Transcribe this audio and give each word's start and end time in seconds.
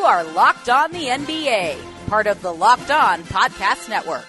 You 0.00 0.06
are 0.06 0.24
Locked 0.24 0.70
On 0.70 0.90
the 0.92 1.08
NBA, 1.08 1.76
part 2.06 2.26
of 2.26 2.40
the 2.40 2.54
Locked 2.54 2.90
On 2.90 3.22
Podcast 3.24 3.86
Network. 3.90 4.24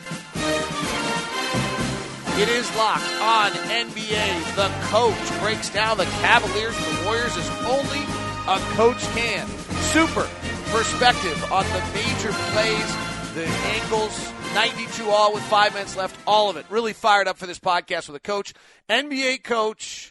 It 2.38 2.50
is 2.50 2.70
Locked 2.76 3.22
On 3.22 3.52
NBA. 3.52 4.56
The 4.58 4.70
coach 4.90 5.40
breaks 5.40 5.70
down 5.70 5.96
the 5.96 6.04
Cavaliers 6.04 6.76
and 6.76 6.98
the 6.98 7.06
Warriors 7.06 7.38
as 7.38 7.50
only 7.64 8.04
a 8.50 8.60
coach 8.76 9.00
can. 9.16 9.48
Super 9.94 10.30
perspective 10.72 11.42
on 11.54 11.64
the 11.64 11.82
major 11.94 12.34
plays, 12.52 12.96
the 13.34 13.48
angles, 13.72 14.30
92 14.54 15.10
all 15.10 15.34
with 15.34 15.44
five 15.44 15.74
minutes 15.74 15.96
left, 15.96 16.20
all 16.28 16.50
of 16.50 16.58
it. 16.58 16.66
Really 16.70 16.92
fired 16.92 17.30
up 17.30 17.38
for 17.38 17.48
this 17.48 17.60
podcast 17.60 18.10
with 18.10 18.18
a 18.18 18.20
coach, 18.20 18.54
NBA 18.90 19.46
coach 19.46 20.11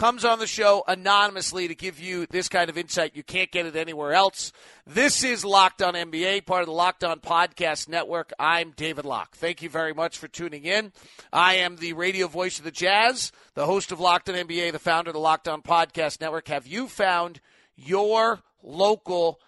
comes 0.00 0.24
on 0.24 0.38
the 0.38 0.46
show 0.46 0.82
anonymously 0.88 1.68
to 1.68 1.74
give 1.74 2.00
you 2.00 2.24
this 2.30 2.48
kind 2.48 2.70
of 2.70 2.78
insight. 2.78 3.14
You 3.14 3.22
can't 3.22 3.50
get 3.50 3.66
it 3.66 3.76
anywhere 3.76 4.14
else. 4.14 4.50
This 4.86 5.22
is 5.22 5.44
Locked 5.44 5.82
On 5.82 5.92
NBA, 5.92 6.46
part 6.46 6.62
of 6.62 6.68
the 6.68 6.72
Locked 6.72 7.04
On 7.04 7.20
Podcast 7.20 7.86
Network. 7.86 8.32
I'm 8.38 8.70
David 8.70 9.04
Locke. 9.04 9.36
Thank 9.36 9.60
you 9.60 9.68
very 9.68 9.92
much 9.92 10.16
for 10.16 10.26
tuning 10.26 10.64
in. 10.64 10.94
I 11.34 11.56
am 11.56 11.76
the 11.76 11.92
radio 11.92 12.28
voice 12.28 12.56
of 12.56 12.64
the 12.64 12.70
Jazz, 12.70 13.30
the 13.52 13.66
host 13.66 13.92
of 13.92 14.00
Locked 14.00 14.30
On 14.30 14.34
NBA, 14.34 14.72
the 14.72 14.78
founder 14.78 15.10
of 15.10 15.14
the 15.14 15.20
Locked 15.20 15.48
On 15.48 15.60
Podcast 15.60 16.18
Network. 16.18 16.48
Have 16.48 16.66
you 16.66 16.88
found 16.88 17.42
your 17.76 18.40
local 18.62 19.38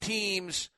team's 0.00 0.70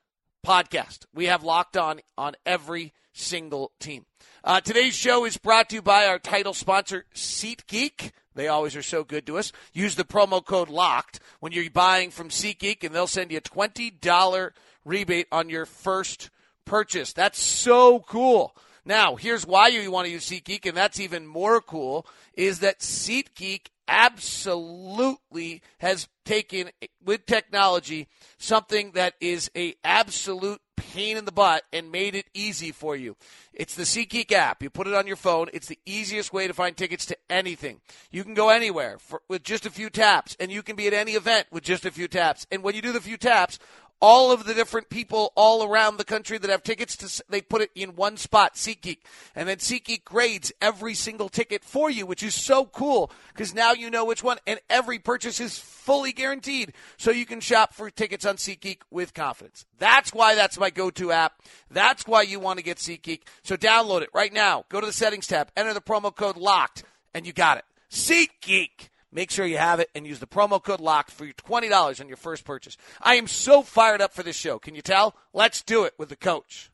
podcast? 0.45 1.05
We 1.13 1.27
have 1.27 1.41
Locked 1.41 1.77
On 1.77 2.01
on 2.17 2.35
every 2.45 2.91
single 3.13 3.71
team. 3.79 4.07
Uh, 4.43 4.59
today's 4.59 4.93
show 4.93 5.23
is 5.23 5.37
brought 5.37 5.69
to 5.69 5.75
you 5.75 5.81
by 5.81 6.05
our 6.05 6.19
title 6.19 6.53
sponsor, 6.53 7.05
SeatGeek. 7.15 8.11
They 8.35 8.47
always 8.47 8.75
are 8.75 8.83
so 8.83 9.03
good 9.03 9.25
to 9.27 9.37
us. 9.37 9.51
Use 9.73 9.95
the 9.95 10.03
promo 10.03 10.45
code 10.45 10.69
LOCKED 10.69 11.19
when 11.39 11.51
you're 11.53 11.69
buying 11.71 12.11
from 12.11 12.29
SeatGeek, 12.29 12.83
and 12.83 12.93
they'll 12.93 13.07
send 13.07 13.31
you 13.31 13.37
a 13.37 13.41
$20 13.41 14.51
rebate 14.83 15.27
on 15.31 15.49
your 15.49 15.65
first 15.65 16.29
purchase. 16.65 17.13
That's 17.13 17.41
so 17.41 17.99
cool. 18.01 18.55
Now, 18.83 19.15
here's 19.15 19.47
why 19.47 19.69
you 19.69 19.89
want 19.89 20.05
to 20.05 20.11
use 20.11 20.29
SeatGeek, 20.29 20.67
and 20.67 20.77
that's 20.77 20.99
even 20.99 21.25
more 21.25 21.61
cool, 21.61 22.05
is 22.35 22.59
that 22.59 22.79
SeatGeek 22.81 23.67
absolutely 23.87 25.61
has 25.79 26.07
taken 26.25 26.69
with 27.03 27.25
technology 27.25 28.07
something 28.37 28.91
that 28.91 29.13
is 29.21 29.49
a 29.55 29.75
absolute 29.83 30.61
pain 30.75 31.17
in 31.17 31.25
the 31.25 31.31
butt 31.31 31.63
and 31.71 31.91
made 31.91 32.15
it 32.15 32.25
easy 32.33 32.71
for 32.71 32.95
you. 32.95 33.15
It's 33.53 33.75
the 33.75 33.83
SeatGeek 33.83 34.31
app. 34.31 34.61
You 34.61 34.69
put 34.69 34.87
it 34.87 34.93
on 34.93 35.07
your 35.07 35.15
phone. 35.15 35.47
It's 35.53 35.67
the 35.67 35.79
easiest 35.85 36.33
way 36.33 36.47
to 36.47 36.53
find 36.53 36.75
tickets 36.75 37.05
to 37.07 37.17
anything. 37.29 37.79
You 38.11 38.23
can 38.23 38.33
go 38.33 38.49
anywhere 38.49 38.97
for, 38.99 39.21
with 39.29 39.43
just 39.43 39.65
a 39.65 39.69
few 39.69 39.89
taps, 39.89 40.35
and 40.39 40.51
you 40.51 40.63
can 40.63 40.75
be 40.75 40.87
at 40.87 40.93
any 40.93 41.13
event 41.13 41.47
with 41.51 41.63
just 41.63 41.85
a 41.85 41.91
few 41.91 42.07
taps. 42.07 42.45
And 42.51 42.63
when 42.63 42.75
you 42.75 42.81
do 42.81 42.91
the 42.91 43.01
few 43.01 43.17
taps, 43.17 43.59
all 44.01 44.31
of 44.31 44.45
the 44.45 44.53
different 44.53 44.89
people 44.89 45.31
all 45.35 45.63
around 45.63 45.97
the 45.97 46.03
country 46.03 46.37
that 46.37 46.49
have 46.49 46.63
tickets 46.63 46.97
to 46.97 47.23
they 47.29 47.41
put 47.41 47.61
it 47.61 47.71
in 47.75 47.95
one 47.95 48.17
spot 48.17 48.55
SeatGeek. 48.55 48.99
And 49.35 49.47
then 49.47 49.57
SeatGeek 49.57 50.03
grades 50.03 50.51
every 50.61 50.93
single 50.93 51.29
ticket 51.29 51.63
for 51.63 51.89
you 51.89 52.05
which 52.05 52.23
is 52.23 52.35
so 52.35 52.65
cool 52.65 53.11
because 53.33 53.53
now 53.53 53.73
you 53.73 53.89
know 53.89 54.05
which 54.05 54.23
one 54.23 54.37
and 54.45 54.59
every 54.69 54.99
purchase 54.99 55.39
is 55.39 55.57
fully 55.57 56.11
guaranteed. 56.11 56.73
So 56.97 57.11
you 57.11 57.25
can 57.25 57.39
shop 57.39 57.73
for 57.73 57.89
tickets 57.89 58.25
on 58.25 58.35
SeatGeek 58.35 58.79
with 58.91 59.13
confidence. 59.13 59.65
That's 59.79 60.13
why 60.13 60.35
that's 60.35 60.59
my 60.59 60.69
go-to 60.69 61.11
app. 61.11 61.41
That's 61.69 62.07
why 62.07 62.23
you 62.23 62.39
want 62.39 62.59
to 62.59 62.65
get 62.65 62.77
SeatGeek. 62.77 63.21
So 63.43 63.55
download 63.55 64.01
it 64.01 64.09
right 64.13 64.33
now. 64.33 64.65
Go 64.69 64.81
to 64.81 64.87
the 64.87 64.93
settings 64.93 65.27
tab 65.27 65.51
enter 65.55 65.73
the 65.73 65.81
promo 65.81 66.15
code 66.15 66.37
locked 66.37 66.83
and 67.13 67.25
you 67.25 67.33
got 67.33 67.57
it. 67.57 67.65
SeatGeek 67.89 68.89
Make 69.15 69.31
sure 69.31 69.45
you 69.45 69.57
have 69.57 69.79
it 69.79 69.89
and 69.95 70.05
use 70.05 70.19
the 70.19 70.27
promo 70.27 70.61
code 70.61 70.81
LOCKED 70.81 71.09
for 71.09 71.23
your 71.23 71.33
$20 71.35 72.01
on 72.01 72.09
your 72.09 72.17
first 72.17 72.43
purchase. 72.43 72.75
I 73.01 73.15
am 73.15 73.27
so 73.27 73.61
fired 73.61 74.01
up 74.01 74.13
for 74.13 74.23
this 74.23 74.35
show. 74.35 74.59
Can 74.59 74.75
you 74.75 74.81
tell? 74.81 75.15
Let's 75.31 75.63
do 75.63 75.85
it 75.85 75.93
with 75.97 76.09
the 76.09 76.17
coach. 76.17 76.69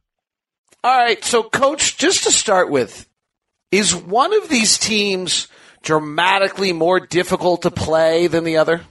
All 0.84 0.98
right, 0.98 1.24
so 1.24 1.44
coach, 1.44 2.00
just 2.00 2.24
to 2.24 2.32
start 2.32 2.72
with, 2.72 3.08
is 3.72 3.96
one 3.96 4.34
of 4.34 4.50
these 4.50 4.80
teams 4.80 5.50
dramatically 5.84 6.74
more 6.74 7.00
difficult 7.00 7.62
to 7.62 7.70
play 7.70 8.26
than 8.26 8.44
the 8.44 8.58
other? 8.58 8.82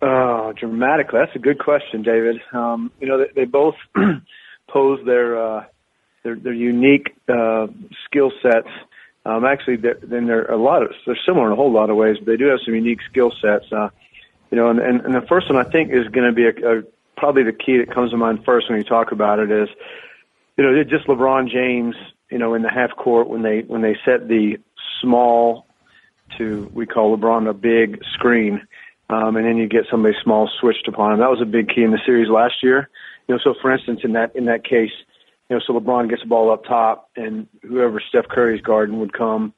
Oh, 0.00 0.54
dramatically. 0.58 1.20
That's 1.20 1.36
a 1.36 1.40
good 1.40 1.58
question, 1.58 2.02
David. 2.02 2.40
Um, 2.54 2.90
you 2.98 3.06
know, 3.06 3.18
they, 3.18 3.42
they 3.42 3.44
both 3.44 3.74
pose 4.70 5.00
their, 5.04 5.58
uh, 5.58 5.64
their, 6.24 6.36
their 6.36 6.54
unique, 6.54 7.14
uh, 7.28 7.66
skill 8.06 8.32
sets 8.42 8.70
um, 9.26 9.44
actually, 9.44 9.76
then 9.76 10.26
there 10.26 10.50
are 10.50 10.54
a 10.54 10.62
lot 10.62 10.82
of 10.82 10.90
they're 11.04 11.18
similar 11.26 11.46
in 11.46 11.52
a 11.52 11.56
whole 11.56 11.72
lot 11.72 11.90
of 11.90 11.96
ways, 11.96 12.16
but 12.18 12.26
they 12.26 12.36
do 12.36 12.46
have 12.46 12.60
some 12.64 12.74
unique 12.74 13.00
skill 13.10 13.32
sets. 13.42 13.70
Uh, 13.70 13.90
you 14.50 14.56
know, 14.56 14.70
and, 14.70 14.80
and, 14.80 15.00
and 15.02 15.14
the 15.14 15.26
first 15.28 15.50
one 15.50 15.64
I 15.64 15.68
think 15.68 15.92
is 15.92 16.08
going 16.08 16.26
to 16.26 16.32
be 16.32 16.46
a, 16.46 16.78
a, 16.78 16.82
probably 17.16 17.42
the 17.42 17.52
key 17.52 17.78
that 17.78 17.94
comes 17.94 18.10
to 18.12 18.16
mind 18.16 18.44
first 18.44 18.68
when 18.70 18.78
you 18.78 18.84
talk 18.84 19.12
about 19.12 19.38
it 19.38 19.50
is, 19.50 19.68
you 20.56 20.64
know, 20.64 20.82
just 20.84 21.06
LeBron 21.06 21.50
James. 21.50 21.94
You 22.30 22.38
know, 22.38 22.54
in 22.54 22.62
the 22.62 22.70
half 22.70 22.96
court 22.96 23.28
when 23.28 23.42
they 23.42 23.62
when 23.62 23.82
they 23.82 23.96
set 24.04 24.28
the 24.28 24.56
small 25.00 25.66
to 26.38 26.70
we 26.72 26.86
call 26.86 27.16
LeBron 27.16 27.48
a 27.48 27.52
big 27.52 28.00
screen, 28.14 28.62
um, 29.08 29.36
and 29.36 29.44
then 29.44 29.56
you 29.56 29.68
get 29.68 29.86
somebody 29.90 30.14
small 30.22 30.48
switched 30.60 30.86
upon 30.86 31.12
him. 31.12 31.18
That 31.18 31.30
was 31.30 31.42
a 31.42 31.46
big 31.46 31.68
key 31.68 31.82
in 31.82 31.90
the 31.90 31.98
series 32.06 32.28
last 32.28 32.62
year. 32.62 32.88
You 33.26 33.34
know, 33.34 33.40
so 33.42 33.54
for 33.60 33.72
instance, 33.72 34.00
in 34.04 34.12
that 34.12 34.34
in 34.36 34.44
that 34.46 34.64
case, 34.64 34.92
you 35.50 35.56
know, 35.56 35.62
so 35.66 35.72
LeBron 35.72 36.08
gets 36.08 36.22
the 36.22 36.28
ball 36.28 36.52
up 36.52 36.64
top, 36.64 37.10
and 37.16 37.48
whoever 37.62 38.00
Steph 38.08 38.28
Curry's 38.28 38.62
guarding 38.62 39.00
would 39.00 39.12
come 39.12 39.52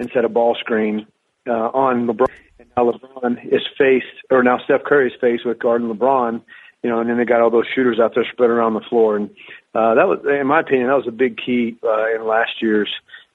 and 0.00 0.10
set 0.14 0.24
a 0.24 0.30
ball 0.30 0.56
screen 0.58 1.06
uh, 1.46 1.52
on 1.52 2.06
LeBron. 2.06 2.26
And 2.58 2.68
now 2.74 2.90
LeBron 2.90 3.44
is 3.52 3.60
faced, 3.76 4.06
or 4.30 4.42
now 4.42 4.58
Steph 4.64 4.84
Curry 4.84 5.08
is 5.08 5.12
faced 5.20 5.44
with 5.44 5.58
guarding 5.58 5.94
LeBron. 5.94 6.40
You 6.82 6.90
know, 6.90 7.00
and 7.00 7.10
then 7.10 7.18
they 7.18 7.24
got 7.24 7.42
all 7.42 7.50
those 7.50 7.66
shooters 7.74 7.98
out 8.00 8.12
there 8.14 8.24
spread 8.32 8.48
around 8.48 8.74
the 8.74 8.80
floor, 8.88 9.16
and 9.16 9.28
uh, 9.74 9.94
that 9.94 10.06
was, 10.06 10.20
in 10.24 10.46
my 10.46 10.60
opinion, 10.60 10.88
that 10.88 10.94
was 10.94 11.08
a 11.08 11.12
big 11.12 11.36
key 11.36 11.76
uh, 11.84 12.14
in 12.14 12.26
last 12.26 12.62
year's 12.62 12.90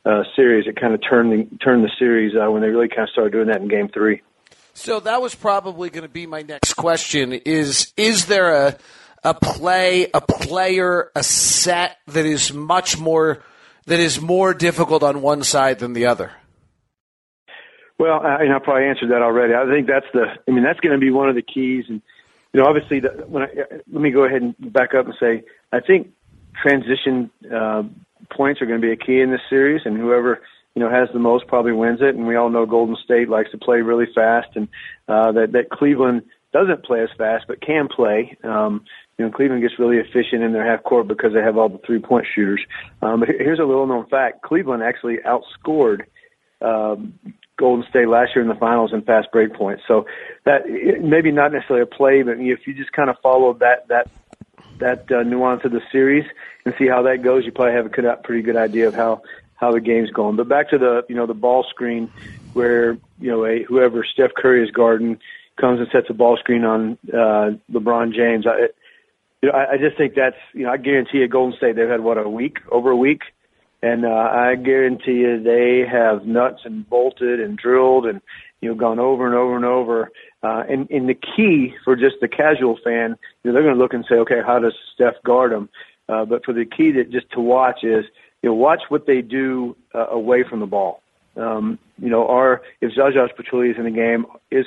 uh, 0.05 0.23
series. 0.35 0.67
It 0.67 0.79
kind 0.79 0.93
of 0.93 1.01
turned 1.07 1.31
the, 1.31 1.57
turned 1.57 1.83
the 1.83 1.91
series 1.99 2.33
uh, 2.35 2.49
when 2.49 2.61
they 2.61 2.69
really 2.69 2.87
kind 2.87 3.03
of 3.03 3.09
started 3.09 3.31
doing 3.33 3.47
that 3.47 3.61
in 3.61 3.67
Game 3.67 3.89
Three. 3.89 4.21
So 4.73 5.01
that 5.01 5.21
was 5.21 5.35
probably 5.35 5.89
going 5.89 6.03
to 6.03 6.09
be 6.09 6.25
my 6.25 6.41
next 6.41 6.73
question: 6.75 7.33
is 7.33 7.93
is 7.97 8.27
there 8.27 8.67
a 8.67 8.77
a 9.23 9.33
play, 9.33 10.07
a 10.13 10.21
player, 10.21 11.11
a 11.15 11.23
set 11.23 11.97
that 12.07 12.25
is 12.25 12.53
much 12.53 12.97
more 12.97 13.43
that 13.85 13.99
is 13.99 14.21
more 14.21 14.53
difficult 14.53 15.03
on 15.03 15.21
one 15.21 15.43
side 15.43 15.79
than 15.79 15.93
the 15.93 16.05
other? 16.05 16.31
Well, 17.97 18.19
I, 18.19 18.43
and 18.43 18.53
I 18.53 18.59
probably 18.59 18.85
answered 18.85 19.11
that 19.11 19.21
already. 19.21 19.53
I 19.53 19.65
think 19.71 19.87
that's 19.87 20.05
the. 20.13 20.25
I 20.47 20.51
mean, 20.51 20.63
that's 20.63 20.79
going 20.79 20.93
to 20.93 20.99
be 20.99 21.11
one 21.11 21.29
of 21.29 21.35
the 21.35 21.41
keys. 21.41 21.85
And 21.87 22.01
you 22.53 22.59
know, 22.59 22.67
obviously, 22.67 22.99
the, 22.99 23.09
when 23.27 23.43
I, 23.43 23.47
let 23.91 24.01
me 24.01 24.11
go 24.11 24.23
ahead 24.23 24.41
and 24.41 24.55
back 24.73 24.95
up 24.95 25.05
and 25.05 25.15
say, 25.19 25.43
I 25.71 25.81
think 25.81 26.11
transition 26.61 27.29
uh, 27.53 27.83
points 28.35 28.61
are 28.61 28.65
going 28.65 28.81
to 28.81 28.85
be 28.85 28.91
a 28.91 28.97
key 28.97 29.21
in 29.21 29.31
this 29.31 29.41
series, 29.49 29.81
and 29.85 29.97
whoever 29.97 30.41
you 30.75 30.81
know 30.81 30.89
has 30.89 31.09
the 31.13 31.19
most 31.19 31.47
probably 31.47 31.73
wins 31.73 31.99
it. 32.01 32.15
And 32.15 32.25
we 32.25 32.35
all 32.35 32.49
know 32.49 32.65
Golden 32.65 32.97
State 33.03 33.29
likes 33.29 33.51
to 33.51 33.57
play 33.57 33.81
really 33.81 34.07
fast, 34.15 34.49
and 34.55 34.67
uh, 35.07 35.31
that 35.33 35.51
that 35.51 35.69
Cleveland 35.69 36.23
doesn't 36.53 36.83
play 36.83 37.01
as 37.01 37.09
fast 37.17 37.45
but 37.47 37.61
can 37.61 37.87
play. 37.87 38.37
Um, 38.43 38.83
you 39.21 39.27
know, 39.27 39.31
Cleveland 39.31 39.61
gets 39.61 39.77
really 39.77 39.97
efficient 39.97 40.41
in 40.41 40.51
their 40.51 40.65
half 40.65 40.83
court 40.83 41.07
because 41.07 41.31
they 41.33 41.41
have 41.41 41.55
all 41.55 41.69
the 41.69 41.77
three 41.85 41.99
point 41.99 42.25
shooters. 42.33 42.61
Um, 43.03 43.19
but 43.19 43.29
here's 43.29 43.59
a 43.59 43.63
little 43.63 43.85
known 43.85 44.07
fact: 44.07 44.41
Cleveland 44.41 44.81
actually 44.81 45.17
outscored 45.17 46.05
um, 46.59 47.13
Golden 47.55 47.87
State 47.87 48.07
last 48.07 48.31
year 48.35 48.41
in 48.41 48.49
the 48.49 48.55
finals 48.55 48.93
in 48.93 49.03
fast 49.03 49.27
break 49.31 49.53
points. 49.53 49.83
So 49.87 50.07
that 50.45 50.61
maybe 51.01 51.31
not 51.31 51.53
necessarily 51.53 51.83
a 51.83 51.85
play, 51.85 52.23
but 52.23 52.39
if 52.39 52.65
you 52.65 52.73
just 52.73 52.91
kind 52.93 53.11
of 53.11 53.17
follow 53.21 53.53
that 53.59 53.87
that 53.89 54.09
that 54.79 55.11
uh, 55.11 55.21
nuance 55.21 55.61
of 55.65 55.71
the 55.71 55.81
series 55.91 56.25
and 56.65 56.73
see 56.79 56.87
how 56.87 57.03
that 57.03 57.21
goes, 57.21 57.45
you 57.45 57.51
probably 57.51 57.75
have 57.75 57.85
a 57.85 58.17
pretty 58.23 58.41
good 58.41 58.57
idea 58.57 58.87
of 58.87 58.95
how 58.95 59.21
how 59.53 59.71
the 59.71 59.81
game's 59.81 60.09
going. 60.09 60.35
But 60.35 60.49
back 60.49 60.71
to 60.71 60.79
the 60.79 61.03
you 61.07 61.15
know 61.15 61.27
the 61.27 61.35
ball 61.35 61.63
screen 61.69 62.11
where 62.53 62.93
you 63.19 63.29
know 63.29 63.45
a, 63.45 63.61
whoever 63.61 64.03
Steph 64.03 64.31
Curry 64.35 64.63
is 64.63 64.71
guarding 64.71 65.19
comes 65.57 65.79
and 65.79 65.87
sets 65.91 66.07
a 66.09 66.13
ball 66.13 66.37
screen 66.37 66.65
on 66.65 66.97
uh, 67.13 67.51
LeBron 67.71 68.15
James. 68.15 68.47
I, 68.47 68.69
you 69.41 69.49
know, 69.49 69.57
I, 69.57 69.73
I 69.73 69.77
just 69.77 69.97
think 69.97 70.15
that's 70.15 70.35
you 70.53 70.65
know 70.65 70.71
I 70.71 70.77
guarantee 70.77 71.19
you, 71.19 71.27
Golden 71.27 71.57
State 71.57 71.75
they've 71.75 71.89
had 71.89 72.01
what 72.01 72.17
a 72.17 72.29
week 72.29 72.57
over 72.71 72.89
a 72.91 72.97
week 72.97 73.21
and 73.83 74.05
uh, 74.05 74.09
I 74.09 74.55
guarantee 74.55 75.21
you 75.21 75.41
they 75.41 75.83
have 75.91 76.25
nuts 76.25 76.61
and 76.65 76.87
bolted 76.87 77.39
and 77.39 77.57
drilled 77.57 78.05
and 78.05 78.21
you 78.61 78.69
know 78.69 78.75
gone 78.75 78.99
over 78.99 79.25
and 79.25 79.35
over 79.35 79.55
and 79.55 79.65
over. 79.65 80.11
Uh, 80.43 80.63
and, 80.69 80.89
and 80.89 81.09
the 81.09 81.15
key 81.15 81.73
for 81.83 81.95
just 81.95 82.15
the 82.21 82.27
casual 82.27 82.77
fan, 82.83 83.15
you 83.43 83.49
know, 83.49 83.53
they're 83.53 83.63
going 83.63 83.75
to 83.75 83.81
look 83.81 83.93
and 83.93 84.05
say, 84.09 84.15
okay, 84.15 84.41
how 84.45 84.59
does 84.59 84.73
Steph 84.93 85.21
guard 85.23 85.51
them? 85.51 85.69
Uh, 86.09 86.25
but 86.25 86.43
for 86.43 86.53
the 86.53 86.65
key 86.65 86.91
that 86.91 87.11
just 87.11 87.29
to 87.31 87.39
watch 87.39 87.83
is, 87.83 88.05
you 88.41 88.49
know, 88.49 88.55
watch 88.55 88.81
what 88.89 89.05
they 89.05 89.21
do 89.21 89.75
uh, 89.93 90.07
away 90.07 90.43
from 90.47 90.59
the 90.59 90.65
ball. 90.65 91.01
Um, 91.37 91.79
you 91.99 92.09
know, 92.09 92.27
are 92.27 92.61
if 92.81 92.93
Zaza 92.93 93.29
Pachulia 93.39 93.71
is 93.71 93.77
in 93.77 93.85
the 93.85 93.91
game, 93.91 94.25
is 94.49 94.65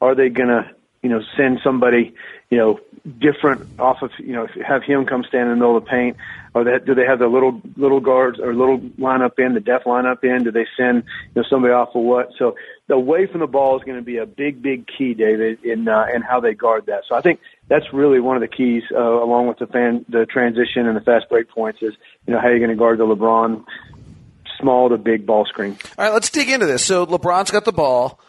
are 0.00 0.14
they 0.14 0.28
going 0.28 0.48
to 0.48 0.70
you 1.08 1.14
know, 1.14 1.22
send 1.36 1.60
somebody, 1.64 2.14
you 2.50 2.58
know, 2.58 2.80
different 3.18 3.66
off 3.80 4.02
of, 4.02 4.10
you 4.18 4.34
know, 4.34 4.46
have 4.66 4.82
him 4.82 5.06
come 5.06 5.24
stand 5.24 5.44
in 5.44 5.50
the 5.50 5.56
middle 5.56 5.76
of 5.76 5.84
the 5.84 5.90
paint, 5.90 6.16
or 6.54 6.64
that 6.64 6.84
do 6.84 6.94
they 6.94 7.06
have 7.06 7.18
the 7.18 7.28
little 7.28 7.62
little 7.76 8.00
guards 8.00 8.38
or 8.38 8.54
little 8.54 8.78
lineup 8.78 9.38
in 9.38 9.54
the 9.54 9.60
def 9.60 9.84
lineup 9.84 10.22
in? 10.22 10.44
Do 10.44 10.50
they 10.50 10.66
send 10.76 11.04
you 11.34 11.42
know 11.42 11.44
somebody 11.48 11.72
off 11.72 11.94
of 11.94 12.02
what? 12.02 12.30
So 12.38 12.56
the 12.86 12.94
away 12.94 13.26
from 13.26 13.40
the 13.40 13.46
ball 13.46 13.78
is 13.78 13.84
going 13.84 13.96
to 13.96 14.04
be 14.04 14.18
a 14.18 14.26
big 14.26 14.60
big 14.60 14.86
key, 14.86 15.14
David, 15.14 15.64
in 15.64 15.88
uh, 15.88 16.06
in 16.14 16.20
how 16.20 16.40
they 16.40 16.52
guard 16.52 16.86
that. 16.86 17.04
So 17.08 17.14
I 17.14 17.22
think 17.22 17.40
that's 17.68 17.92
really 17.92 18.20
one 18.20 18.36
of 18.36 18.42
the 18.42 18.48
keys, 18.48 18.82
uh, 18.92 18.98
along 18.98 19.48
with 19.48 19.58
the 19.58 19.66
fan 19.66 20.04
the 20.08 20.26
transition 20.26 20.86
and 20.86 20.96
the 20.96 21.00
fast 21.00 21.30
break 21.30 21.48
points, 21.48 21.80
is 21.80 21.94
you 22.26 22.34
know 22.34 22.40
how 22.40 22.48
you're 22.48 22.58
going 22.58 22.70
to 22.70 22.76
guard 22.76 22.98
the 22.98 23.06
LeBron 23.06 23.64
small 24.60 24.88
to 24.90 24.98
big 24.98 25.24
ball 25.24 25.46
screen. 25.46 25.78
All 25.96 26.04
right, 26.04 26.12
let's 26.12 26.28
dig 26.30 26.50
into 26.50 26.66
this. 26.66 26.84
So 26.84 27.06
LeBron's 27.06 27.50
got 27.50 27.64
the 27.64 27.72
ball. 27.72 28.20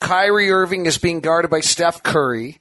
Kyrie 0.00 0.50
Irving 0.50 0.86
is 0.86 0.98
being 0.98 1.20
guarded 1.20 1.50
by 1.50 1.60
Steph 1.60 2.02
Curry 2.02 2.58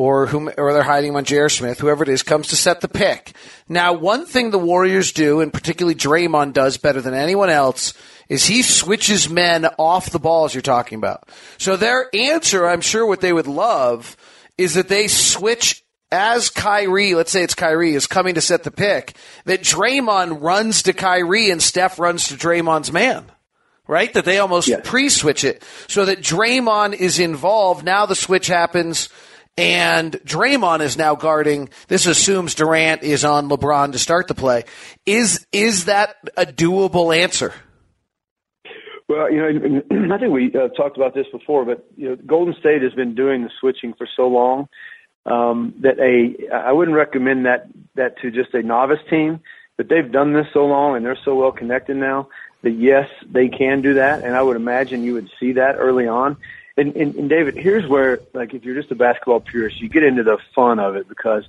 or 0.00 0.26
whom, 0.26 0.50
or 0.56 0.72
they're 0.72 0.82
hiding 0.82 1.10
him 1.10 1.16
on 1.16 1.24
J.R. 1.24 1.50
Smith, 1.50 1.78
whoever 1.78 2.02
it 2.02 2.08
is, 2.08 2.22
comes 2.22 2.48
to 2.48 2.56
set 2.56 2.80
the 2.80 2.88
pick. 2.88 3.34
Now, 3.68 3.92
one 3.92 4.24
thing 4.24 4.50
the 4.50 4.58
Warriors 4.58 5.12
do, 5.12 5.42
and 5.42 5.52
particularly 5.52 5.94
Draymond 5.94 6.54
does 6.54 6.78
better 6.78 7.02
than 7.02 7.12
anyone 7.12 7.50
else, 7.50 7.92
is 8.30 8.46
he 8.46 8.62
switches 8.62 9.28
men 9.28 9.66
off 9.78 10.08
the 10.08 10.18
balls 10.18 10.54
you're 10.54 10.62
talking 10.62 10.96
about. 10.96 11.28
So 11.58 11.76
their 11.76 12.08
answer, 12.14 12.66
I'm 12.66 12.80
sure 12.80 13.04
what 13.04 13.20
they 13.20 13.32
would 13.32 13.46
love, 13.46 14.16
is 14.56 14.72
that 14.72 14.88
they 14.88 15.06
switch 15.06 15.84
as 16.10 16.48
Kyrie, 16.48 17.14
let's 17.14 17.30
say 17.30 17.42
it's 17.42 17.54
Kyrie, 17.54 17.94
is 17.94 18.06
coming 18.06 18.36
to 18.36 18.40
set 18.40 18.62
the 18.62 18.70
pick, 18.70 19.14
that 19.44 19.60
Draymond 19.60 20.40
runs 20.40 20.82
to 20.84 20.94
Kyrie 20.94 21.50
and 21.50 21.62
Steph 21.62 21.98
runs 21.98 22.28
to 22.28 22.34
Draymond's 22.34 22.90
man 22.90 23.30
right? 23.90 24.12
That 24.14 24.24
they 24.24 24.38
almost 24.38 24.68
yes. 24.68 24.80
pre-switch 24.84 25.42
it 25.42 25.64
so 25.88 26.04
that 26.04 26.20
Draymond 26.20 26.94
is 26.94 27.18
involved. 27.18 27.84
Now 27.84 28.06
the 28.06 28.14
switch 28.14 28.46
happens 28.46 29.08
and 29.58 30.12
Draymond 30.24 30.80
is 30.80 30.96
now 30.96 31.16
guarding. 31.16 31.68
This 31.88 32.06
assumes 32.06 32.54
Durant 32.54 33.02
is 33.02 33.24
on 33.24 33.48
LeBron 33.48 33.90
to 33.92 33.98
start 33.98 34.28
the 34.28 34.34
play. 34.34 34.64
Is 35.06 35.44
is 35.50 35.86
that 35.86 36.14
a 36.36 36.46
doable 36.46 37.14
answer? 37.14 37.52
Well, 39.08 39.28
you 39.28 39.38
know, 39.38 39.82
I 40.14 40.18
think 40.18 40.32
we 40.32 40.52
uh, 40.54 40.68
talked 40.68 40.96
about 40.96 41.12
this 41.12 41.26
before, 41.32 41.64
but 41.64 41.84
you 41.96 42.10
know, 42.10 42.16
Golden 42.24 42.54
State 42.60 42.82
has 42.82 42.92
been 42.92 43.16
doing 43.16 43.42
the 43.42 43.50
switching 43.60 43.94
for 43.94 44.08
so 44.16 44.28
long 44.28 44.68
um, 45.26 45.74
that 45.82 45.98
a 45.98 46.54
I 46.54 46.70
wouldn't 46.70 46.96
recommend 46.96 47.44
that 47.44 47.66
that 47.96 48.18
to 48.22 48.30
just 48.30 48.54
a 48.54 48.62
novice 48.62 49.02
team. 49.10 49.40
But 49.76 49.88
they've 49.88 50.12
done 50.12 50.34
this 50.34 50.44
so 50.52 50.66
long 50.66 50.94
and 50.94 51.04
they're 51.04 51.18
so 51.24 51.34
well 51.34 51.52
connected 51.52 51.96
now 51.96 52.28
that 52.62 52.72
yes, 52.72 53.08
they 53.30 53.48
can 53.48 53.82
do 53.82 53.94
that, 53.94 54.22
and 54.24 54.36
I 54.36 54.42
would 54.42 54.56
imagine 54.56 55.02
you 55.02 55.14
would 55.14 55.30
see 55.38 55.52
that 55.52 55.76
early 55.76 56.06
on. 56.06 56.36
And, 56.76 56.94
and, 56.96 57.14
and 57.14 57.28
David, 57.28 57.56
here's 57.56 57.88
where, 57.88 58.20
like, 58.32 58.54
if 58.54 58.64
you're 58.64 58.74
just 58.74 58.90
a 58.90 58.94
basketball 58.94 59.40
purist, 59.40 59.80
you 59.80 59.88
get 59.88 60.02
into 60.02 60.22
the 60.22 60.38
fun 60.54 60.78
of 60.78 60.96
it 60.96 61.08
because, 61.08 61.44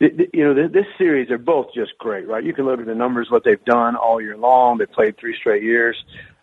th- 0.00 0.30
you 0.32 0.44
know, 0.44 0.54
th- 0.54 0.72
this 0.72 0.86
series, 0.98 1.28
they're 1.28 1.38
both 1.38 1.66
just 1.74 1.96
great, 1.98 2.26
right? 2.26 2.42
You 2.42 2.54
can 2.54 2.64
look 2.64 2.80
at 2.80 2.86
the 2.86 2.94
numbers, 2.94 3.30
what 3.30 3.44
they've 3.44 3.64
done 3.64 3.94
all 3.94 4.20
year 4.20 4.36
long. 4.36 4.78
They 4.78 4.86
played 4.86 5.16
three 5.18 5.36
straight 5.36 5.62
years. 5.62 5.96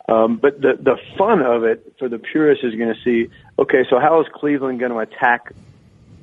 Um, 0.10 0.38
but 0.38 0.62
the 0.62 0.74
the 0.82 0.98
fun 1.18 1.42
of 1.42 1.64
it 1.64 1.94
for 2.00 2.10
the 2.10 2.20
purist 2.20 2.64
is 2.64 2.74
going 2.76 2.94
to 2.94 3.00
see, 3.04 3.32
okay, 3.60 3.86
so 3.90 4.00
how 4.00 4.20
is 4.20 4.28
Cleveland 4.34 4.80
going 4.80 4.92
to 4.92 4.98
attack 5.00 5.54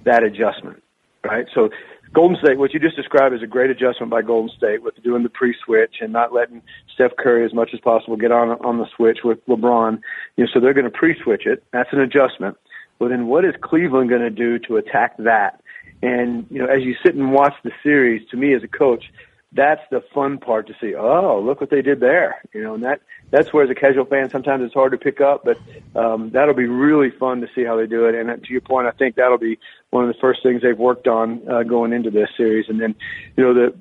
that 0.05 0.23
adjustment, 0.25 0.83
right? 1.25 1.47
So 1.55 1.71
Golden 2.15 2.39
State, 2.43 2.59
what 2.59 2.73
you 2.73 2.81
just 2.81 2.97
described 2.97 3.35
is 3.35 3.43
a 3.43 3.47
great 3.47 3.71
adjustment 3.71 4.11
by 4.11 4.23
Golden 4.23 4.51
State 4.57 4.83
with 4.83 5.01
doing 5.03 5.23
the 5.23 5.29
pre-switch 5.29 5.97
and 6.01 6.13
not 6.13 6.33
letting 6.33 6.63
Steph 6.95 7.13
Curry 7.19 7.45
as 7.45 7.53
much 7.53 7.71
as 7.75 7.81
possible 7.81 8.17
get 8.17 8.33
on 8.33 8.51
on 8.65 8.79
the 8.79 8.87
switch 8.97 9.19
with 9.25 9.45
LeBron. 9.47 10.01
You 10.37 10.45
know, 10.45 10.51
so 10.53 10.61
they're 10.61 10.75
going 10.75 10.91
to 10.91 10.91
pre-switch 10.91 11.47
it. 11.47 11.63
That's 11.73 11.93
an 11.93 12.01
adjustment. 12.01 12.57
But 12.99 13.09
then, 13.09 13.27
what 13.27 13.45
is 13.45 13.55
Cleveland 13.63 14.09
going 14.09 14.23
to 14.23 14.31
do 14.31 14.59
to 14.61 14.77
attack 14.77 15.17
that? 15.19 15.61
And 16.03 16.47
you 16.51 16.59
know, 16.61 16.67
as 16.67 16.83
you 16.83 16.95
sit 17.05 17.15
and 17.15 17.33
watch 17.33 17.55
the 17.63 17.71
series, 17.83 18.27
to 18.31 18.37
me 18.37 18.55
as 18.55 18.63
a 18.63 18.69
coach, 18.69 19.05
that's 19.53 19.81
the 19.91 20.03
fun 20.15 20.39
part 20.39 20.67
to 20.67 20.75
see. 20.81 20.95
Oh, 20.95 21.41
look 21.41 21.61
what 21.61 21.71
they 21.71 21.81
did 21.81 22.01
there. 22.01 22.43
You 22.53 22.63
know, 22.63 22.75
and 22.75 22.85
that 22.85 23.01
that's 23.31 23.53
where 23.53 23.65
as 23.65 23.71
a 23.71 23.75
casual 23.75 24.05
fan 24.05 24.29
sometimes 24.31 24.63
it's 24.63 24.75
hard 24.75 24.93
to 24.93 24.99
pick 24.99 25.21
up, 25.21 25.45
but 25.45 25.59
um, 25.99 26.31
that'll 26.31 26.55
be 26.55 26.67
really 26.67 27.11
fun 27.11 27.41
to 27.41 27.49
see 27.55 27.65
how 27.65 27.77
they 27.77 27.87
do 27.87 28.07
it. 28.07 28.15
And 28.15 28.43
to 28.43 28.53
your 28.53 28.61
point, 28.61 28.87
I 28.87 28.91
think 28.91 29.17
that'll 29.17 29.39
be 29.39 29.59
one 29.91 30.05
of 30.05 30.15
the 30.15 30.21
first 30.21 30.43
things 30.43 30.63
they've 30.63 30.79
worked 30.79 31.09
on 31.09 31.43
uh, 31.49 31.63
going 31.63 31.93
into 31.93 32.11
this 32.11 32.29
series. 32.37 32.67
And 32.69 32.81
then, 32.81 32.95
you 33.37 33.45
know, 33.45 33.55
the 33.55 33.75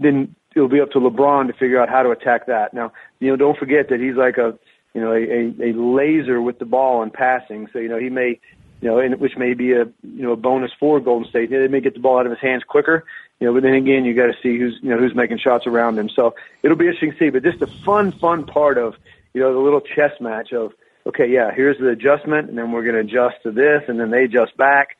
then 0.00 0.34
it'll 0.54 0.68
be 0.68 0.80
up 0.80 0.90
to 0.92 1.00
LeBron 1.00 1.48
to 1.48 1.52
figure 1.52 1.80
out 1.80 1.88
how 1.88 2.02
to 2.02 2.10
attack 2.10 2.46
that. 2.46 2.72
Now, 2.72 2.92
you 3.18 3.28
know, 3.28 3.36
don't 3.36 3.58
forget 3.58 3.88
that 3.88 4.00
he's 4.00 4.14
like 4.14 4.38
a 4.38 4.56
you 4.94 5.00
know 5.00 5.12
a, 5.12 5.22
a, 5.22 5.70
a 5.70 5.72
laser 5.74 6.40
with 6.40 6.58
the 6.58 6.64
ball 6.64 7.02
and 7.02 7.12
passing. 7.12 7.68
So 7.72 7.78
you 7.78 7.88
know 7.88 7.98
he 7.98 8.08
may 8.08 8.40
you 8.80 8.88
know, 8.88 8.98
and 8.98 9.18
which 9.20 9.36
may 9.36 9.54
be 9.54 9.72
a 9.72 9.84
you 10.02 10.22
know 10.22 10.32
a 10.32 10.36
bonus 10.36 10.70
for 10.78 11.00
Golden 11.00 11.28
State. 11.28 11.50
They 11.50 11.68
may 11.68 11.80
get 11.80 11.94
the 11.94 12.00
ball 12.00 12.18
out 12.18 12.26
of 12.26 12.32
his 12.32 12.40
hands 12.40 12.62
quicker, 12.64 13.04
you 13.40 13.46
know, 13.46 13.54
but 13.54 13.62
then 13.62 13.74
again, 13.74 14.04
you 14.04 14.14
got 14.14 14.26
to 14.26 14.36
see 14.42 14.58
who's 14.58 14.78
you 14.82 14.90
know 14.90 14.98
who's 14.98 15.14
making 15.14 15.38
shots 15.38 15.66
around 15.66 15.98
him. 15.98 16.08
So 16.08 16.34
it'll 16.62 16.76
be 16.76 16.86
interesting 16.86 17.12
to 17.12 17.18
see. 17.18 17.30
But 17.30 17.42
just 17.42 17.60
the 17.60 17.66
fun, 17.66 18.12
fun 18.12 18.44
part 18.44 18.78
of 18.78 18.94
you 19.34 19.40
know 19.40 19.52
the 19.52 19.60
little 19.60 19.80
chess 19.80 20.12
match 20.20 20.52
of 20.52 20.72
okay, 21.06 21.28
yeah, 21.28 21.50
here's 21.54 21.78
the 21.78 21.88
adjustment, 21.88 22.48
and 22.48 22.58
then 22.58 22.72
we're 22.72 22.82
going 22.82 22.94
to 22.94 23.00
adjust 23.00 23.42
to 23.42 23.50
this, 23.50 23.82
and 23.88 23.98
then 23.98 24.10
they 24.10 24.24
adjust 24.24 24.56
back, 24.56 24.96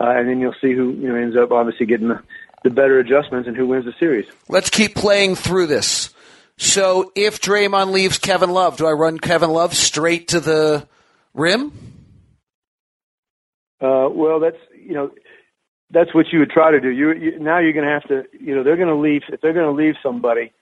uh, 0.00 0.08
and 0.08 0.28
then 0.28 0.40
you'll 0.40 0.54
see 0.60 0.72
who 0.72 0.92
you 0.92 1.08
know 1.08 1.14
ends 1.14 1.36
up 1.36 1.52
obviously 1.52 1.86
getting 1.86 2.08
the, 2.08 2.22
the 2.64 2.70
better 2.70 2.98
adjustments 2.98 3.46
and 3.46 3.56
who 3.56 3.66
wins 3.66 3.84
the 3.84 3.94
series. 3.98 4.26
Let's 4.48 4.70
keep 4.70 4.94
playing 4.94 5.36
through 5.36 5.66
this. 5.66 6.14
So 6.56 7.10
if 7.14 7.40
Draymond 7.40 7.90
leaves 7.90 8.18
Kevin 8.18 8.50
Love, 8.50 8.76
do 8.76 8.86
I 8.86 8.92
run 8.92 9.18
Kevin 9.18 9.50
Love 9.50 9.74
straight 9.74 10.28
to 10.28 10.40
the 10.40 10.86
rim? 11.32 11.72
Uh, 13.80 14.08
well, 14.12 14.40
that's 14.40 14.58
you 14.74 14.94
know 14.94 15.10
that's 15.90 16.14
what 16.14 16.26
you 16.32 16.38
would 16.38 16.50
try 16.50 16.70
to 16.70 16.80
do. 16.80 16.88
You, 16.88 17.12
you 17.12 17.38
now 17.38 17.58
you're 17.58 17.72
going 17.72 17.86
to 17.86 17.92
have 17.92 18.08
to 18.08 18.24
you 18.38 18.54
know 18.54 18.62
they're 18.62 18.76
going 18.76 18.88
to 18.88 18.94
leave 18.94 19.22
if 19.28 19.40
they're 19.40 19.52
going 19.52 19.74
to 19.74 19.82
leave 19.82 19.94
somebody. 20.02 20.52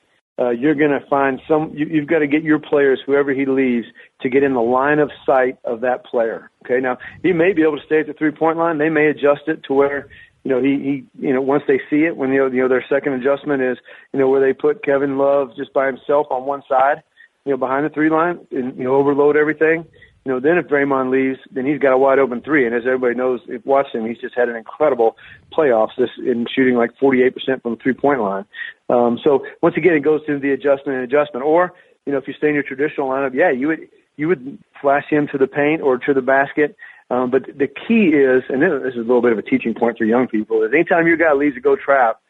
Uh, 0.41 0.51
you're 0.51 0.77
going 0.77 0.93
to 0.93 1.05
find 1.11 1.41
some. 1.49 1.73
You, 1.75 1.87
you've 1.87 2.07
got 2.07 2.21
to 2.21 2.29
get 2.29 2.45
your 2.45 2.61
players, 2.61 3.01
whoever 3.05 3.33
he 3.33 3.45
leaves, 3.45 3.87
to 4.21 4.29
get 4.29 4.45
in 4.45 4.55
the 4.55 4.61
line 4.61 5.01
of 5.01 5.11
sight 5.27 5.59
of 5.65 5.81
that 5.81 6.07
player. 6.07 6.51
Okay, 6.65 6.81
now 6.81 6.97
he 7.25 7.33
may 7.33 7.53
be 7.53 7.63
able 7.63 7.77
to 7.77 7.85
stay 7.85 8.01
at 8.01 8.07
the 8.07 8.13
three 8.13 8.31
point 8.31 8.57
line. 8.57 8.79
They 8.79 8.89
may 8.89 9.09
adjust 9.09 9.49
it 9.49 9.65
to 9.65 9.75
where 9.75 10.09
you 10.45 10.53
know 10.53 10.63
he 10.63 11.05
he 11.19 11.27
you 11.27 11.35
know 11.35 11.43
once 11.43 11.65
they 11.67 11.81
see 11.91 12.05
it 12.05 12.17
when 12.17 12.31
you 12.31 12.39
know, 12.39 12.47
you 12.47 12.63
know 12.63 12.69
their 12.69 12.85
second 12.89 13.15
adjustment 13.15 13.63
is 13.63 13.79
you 14.13 14.21
know 14.21 14.29
where 14.29 14.41
they 14.41 14.53
put 14.53 14.85
Kevin 14.85 15.19
Love 15.19 15.51
just 15.57 15.73
by 15.73 15.87
himself 15.87 16.29
on 16.31 16.47
one 16.47 16.63
side, 16.69 17.03
you 17.45 17.51
know 17.51 17.59
behind 17.59 17.85
the 17.85 17.91
three 17.91 18.11
line 18.11 18.39
and 18.53 18.79
you 18.79 18.85
know 18.85 18.95
overload 18.95 19.37
everything 19.37 19.85
you 20.25 20.33
know, 20.33 20.41
then 20.41 20.59
if 20.59 20.67
Draymond 20.67 21.11
leaves, 21.11 21.39
then 21.51 21.65
he's 21.65 21.79
got 21.79 21.93
a 21.93 21.99
wide 21.99 22.19
open 22.19 22.43
three. 22.43 22.67
And 22.67 22.75
as 22.75 22.83
everybody 22.87 23.15
knows, 23.15 23.41
if 23.49 23.65
watched 23.65 23.95
him, 23.95 24.07
he's 24.07 24.19
just 24.19 24.35
had 24.35 24.49
an 24.49 24.57
incredible 24.57 25.17
playoffs 25.57 25.97
this 25.97 26.11
in 26.19 26.47
shooting 26.55 26.75
like 26.75 26.91
48% 27.01 27.63
from 27.63 27.75
the 27.75 27.81
three 27.83 27.95
point 27.95 28.21
line. 28.21 28.45
Um, 28.89 29.19
so 29.23 29.47
once 29.63 29.77
again, 29.77 29.95
it 29.95 30.01
goes 30.01 30.25
to 30.27 30.39
the 30.39 30.51
adjustment 30.53 30.99
and 30.99 31.05
adjustment. 31.05 31.47
Or, 31.47 31.73
you 32.05 32.13
know, 32.13 32.19
if 32.19 32.29
you 32.29 32.35
stay 32.35 32.49
in 32.49 32.55
your 32.55 32.63
traditional 32.63 33.09
lineup, 33.09 33.35
yeah, 33.35 33.51
you 33.51 33.69
would, 33.69 33.89
you 34.17 34.29
would 34.29 34.59
flash 34.81 35.05
him 35.09 35.29
to 35.33 35.39
the 35.39 35.47
paint 35.47 35.81
or 35.81 35.99
to 35.99 36.13
the 36.13 36.23
basket. 36.23 36.77
Um, 37.11 37.31
but 37.31 37.47
the 37.47 37.69
key 37.69 38.09
is, 38.09 38.43
and 38.51 38.61
this 38.61 38.93
is 38.93 38.97
a 38.97 39.09
little 39.09 39.23
bit 39.23 39.33
of 39.33 39.39
a 39.39 39.43
teaching 39.43 39.75
point 39.75 39.97
for 39.97 40.05
young 40.05 40.29
people, 40.29 40.63
is 40.63 40.73
anytime 40.75 41.07
your 41.07 41.17
guy 41.17 41.33
leaves 41.33 41.55
to 41.55 41.61
go 41.61 41.75
trap, 41.75 42.21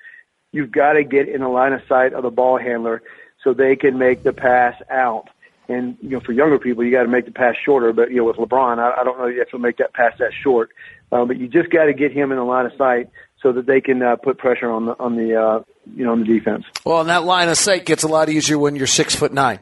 you've 0.53 0.71
got 0.71 0.93
to 0.93 1.05
get 1.05 1.29
in 1.29 1.41
the 1.41 1.49
line 1.49 1.73
of 1.73 1.81
sight 1.89 2.13
of 2.13 2.23
the 2.23 2.31
ball 2.31 2.59
handler 2.59 3.03
so 3.43 3.55
they 3.55 3.77
can 3.77 3.99
make 3.99 4.23
the 4.23 4.33
pass 4.33 4.75
out. 4.91 5.29
And 5.69 5.99
you 6.01 6.11
know, 6.11 6.21
for 6.21 6.33
younger 6.33 6.59
people, 6.59 6.83
you 6.83 6.91
got 6.91 7.03
to 7.03 7.09
make 7.09 7.27
the 7.27 7.31
pass 7.31 7.55
shorter. 7.63 7.93
But 7.93 8.11
you 8.11 8.17
know, 8.17 8.25
with 8.25 8.37
LeBron, 8.37 8.79
I, 8.79 9.01
I 9.01 9.05
don't 9.05 9.19
know 9.19 9.27
you 9.27 9.39
have 9.41 9.51
to 9.51 9.59
make 9.59 9.77
that 9.79 9.93
pass 9.93 10.13
that 10.19 10.33
short. 10.43 10.71
Uh, 11.13 11.25
but 11.25 11.39
you 11.39 11.47
just 11.47 11.71
got 11.71 11.85
to 11.85 11.95
get 11.95 12.13
him 12.13 12.33
in 12.33 12.39
the 12.39 12.45
line 12.45 12.67
of 12.67 12.73
sight 12.79 13.11
so 13.43 13.53
that 13.53 13.67
they 13.67 13.81
can 13.81 14.03
uh, 14.03 14.17
put 14.17 14.39
pressure 14.39 14.71
on 14.71 14.87
the 14.87 14.99
on 14.99 15.17
the 15.17 15.35
uh, 15.41 15.63
you 15.95 16.05
know 16.05 16.13
on 16.13 16.21
the 16.21 16.27
defense. 16.27 16.65
Well, 16.85 17.01
and 17.01 17.11
that 17.11 17.25
line 17.25 17.49
of 17.49 17.57
sight 17.57 17.85
gets 17.85 18.03
a 18.03 18.09
lot 18.09 18.29
easier 18.29 18.59
when 18.59 18.77
you're 18.77 18.87
six 18.87 19.15
foot 19.15 19.33
nine. 19.33 19.61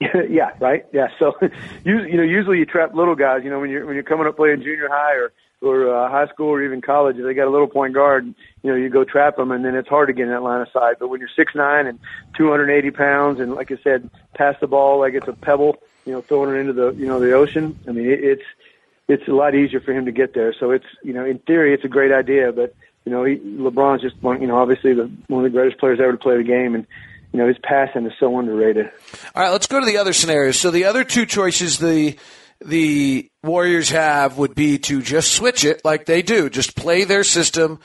yeah, 0.00 0.50
right. 0.60 0.84
Yeah. 0.92 1.08
So, 1.18 1.32
you 1.84 2.00
you 2.02 2.16
know, 2.16 2.22
usually 2.22 2.58
you 2.58 2.66
trap 2.66 2.94
little 2.94 3.14
guys. 3.14 3.40
You 3.44 3.50
know, 3.50 3.60
when 3.60 3.70
you're 3.70 3.86
when 3.86 3.94
you're 3.94 4.04
coming 4.04 4.26
up 4.26 4.36
playing 4.36 4.62
junior 4.62 4.88
high 4.90 5.14
or 5.14 5.32
or 5.64 5.94
uh, 5.94 6.08
high 6.10 6.26
school 6.28 6.48
or 6.48 6.62
even 6.62 6.80
college, 6.80 7.16
if 7.16 7.24
they 7.24 7.34
got 7.34 7.46
a 7.46 7.50
little 7.50 7.66
point 7.66 7.94
guard, 7.94 8.26
you 8.62 8.70
know, 8.70 8.76
you 8.76 8.88
go 8.88 9.04
trap 9.04 9.36
them, 9.36 9.50
and 9.50 9.64
then 9.64 9.74
it's 9.74 9.88
hard 9.88 10.08
to 10.08 10.12
get 10.12 10.24
in 10.24 10.30
that 10.30 10.42
line 10.42 10.60
of 10.60 10.68
sight. 10.72 10.96
But 10.98 11.08
when 11.08 11.20
you're 11.20 11.28
six 11.34 11.54
nine 11.54 11.86
and 11.86 11.98
280 12.36 12.90
pounds, 12.90 13.40
and 13.40 13.54
like 13.54 13.70
I 13.70 13.78
said, 13.82 14.10
pass 14.34 14.56
the 14.60 14.66
ball 14.66 15.00
like 15.00 15.14
it's 15.14 15.28
a 15.28 15.32
pebble, 15.32 15.76
you 16.06 16.12
know, 16.12 16.20
throwing 16.20 16.54
it 16.54 16.58
into 16.58 16.72
the 16.72 16.92
you 16.92 17.06
know 17.06 17.20
the 17.20 17.32
ocean. 17.32 17.78
I 17.88 17.92
mean, 17.92 18.06
it, 18.06 18.22
it's 18.22 18.44
it's 19.08 19.28
a 19.28 19.32
lot 19.32 19.54
easier 19.54 19.80
for 19.80 19.92
him 19.92 20.06
to 20.06 20.12
get 20.12 20.34
there. 20.34 20.54
So 20.58 20.70
it's 20.70 20.86
you 21.02 21.12
know, 21.12 21.24
in 21.24 21.38
theory, 21.38 21.74
it's 21.74 21.84
a 21.84 21.88
great 21.88 22.12
idea, 22.12 22.52
but 22.52 22.74
you 23.04 23.12
know, 23.12 23.24
he, 23.24 23.36
LeBron's 23.36 24.02
just 24.02 24.20
one, 24.22 24.40
you 24.40 24.46
know, 24.46 24.56
obviously 24.56 24.94
the 24.94 25.10
one 25.28 25.44
of 25.44 25.52
the 25.52 25.56
greatest 25.56 25.78
players 25.78 26.00
ever 26.00 26.12
to 26.12 26.18
play 26.18 26.36
the 26.36 26.42
game, 26.42 26.74
and 26.74 26.86
you 27.32 27.38
know 27.38 27.48
his 27.48 27.58
passing 27.62 28.06
is 28.06 28.12
so 28.18 28.38
underrated. 28.38 28.90
All 29.34 29.42
right, 29.42 29.50
let's 29.50 29.66
go 29.66 29.80
to 29.80 29.86
the 29.86 29.98
other 29.98 30.12
scenarios. 30.12 30.58
So 30.58 30.70
the 30.70 30.84
other 30.84 31.04
two 31.04 31.26
choices 31.26 31.78
the 31.78 32.16
the 32.60 33.30
Warriors 33.42 33.90
have 33.90 34.38
would 34.38 34.54
be 34.54 34.78
to 34.78 35.02
just 35.02 35.32
switch 35.32 35.64
it 35.64 35.84
like 35.84 36.06
they 36.06 36.22
do, 36.22 36.48
just 36.50 36.76
play 36.76 37.04
their 37.04 37.24
system. 37.24 37.80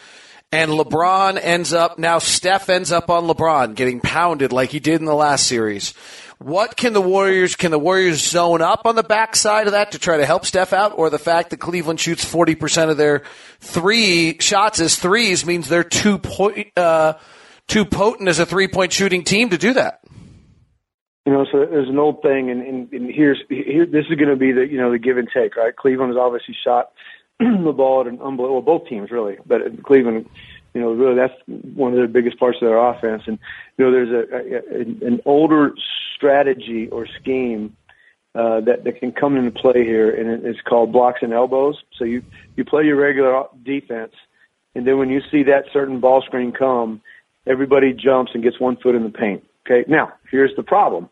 And 0.51 0.71
LeBron 0.71 1.39
ends 1.39 1.73
up 1.73 1.99
now. 1.99 2.17
Steph 2.17 2.69
ends 2.69 2.91
up 2.91 3.11
on 3.11 3.27
LeBron, 3.27 3.75
getting 3.75 3.99
pounded 3.99 4.51
like 4.51 4.71
he 4.71 4.79
did 4.79 4.99
in 4.99 5.05
the 5.05 5.13
last 5.13 5.45
series. 5.45 5.93
What 6.39 6.75
can 6.75 6.93
the 6.93 7.01
Warriors 7.01 7.55
can 7.55 7.69
the 7.69 7.77
Warriors 7.77 8.27
zone 8.27 8.61
up 8.61 8.83
on 8.85 8.95
the 8.95 9.03
backside 9.03 9.67
of 9.67 9.73
that 9.73 9.91
to 9.91 9.99
try 9.99 10.17
to 10.17 10.25
help 10.25 10.47
Steph 10.47 10.73
out, 10.73 10.97
or 10.97 11.11
the 11.11 11.19
fact 11.19 11.51
that 11.51 11.57
Cleveland 11.57 11.99
shoots 11.99 12.25
forty 12.25 12.55
percent 12.55 12.89
of 12.89 12.97
their 12.97 13.23
three 13.59 14.37
shots 14.39 14.79
as 14.79 14.95
threes 14.95 15.45
means 15.45 15.67
they're 15.67 15.83
too 15.83 16.17
po- 16.17 16.55
uh, 16.75 17.13
too 17.67 17.85
potent 17.85 18.27
as 18.27 18.39
a 18.39 18.45
three 18.45 18.67
point 18.67 18.91
shooting 18.91 19.23
team 19.23 19.49
to 19.49 19.57
do 19.57 19.73
that? 19.73 19.99
You 21.29 21.35
know, 21.35 21.45
so 21.51 21.63
there's 21.63 21.89
an 21.89 21.99
old 21.99 22.23
thing, 22.23 22.49
and, 22.49 22.61
and, 22.63 22.91
and 22.91 23.13
here's 23.13 23.37
here. 23.49 23.85
This 23.85 24.05
is 24.09 24.15
going 24.15 24.29
to 24.29 24.35
be 24.35 24.51
the 24.51 24.65
you 24.65 24.77
know 24.77 24.91
the 24.91 24.97
give 24.97 25.17
and 25.17 25.29
take, 25.31 25.55
right? 25.55 25.75
Cleveland 25.75 26.09
has 26.09 26.17
obviously 26.17 26.55
shot 26.63 26.91
the 27.39 27.71
ball 27.71 28.01
at 28.01 28.07
an 28.07 28.19
unbelievable. 28.19 28.63
Well, 28.63 28.79
both 28.79 28.89
teams 28.89 29.11
really, 29.11 29.37
but 29.45 29.61
Cleveland 29.83 30.25
you 30.73 30.81
know, 30.81 30.91
really 30.91 31.15
that's 31.15 31.33
one 31.75 31.91
of 31.91 31.97
their 31.97 32.07
biggest 32.07 32.39
parts 32.39 32.57
of 32.61 32.67
their 32.67 32.77
offense. 32.77 33.23
And 33.27 33.37
you 33.77 33.85
know, 33.85 33.91
there's 33.91 34.09
a, 34.09 34.73
a 34.73 35.07
an 35.07 35.21
older 35.25 35.73
strategy 36.15 36.87
or 36.91 37.07
scheme 37.19 37.75
uh, 38.35 38.61
that 38.61 38.83
that 38.83 38.99
can 38.99 39.11
come 39.11 39.37
into 39.37 39.51
play 39.51 39.83
here, 39.83 40.09
and 40.09 40.45
it's 40.45 40.61
called 40.61 40.91
blocks 40.91 41.19
and 41.21 41.33
elbows. 41.33 41.77
So 41.97 42.05
you 42.05 42.23
you 42.55 42.65
play 42.65 42.85
your 42.85 42.95
regular 42.95 43.45
defense, 43.63 44.13
and 44.73 44.87
then 44.87 44.97
when 44.97 45.09
you 45.09 45.21
see 45.31 45.43
that 45.43 45.65
certain 45.73 45.99
ball 45.99 46.21
screen 46.21 46.51
come, 46.51 47.01
everybody 47.47 47.93
jumps 47.93 48.31
and 48.33 48.43
gets 48.43 48.59
one 48.59 48.77
foot 48.77 48.95
in 48.95 49.03
the 49.03 49.09
paint. 49.09 49.43
Okay, 49.65 49.89
now 49.89 50.13
here's 50.31 50.55
the 50.55 50.63
problem, 50.63 51.09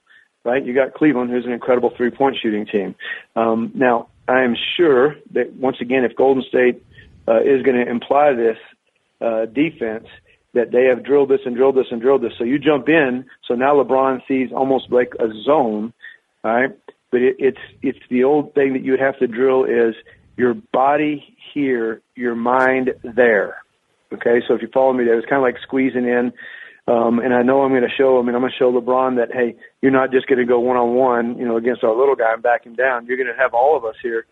right? 0.48 0.66
You 0.66 0.74
got 0.74 0.94
Cleveland, 0.94 1.30
who's 1.30 1.46
an 1.46 1.52
incredible 1.52 1.92
three 1.96 2.10
point 2.10 2.38
shooting 2.42 2.66
team. 2.66 2.96
Um, 3.36 3.72
now 3.76 4.08
I 4.28 4.44
am 4.44 4.56
sure 4.78 5.16
that 5.34 5.54
once 5.54 5.78
again, 5.82 6.06
if 6.06 6.16
Golden 6.16 6.42
State 6.48 6.82
uh, 7.28 7.42
is 7.42 7.62
going 7.64 7.76
to 7.76 7.88
imply 7.88 8.34
this 8.34 8.58
uh, 9.20 9.46
defense 9.46 10.08
that 10.54 10.72
they 10.72 10.86
have 10.86 11.04
drilled 11.04 11.30
this 11.30 11.42
and 11.46 11.56
drilled 11.56 11.76
this 11.76 11.88
and 11.92 12.02
drilled 12.02 12.24
this. 12.24 12.32
So 12.38 12.46
you 12.46 12.58
jump 12.58 12.88
in. 12.88 13.26
So 13.46 13.56
now 13.56 13.76
LeBron 13.76 14.22
sees 14.26 14.50
almost 14.56 14.86
like 14.90 15.12
a 15.20 15.28
zone, 15.44 15.94
right? 16.44 16.70
But 17.12 17.22
it, 17.22 17.36
it's 17.40 17.66
it's 17.82 18.00
the 18.10 18.24
old 18.24 18.54
thing 18.56 18.74
that 18.74 18.84
you 18.84 18.96
have 18.98 19.20
to 19.20 19.28
drill 19.28 19.66
is 19.66 19.96
your 20.38 20.54
body 20.72 21.38
here, 21.54 22.02
your 22.16 22.36
mind 22.36 22.92
there. 23.04 23.58
Okay, 24.14 24.42
so 24.48 24.54
if 24.54 24.62
you 24.62 24.70
follow 24.74 24.94
me, 24.94 25.04
there, 25.04 25.20
it's 25.20 25.28
kind 25.28 25.42
of 25.42 25.44
like 25.44 25.62
squeezing 25.62 26.06
in. 26.06 26.32
Um, 26.88 27.20
and 27.20 27.34
I 27.34 27.42
know 27.42 27.64
I'm 27.64 27.72
going 27.72 27.82
to 27.82 27.96
show. 27.96 28.18
I 28.18 28.22
mean, 28.22 28.34
I'm 28.34 28.42
going 28.42 28.52
to 28.52 28.58
show 28.58 28.72
LeBron 28.72 29.18
that 29.18 29.34
hey, 29.34 29.56
you're 29.82 29.92
not 29.92 30.12
just 30.12 30.28
going 30.28 30.40
to 30.40 30.46
go 30.46 30.60
one 30.60 30.78
on 30.78 30.96
one, 30.96 31.38
you 31.38 31.46
know, 31.46 31.58
against 31.58 31.84
our 31.84 31.96
little 31.96 32.16
guy 32.16 32.34
and 32.34 32.42
back 32.42 32.66
him 32.66 32.76
down. 32.76 33.06
You're 33.06 33.18
going 33.18 33.28
to 33.28 33.42
have 33.42 33.54
all 33.54 33.76
of 33.76 33.84
us 33.84 33.96
here. 34.02 34.26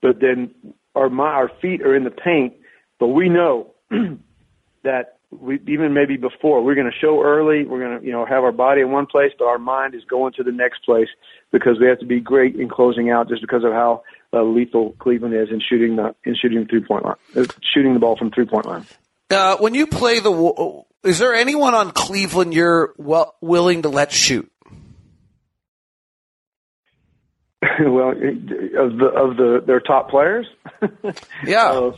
But 0.00 0.20
then 0.20 0.54
our 0.94 1.10
my, 1.10 1.24
our 1.24 1.50
feet 1.60 1.82
are 1.82 1.96
in 1.96 2.04
the 2.04 2.10
paint, 2.10 2.54
but 2.98 3.08
we 3.08 3.28
know 3.28 3.74
that 4.84 5.18
we 5.30 5.60
even 5.68 5.94
maybe 5.94 6.16
before 6.16 6.62
we're 6.62 6.74
going 6.74 6.90
to 6.90 6.98
show 6.98 7.22
early 7.22 7.64
we're 7.64 7.78
going 7.78 8.00
to 8.00 8.04
you 8.04 8.12
know 8.12 8.26
have 8.26 8.42
our 8.42 8.52
body 8.52 8.80
in 8.80 8.90
one 8.90 9.06
place 9.06 9.30
but 9.38 9.44
our 9.44 9.58
mind 9.58 9.94
is 9.94 10.02
going 10.04 10.32
to 10.32 10.42
the 10.42 10.50
next 10.50 10.84
place 10.84 11.08
because 11.52 11.78
we 11.80 11.86
have 11.86 12.00
to 12.00 12.06
be 12.06 12.18
great 12.18 12.56
in 12.56 12.68
closing 12.68 13.10
out 13.10 13.28
just 13.28 13.40
because 13.40 13.62
of 13.62 13.72
how 13.72 14.02
uh, 14.32 14.42
lethal 14.42 14.92
Cleveland 14.98 15.34
is 15.34 15.48
in 15.50 15.60
shooting 15.60 15.96
the 15.96 16.14
in 16.24 16.34
shooting 16.34 16.66
three 16.66 16.82
point 16.82 17.04
line 17.04 17.14
uh, 17.36 17.44
shooting 17.62 17.94
the 17.94 18.00
ball 18.00 18.16
from 18.16 18.30
three 18.30 18.44
point 18.44 18.66
line 18.66 18.84
uh, 19.30 19.56
when 19.58 19.74
you 19.74 19.86
play 19.86 20.20
the 20.20 20.82
is 21.04 21.18
there 21.18 21.34
anyone 21.34 21.74
on 21.74 21.90
Cleveland 21.90 22.54
you're 22.54 22.94
well, 22.96 23.34
willing 23.40 23.82
to 23.82 23.88
let 23.88 24.12
shoot 24.12 24.50
well 27.80 28.10
of 28.10 28.16
the 28.16 29.12
of 29.14 29.36
the 29.36 29.62
their 29.66 29.80
top 29.80 30.10
players 30.10 30.46
yeah 31.44 31.68
uh, 31.70 31.92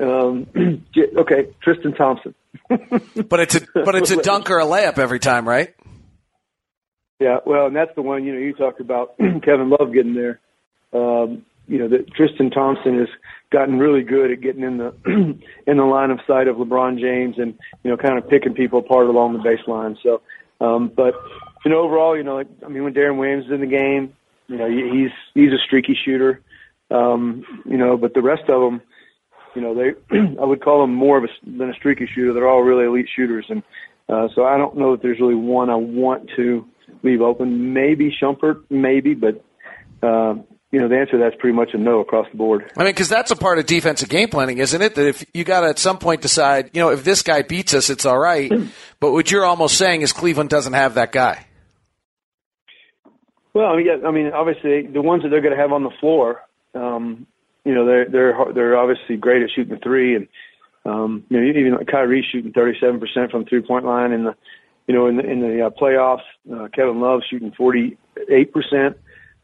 um, 0.00 0.46
okay, 0.96 1.48
Tristan 1.62 1.94
Thompson. 1.94 2.34
but 2.68 3.40
it's 3.40 3.54
a 3.54 3.60
but 3.74 3.94
it's 3.94 4.10
a 4.10 4.22
dunk 4.22 4.50
or 4.50 4.58
a 4.58 4.64
layup 4.64 4.98
every 4.98 5.18
time, 5.18 5.48
right? 5.48 5.74
Yeah, 7.18 7.38
well, 7.46 7.66
and 7.66 7.76
that's 7.76 7.94
the 7.94 8.02
one 8.02 8.24
you 8.24 8.32
know 8.32 8.38
you 8.38 8.52
talked 8.52 8.80
about 8.80 9.16
Kevin 9.18 9.70
Love 9.70 9.92
getting 9.92 10.14
there. 10.14 10.40
Um, 10.92 11.45
you 11.68 11.78
know 11.78 11.88
that 11.88 12.12
Tristan 12.14 12.50
Thompson 12.50 12.98
has 12.98 13.08
gotten 13.50 13.78
really 13.78 14.02
good 14.02 14.30
at 14.30 14.40
getting 14.40 14.62
in 14.62 14.78
the 14.78 14.94
in 15.66 15.76
the 15.76 15.84
line 15.84 16.10
of 16.10 16.20
sight 16.26 16.48
of 16.48 16.56
LeBron 16.56 17.00
James 17.00 17.36
and 17.38 17.54
you 17.82 17.90
know 17.90 17.96
kind 17.96 18.18
of 18.18 18.28
picking 18.28 18.54
people 18.54 18.80
apart 18.80 19.06
along 19.06 19.32
the 19.32 19.38
baseline. 19.38 19.96
So, 20.02 20.22
um, 20.60 20.90
but 20.94 21.14
you 21.64 21.70
know 21.70 21.80
overall, 21.80 22.16
you 22.16 22.22
know, 22.22 22.36
like, 22.36 22.48
I 22.64 22.68
mean, 22.68 22.84
when 22.84 22.94
Deron 22.94 23.18
Williams 23.18 23.46
is 23.46 23.52
in 23.52 23.60
the 23.60 23.66
game, 23.66 24.14
you 24.48 24.56
know 24.56 24.68
he's 24.68 25.10
he's 25.34 25.52
a 25.52 25.62
streaky 25.64 25.96
shooter. 26.04 26.42
Um, 26.90 27.44
you 27.64 27.76
know, 27.76 27.96
but 27.96 28.14
the 28.14 28.22
rest 28.22 28.48
of 28.48 28.60
them 28.60 28.80
you 29.56 29.62
know, 29.62 29.74
they 29.74 30.16
I 30.40 30.44
would 30.44 30.62
call 30.62 30.82
them 30.82 30.94
more 30.94 31.18
of 31.18 31.24
a 31.24 31.28
than 31.58 31.70
a 31.70 31.74
streaky 31.74 32.06
shooter. 32.14 32.32
They're 32.32 32.48
all 32.48 32.62
really 32.62 32.84
elite 32.84 33.08
shooters, 33.16 33.46
and 33.48 33.62
uh, 34.08 34.28
so 34.34 34.44
I 34.44 34.56
don't 34.56 34.76
know 34.76 34.92
that 34.92 35.02
there's 35.02 35.18
really 35.18 35.34
one 35.34 35.70
I 35.70 35.76
want 35.76 36.30
to 36.36 36.64
leave 37.02 37.22
open. 37.22 37.72
Maybe 37.72 38.14
Shumpert, 38.22 38.62
maybe, 38.70 39.14
but 39.14 39.42
uh, 40.02 40.34
you 40.72 40.80
know, 40.80 40.88
the 40.88 40.96
answer 40.96 41.12
to 41.12 41.18
that's 41.18 41.36
pretty 41.38 41.56
much 41.56 41.70
a 41.74 41.78
no 41.78 42.00
across 42.00 42.26
the 42.30 42.36
board. 42.36 42.70
I 42.76 42.82
mean, 42.82 42.92
because 42.92 43.08
that's 43.08 43.30
a 43.30 43.36
part 43.36 43.58
of 43.58 43.66
defensive 43.66 44.08
game 44.08 44.28
planning, 44.28 44.58
isn't 44.58 44.82
it? 44.82 44.94
That 44.96 45.06
if 45.06 45.24
you 45.32 45.44
got 45.44 45.60
to 45.60 45.68
at 45.68 45.78
some 45.78 45.98
point 45.98 46.22
decide, 46.22 46.70
you 46.72 46.80
know, 46.80 46.90
if 46.90 47.04
this 47.04 47.22
guy 47.22 47.42
beats 47.42 47.72
us, 47.72 47.88
it's 47.88 48.04
all 48.04 48.18
right. 48.18 48.50
but 49.00 49.12
what 49.12 49.30
you're 49.30 49.44
almost 49.44 49.76
saying 49.76 50.02
is 50.02 50.12
Cleveland 50.12 50.50
doesn't 50.50 50.72
have 50.72 50.94
that 50.94 51.12
guy. 51.12 51.46
Well, 53.54 53.66
I 53.66 53.76
mean, 53.76 53.86
yeah, 53.86 54.06
I 54.06 54.10
mean, 54.10 54.32
obviously 54.32 54.86
the 54.86 55.00
ones 55.00 55.22
that 55.22 55.30
they're 55.30 55.40
going 55.40 55.56
to 55.56 55.60
have 55.60 55.72
on 55.72 55.82
the 55.82 55.92
floor, 56.00 56.42
um, 56.74 57.26
you 57.64 57.74
know 57.74 57.84
they're 57.84 58.08
they're 58.08 58.36
they're 58.54 58.76
obviously 58.76 59.16
great 59.16 59.42
at 59.42 59.50
shooting 59.54 59.74
the 59.74 59.80
three, 59.80 60.14
and 60.14 60.28
um, 60.84 61.24
you 61.28 61.40
know 61.40 61.58
even 61.58 61.74
like 61.74 61.88
Kyrie 61.88 62.26
shooting 62.30 62.52
37% 62.52 63.30
from 63.30 63.44
three 63.44 63.62
point 63.62 63.84
line 63.84 64.12
in 64.12 64.24
the 64.24 64.34
you 64.86 64.94
know 64.94 65.06
in 65.06 65.16
the 65.16 65.24
in 65.24 65.40
the 65.40 65.66
uh, 65.66 65.70
playoffs. 65.70 66.20
Uh, 66.52 66.68
Kevin 66.74 67.00
Love 67.00 67.22
shooting 67.28 67.50
48%. 67.50 67.96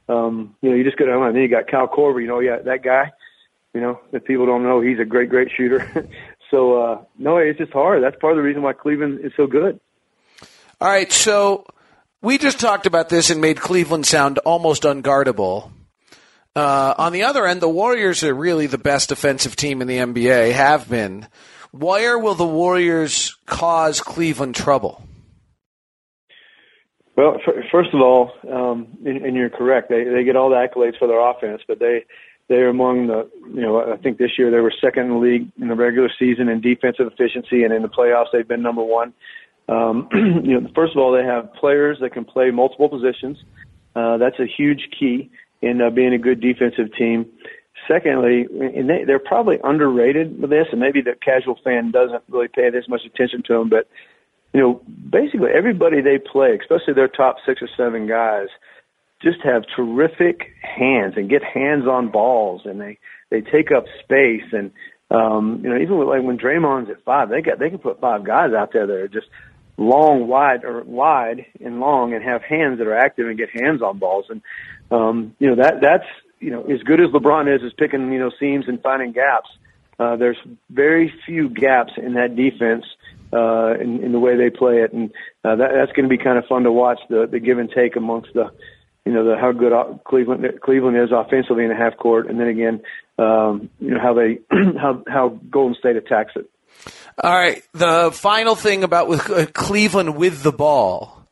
Um, 0.09 0.57
you 0.61 0.71
know 0.71 0.77
you 0.77 0.85
just 0.85 0.97
go 0.97 1.07
down 1.07 1.23
and 1.23 1.35
then 1.35 1.43
you 1.43 1.49
got 1.49 1.71
Kyle 1.71 1.89
Korver. 1.89 2.21
You 2.21 2.29
know 2.29 2.41
yeah 2.41 2.59
that 2.59 2.83
guy. 2.83 3.13
You 3.75 3.81
know 3.81 4.01
if 4.13 4.25
people 4.25 4.47
don't 4.47 4.63
know 4.63 4.81
he's 4.81 4.99
a 4.99 5.05
great 5.05 5.31
great 5.31 5.49
shooter. 5.57 6.09
so 6.51 6.83
uh, 6.83 7.05
no, 7.19 7.39
it's 7.39 7.59
just 7.59 7.73
hard. 7.73 8.03
That's 8.03 8.17
part 8.21 8.33
of 8.33 8.37
the 8.37 8.43
reason 8.43 8.63
why 8.63 8.73
Cleveland 8.73 9.21
is 9.25 9.33
so 9.37 9.47
good. 9.47 9.81
All 10.81 10.89
right, 10.89 11.13
so 11.13 11.65
we 12.21 12.39
just 12.39 12.59
talked 12.59 12.87
about 12.87 13.09
this 13.09 13.31
and 13.31 13.41
made 13.41 13.61
Cleveland 13.61 14.07
sound 14.07 14.39
almost 14.39 14.83
unguardable. 14.83 15.71
Uh, 16.55 16.95
on 16.99 17.13
the 17.13 17.23
other 17.23 17.47
end, 17.47 17.61
the 17.61 17.69
Warriors 17.69 18.23
are 18.25 18.35
really 18.35 18.67
the 18.67 18.79
best 18.79 19.09
defensive 19.09 19.57
team 19.57 19.81
in 19.81 19.89
the 19.89 19.99
NBA, 19.99 20.53
have 20.53 20.89
been. 20.89 21.27
Where 21.71 22.19
will 22.19 22.35
the 22.35 22.45
Warriors 22.45 23.37
cause 23.47 24.01
Cleveland 24.01 24.55
trouble? 24.55 25.03
Well, 27.17 27.37
first 27.71 27.91
of 27.93 28.01
all, 28.01 28.33
um, 28.51 28.87
and, 29.05 29.25
and 29.25 29.37
you're 29.37 29.51
correct. 29.51 29.91
They 29.91 30.05
they 30.05 30.25
get 30.25 30.37
all 30.37 30.49
the 30.49 30.57
accolades 30.57 30.99
for 30.99 31.07
their 31.07 31.21
offense, 31.21 31.63
but 31.69 31.79
they 31.79 32.05
they're 32.49 32.71
among 32.71 33.09
the 33.09 33.29
you 33.53 33.61
know 33.61 33.93
I 33.93 33.97
think 33.99 34.19
this 34.19 34.39
year 34.39 34.51
they 34.51 34.61
were 34.61 34.73
second 34.81 35.05
in 35.05 35.11
the 35.11 35.19
league 35.19 35.53
in 35.61 35.69
the 35.69 35.75
regular 35.75 36.11
season 36.19 36.49
in 36.49 36.61
defensive 36.61 37.07
efficiency, 37.07 37.65
and 37.65 37.73
in 37.73 37.83
the 37.83 37.89
playoffs 37.89 38.27
they've 38.33 38.49
been 38.49 38.63
number 38.63 38.83
one. 38.83 39.13
Um, 39.69 40.09
you 40.13 40.61
know, 40.61 40.69
first 40.75 40.93
of 40.93 40.99
all, 40.99 41.13
they 41.13 41.25
have 41.25 41.53
players 41.55 41.99
that 42.01 42.13
can 42.13 42.25
play 42.25 42.51
multiple 42.51 42.89
positions. 42.89 43.39
Uh, 43.95 44.17
that's 44.17 44.39
a 44.39 44.47
huge 44.47 44.89
key 44.99 45.31
in 45.61 45.81
uh, 45.81 45.91
being 45.91 46.13
a 46.15 46.19
good 46.19 46.41
defensive 46.41 46.95
team. 46.97 47.27
Secondly, 47.89 48.47
and 48.61 48.89
they, 48.89 49.05
they're 49.05 49.19
probably 49.19 49.59
underrated 49.65 50.41
with 50.41 50.51
this, 50.51 50.67
and 50.71 50.81
maybe 50.81 51.01
the 51.01 51.15
casual 51.23 51.59
fan 51.65 51.91
doesn't 51.91 52.23
really 52.29 52.49
pay 52.49 52.71
this 52.71 52.85
much 52.89 53.03
attention 53.05 53.43
to 53.47 53.55
them. 53.55 53.69
But 53.69 53.89
you 54.53 54.61
know, 54.61 54.83
basically 55.11 55.49
everybody 55.55 56.01
they 56.01 56.19
play, 56.19 56.59
especially 56.61 56.95
their 56.95 57.09
top 57.09 57.37
six 57.47 57.63
or 57.63 57.69
seven 57.77 58.07
guys, 58.07 58.49
just 59.23 59.39
have 59.45 59.65
terrific 59.75 60.53
hands 60.61 61.15
and 61.17 61.31
get 61.31 61.43
hands 61.43 61.87
on 61.87 62.11
balls, 62.11 62.63
and 62.65 62.81
they 62.81 62.99
they 63.31 63.41
take 63.41 63.71
up 63.71 63.85
space. 64.03 64.53
And 64.53 64.73
um, 65.11 65.61
you 65.63 65.71
know, 65.71 65.81
even 65.81 65.97
with, 65.99 66.09
like 66.09 66.23
when 66.23 66.39
Draymond's 66.39 66.91
at 66.91 67.05
five, 67.05 67.31
they 67.31 67.41
got 67.41 67.59
they 67.59 67.71
can 67.71 67.79
put 67.79 68.01
five 68.01 68.25
guys 68.25 68.53
out 68.53 68.73
there 68.73 68.87
that 68.87 68.95
are 68.95 69.09
just 69.09 69.29
long, 69.79 70.27
wide, 70.27 70.65
or 70.65 70.83
wide 70.83 71.47
and 71.65 71.81
long, 71.81 72.13
and 72.13 72.23
have 72.23 72.43
hands 72.43 72.79
that 72.79 72.87
are 72.87 72.97
active 72.97 73.29
and 73.29 73.39
get 73.39 73.49
hands 73.51 73.81
on 73.81 73.99
balls. 73.99 74.27
And 74.29 74.43
um, 74.91 75.35
you 75.39 75.49
know 75.49 75.57
that 75.63 75.81
that's 75.81 76.07
you 76.41 76.51
know 76.51 76.65
as 76.65 76.83
good 76.83 77.01
as 77.01 77.09
LeBron 77.11 77.55
is 77.55 77.63
as 77.65 77.73
picking 77.73 78.13
you 78.13 78.19
know 78.19 78.31
seams 78.39 78.67
and 78.69 78.83
finding 78.83 79.13
gaps. 79.13 79.49
Uh, 79.99 80.17
there's 80.17 80.39
very 80.69 81.15
few 81.27 81.49
gaps 81.49 81.93
in 81.97 82.15
that 82.15 82.35
defense 82.35 82.85
uh, 83.33 83.75
in, 83.81 84.03
in 84.03 84.13
the 84.13 84.19
way 84.19 84.37
they 84.37 84.51
play 84.51 84.79
it, 84.83 84.93
and 84.93 85.11
uh, 85.45 85.57
that, 85.57 85.71
that's 85.75 85.93
going 85.93 86.09
to 86.09 86.09
be 86.09 86.23
kind 86.23 86.39
of 86.39 86.45
fun 86.47 86.65
to 86.65 86.73
watch 86.73 87.01
the 87.09 87.27
the 87.31 87.41
give 87.41 87.59
and 87.59 87.71
take 87.75 87.97
amongst 87.97 88.33
the 88.35 88.51
you 89.05 89.13
know 89.13 89.25
the 89.25 89.37
how 89.39 89.53
good 89.53 89.73
Cleveland 90.05 90.45
Cleveland 90.63 90.97
is 90.97 91.11
offensively 91.13 91.65
in 91.65 91.71
the 91.71 91.77
half 91.77 91.97
court, 91.97 92.29
and 92.29 92.39
then 92.39 92.49
again 92.49 92.83
um, 93.19 93.71
you 93.81 93.91
know 93.91 94.01
how 94.01 94.15
they 94.15 94.39
how 94.79 95.03
how 95.07 95.29
Golden 95.51 95.77
State 95.77 95.97
attacks 95.97 96.33
it. 96.37 96.49
All 97.23 97.33
right. 97.33 97.63
The 97.73 98.11
final 98.13 98.55
thing 98.55 98.85
about 98.85 99.09
with 99.09 99.29
uh, 99.31 99.47
Cleveland 99.47 100.17
with 100.17 100.43
the 100.43 100.53
ball 100.53 101.23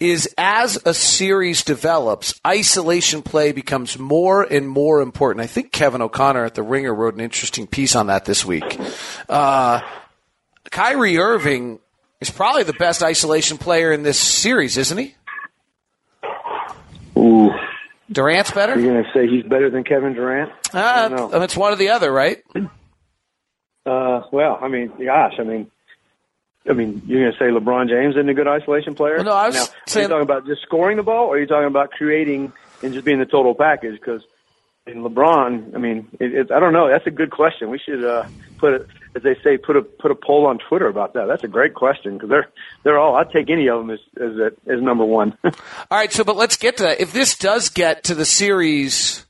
is 0.00 0.32
as 0.36 0.78
a 0.84 0.92
series 0.92 1.62
develops, 1.62 2.38
isolation 2.46 3.22
play 3.22 3.52
becomes 3.52 3.98
more 3.98 4.42
and 4.42 4.68
more 4.68 5.00
important. 5.00 5.42
I 5.42 5.46
think 5.46 5.72
Kevin 5.72 6.02
O'Connor 6.02 6.44
at 6.44 6.54
the 6.54 6.62
Ringer 6.62 6.94
wrote 6.94 7.14
an 7.14 7.20
interesting 7.20 7.66
piece 7.66 7.94
on 7.96 8.08
that 8.08 8.24
this 8.24 8.44
week. 8.44 8.78
Uh, 9.28 9.80
Kyrie 10.74 11.18
Irving 11.18 11.78
is 12.20 12.30
probably 12.30 12.64
the 12.64 12.72
best 12.72 13.00
isolation 13.00 13.58
player 13.58 13.92
in 13.92 14.02
this 14.02 14.18
series, 14.18 14.76
isn't 14.76 14.98
he? 14.98 15.14
Ooh. 17.16 17.52
Durant's 18.10 18.50
better. 18.50 18.78
You're 18.78 18.92
going 18.92 19.04
to 19.04 19.10
say 19.14 19.28
he's 19.28 19.44
better 19.44 19.70
than 19.70 19.84
Kevin 19.84 20.14
Durant? 20.14 20.50
Uh, 20.74 21.30
it's 21.34 21.56
one 21.56 21.72
or 21.72 21.76
the 21.76 21.90
other, 21.90 22.10
right? 22.10 22.42
Uh, 23.86 24.22
well, 24.32 24.58
I 24.60 24.66
mean, 24.66 24.92
gosh, 24.98 25.34
I 25.38 25.44
mean, 25.44 25.70
I 26.68 26.72
mean, 26.72 27.02
you're 27.06 27.20
going 27.20 27.32
to 27.32 27.38
say 27.38 27.50
LeBron 27.50 27.88
James 27.88 28.16
isn't 28.16 28.28
a 28.28 28.34
good 28.34 28.48
isolation 28.48 28.96
player? 28.96 29.16
Well, 29.18 29.26
no, 29.26 29.32
I 29.32 29.46
was 29.46 29.54
now, 29.54 29.66
saying. 29.86 30.06
Are 30.06 30.08
you 30.08 30.08
talking 30.08 30.22
about 30.22 30.46
just 30.46 30.62
scoring 30.62 30.96
the 30.96 31.04
ball, 31.04 31.26
or 31.26 31.36
are 31.36 31.40
you 31.40 31.46
talking 31.46 31.68
about 31.68 31.92
creating 31.92 32.52
and 32.82 32.92
just 32.92 33.04
being 33.04 33.20
the 33.20 33.26
total 33.26 33.54
package? 33.54 33.94
Because 34.00 34.22
in 34.88 35.04
LeBron, 35.04 35.76
I 35.76 35.78
mean, 35.78 36.08
it, 36.18 36.34
it, 36.34 36.50
I 36.50 36.58
don't 36.58 36.72
know. 36.72 36.88
That's 36.88 37.06
a 37.06 37.12
good 37.12 37.30
question. 37.30 37.70
We 37.70 37.78
should 37.78 38.04
uh, 38.04 38.26
put 38.58 38.74
it, 38.74 38.86
as 39.16 39.22
they 39.22 39.36
say, 39.44 39.56
put 39.56 39.76
a 39.76 39.82
put 39.82 40.10
a 40.10 40.14
poll 40.14 40.46
on 40.46 40.58
Twitter 40.68 40.88
about 40.88 41.14
that. 41.14 41.26
That's 41.26 41.44
a 41.44 41.48
great 41.48 41.74
question 41.74 42.14
because 42.14 42.28
they're 42.28 42.48
they're 42.82 42.98
all. 42.98 43.14
I'd 43.16 43.30
take 43.30 43.48
any 43.48 43.68
of 43.68 43.78
them 43.78 43.90
as 43.90 44.00
as, 44.20 44.52
as 44.66 44.82
number 44.82 45.04
one. 45.04 45.36
all 45.44 45.52
right. 45.90 46.12
So, 46.12 46.24
but 46.24 46.36
let's 46.36 46.56
get 46.56 46.78
to 46.78 46.84
that. 46.84 47.00
If 47.00 47.12
this 47.12 47.36
does 47.36 47.68
get 47.68 48.04
to 48.04 48.14
the 48.14 48.24
series 48.24 49.24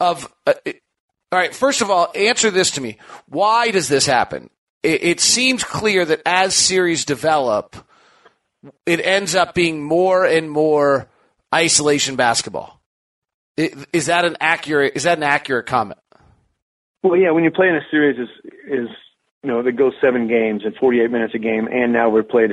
of. 0.00 0.32
Uh, 0.46 0.54
all 1.32 1.38
right. 1.40 1.54
First 1.54 1.82
of 1.82 1.90
all, 1.90 2.10
answer 2.14 2.50
this 2.50 2.72
to 2.72 2.80
me. 2.80 2.98
Why 3.28 3.70
does 3.70 3.88
this 3.88 4.06
happen? 4.06 4.50
It, 4.82 5.02
it 5.04 5.20
seems 5.20 5.62
clear 5.62 6.04
that 6.04 6.22
as 6.26 6.54
series 6.54 7.04
develop, 7.04 7.76
it 8.86 9.04
ends 9.04 9.34
up 9.34 9.54
being 9.54 9.82
more 9.82 10.24
and 10.24 10.50
more 10.50 11.08
isolation 11.54 12.16
basketball. 12.16 12.80
Is 13.56 14.06
that 14.06 14.24
an 14.24 14.36
accurate? 14.40 14.92
Is 14.96 15.04
that 15.04 15.16
an 15.16 15.24
accurate 15.24 15.66
comment? 15.66 15.98
Well, 17.02 17.16
yeah. 17.16 17.30
When 17.30 17.44
you 17.44 17.50
play 17.50 17.68
in 17.68 17.76
a 17.76 17.86
series, 17.90 18.18
is 18.18 18.28
is 18.66 18.88
you 19.42 19.50
know 19.50 19.62
that 19.62 19.72
goes 19.72 19.92
seven 20.00 20.28
games 20.28 20.62
and 20.64 20.74
48 20.76 21.10
minutes 21.10 21.34
a 21.34 21.38
game, 21.38 21.68
and 21.70 21.92
now 21.92 22.08
we've 22.08 22.28
played, 22.28 22.50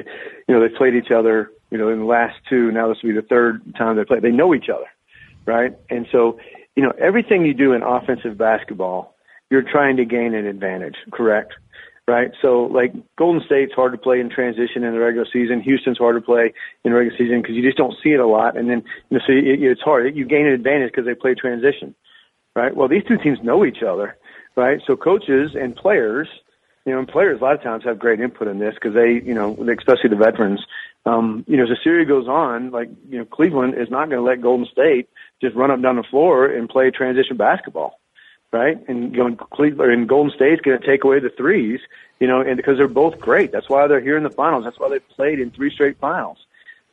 you 0.48 0.56
know, 0.56 0.62
they 0.62 0.74
played 0.76 0.96
each 0.96 1.12
other, 1.12 1.52
you 1.72 1.78
know, 1.78 1.90
in 1.90 2.00
the 2.00 2.06
last 2.06 2.36
two. 2.50 2.72
Now 2.72 2.88
this 2.90 2.98
will 3.04 3.12
be 3.12 3.16
the 3.16 3.28
third 3.28 3.62
time 3.78 3.98
they 3.98 4.06
play. 4.06 4.20
They 4.20 4.32
know 4.32 4.54
each 4.54 4.70
other, 4.70 4.88
right? 5.46 5.74
And 5.90 6.08
so 6.12 6.38
you 6.76 6.84
know, 6.84 6.94
everything 7.00 7.46
you 7.46 7.54
do 7.54 7.74
in 7.74 7.84
offensive 7.84 8.38
basketball, 8.38 9.16
you're 9.50 9.64
trying 9.64 9.98
to 9.98 10.06
gain 10.06 10.34
an 10.34 10.46
advantage, 10.46 10.96
correct? 11.12 11.54
Right? 12.06 12.32
So, 12.42 12.64
like, 12.64 12.92
Golden 13.16 13.42
State's 13.46 13.72
hard 13.74 13.94
to 13.94 13.98
play 13.98 14.20
in 14.20 14.30
transition 14.30 14.84
in 14.84 14.92
the 14.92 15.00
regular 15.00 15.28
season. 15.32 15.62
Houston's 15.62 15.98
hard 15.98 16.16
to 16.16 16.22
play 16.22 16.54
in 16.84 16.92
the 16.92 16.98
regular 16.98 17.18
season 17.18 17.42
because 17.42 17.56
you 17.56 17.64
just 17.64 17.78
don't 17.78 17.96
see 18.04 18.10
it 18.10 18.20
a 18.20 18.28
lot. 18.28 18.58
And 18.58 18.70
then, 18.70 18.84
you 19.10 19.18
know, 19.18 19.24
so 19.26 19.32
it, 19.32 19.62
it's 19.62 19.82
hard. 19.82 20.14
You 20.16 20.26
gain 20.26 20.48
an 20.48 20.54
advantage 20.54 20.92
because 20.92 21.06
they 21.06 21.14
play 21.14 21.34
transition, 21.34 21.96
right? 22.56 22.76
Well, 22.76 22.90
these 22.90 23.04
two 23.08 23.18
teams 23.24 23.40
know 23.42 23.64
each 23.64 23.84
other, 23.88 24.18
right? 24.56 24.82
So, 24.86 24.96
coaches 24.96 25.52
and 25.60 25.76
players, 25.76 26.28
you 26.86 26.94
know, 26.94 27.00
and 27.00 27.08
players 27.08 27.40
a 27.40 27.44
lot 27.44 27.56
of 27.56 27.64
times 27.64 27.84
have 27.86 28.00
great 28.00 28.20
input 28.20 28.48
in 28.48 28.60
this 28.60 28.76
because 28.76 28.94
they, 28.94 29.22
you 29.26 29.34
know, 29.34 29.54
especially 29.78 30.10
the 30.10 30.16
veterans, 30.16 30.66
um, 31.06 31.44
you 31.48 31.58
know, 31.58 31.64
as 31.64 31.70
the 31.70 31.78
series 31.84 32.08
goes 32.08 32.28
on, 32.28 32.72
like, 32.72 32.90
you 33.10 33.18
know, 33.18 33.26
Cleveland 33.26 33.76
is 33.78 33.90
not 33.90 34.10
going 34.10 34.22
to 34.24 34.30
let 34.30 34.42
Golden 34.42 34.66
State 34.66 35.10
just 35.42 35.56
run 35.56 35.72
up 35.72 35.82
down 35.82 35.98
the 35.98 36.04
floor 36.04 36.46
and 36.46 36.70
play 36.70 36.92
transition 36.92 37.38
basketball, 37.38 38.00
right? 38.52 38.78
And 38.88 39.14
going 39.16 39.36
Cleveland 39.38 39.92
and 39.92 40.08
Golden 40.08 40.34
State's 40.34 40.62
going 40.62 40.80
to 40.80 40.86
take 40.86 41.04
away 41.04 41.20
the 41.20 41.30
threes, 41.30 41.82
you 42.20 42.28
know, 42.28 42.42
and 42.42 42.58
because 42.58 42.78
they're 42.78 42.88
both 42.88 43.20
great. 43.20 43.52
That's 43.52 43.70
why 43.70 43.88
they're 43.88 44.02
here 44.02 44.18
in 44.18 44.24
the 44.24 44.30
finals. 44.30 44.64
That's 44.64 44.80
why 44.80 44.90
they've 44.90 45.10
played 45.10 45.40
in 45.40 45.52
three 45.52 45.72
straight 45.72 45.98
finals. 46.00 46.38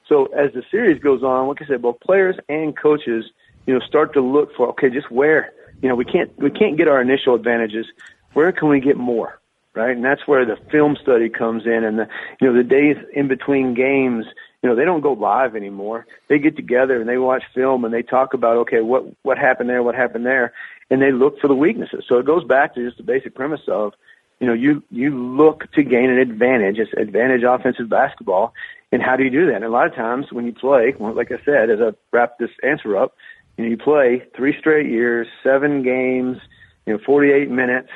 So 0.09 0.27
as 0.27 0.53
the 0.53 0.65
series 0.71 1.01
goes 1.01 1.23
on, 1.23 1.47
like 1.47 1.63
I 1.63 1.67
said, 1.67 1.83
both 1.83 2.01
players 2.01 2.37
and 2.49 2.77
coaches, 2.77 3.27
you 3.67 3.75
know, 3.75 3.81
start 3.81 4.13
to 4.15 4.21
look 4.21 4.55
for 4.57 4.69
okay, 4.71 4.91
just 4.91 5.11
where, 5.11 5.53
you 5.83 5.89
know, 5.89 5.95
we 5.95 6.05
can't 6.05 6.31
we 6.39 6.51
can't 6.51 6.77
get 6.77 6.89
our 6.89 7.01
initial 7.01 7.35
advantages. 7.35 7.87
Where 8.33 8.53
can 8.53 8.69
we 8.69 8.81
get 8.81 8.97
more? 8.97 9.39
Right, 9.73 9.95
and 9.95 10.05
that's 10.05 10.27
where 10.27 10.45
the 10.45 10.57
film 10.71 10.97
study 11.01 11.29
comes 11.29 11.65
in, 11.65 11.85
and 11.85 12.01
the 12.01 12.09
you 12.41 12.49
know 12.49 12.57
the 12.57 12.65
days 12.65 12.97
in 13.15 13.29
between 13.29 13.75
games, 13.75 14.27
you 14.63 14.69
know 14.69 14.77
they 14.77 14.85
don't 14.85 15.01
go 15.01 15.13
live 15.13 15.57
anymore 15.57 16.07
they 16.29 16.39
get 16.39 16.57
together 16.57 17.01
and 17.01 17.09
they 17.09 17.19
watch 17.19 17.43
film 17.55 17.85
and 17.85 17.93
they 17.93 18.03
talk 18.03 18.35
about 18.35 18.57
okay 18.57 18.81
what 18.81 19.05
what 19.23 19.39
happened 19.39 19.69
there 19.69 19.83
what 19.83 19.95
happened 19.95 20.27
there 20.27 20.53
and 20.91 21.01
they 21.01 21.13
look 21.13 21.39
for 21.41 21.49
the 21.49 21.55
weaknesses 21.55 22.05
so 22.09 22.19
it 22.19 22.27
goes 22.27 22.45
back 22.45 22.75
to 22.75 22.85
just 22.85 22.97
the 22.97 23.03
basic 23.03 23.35
premise 23.35 23.61
of 23.69 23.93
you 24.39 24.47
know 24.47 24.53
you 24.53 24.83
you 24.91 25.11
look 25.11 25.71
to 25.73 25.83
gain 25.83 26.11
an 26.11 26.19
advantage 26.19 26.79
it's 26.79 26.93
advantage 26.97 27.43
offensive 27.43 27.89
basketball 27.89 28.53
and 28.93 29.03
how 29.03 29.17
do 29.17 29.25
you 29.25 29.31
do 29.31 29.47
that 29.47 29.57
and 29.57 29.65
a 29.65 29.71
lot 29.71 29.87
of 29.87 29.95
times 29.95 30.27
when 30.31 30.47
you 30.47 30.53
play 30.53 30.95
like 30.99 31.33
i 31.33 31.43
said 31.45 31.71
as 31.71 31.81
i 31.81 31.91
wrap 32.13 32.39
this 32.39 32.51
answer 32.63 32.97
up 32.97 33.15
you 33.61 33.67
know 33.67 33.71
you 33.71 33.77
play 33.77 34.23
three 34.37 34.55
straight 34.59 34.91
years 34.91 35.27
seven 35.43 35.83
games 35.83 36.39
you 36.87 36.93
know 36.93 36.99
48 37.05 37.51
minutes 37.51 37.91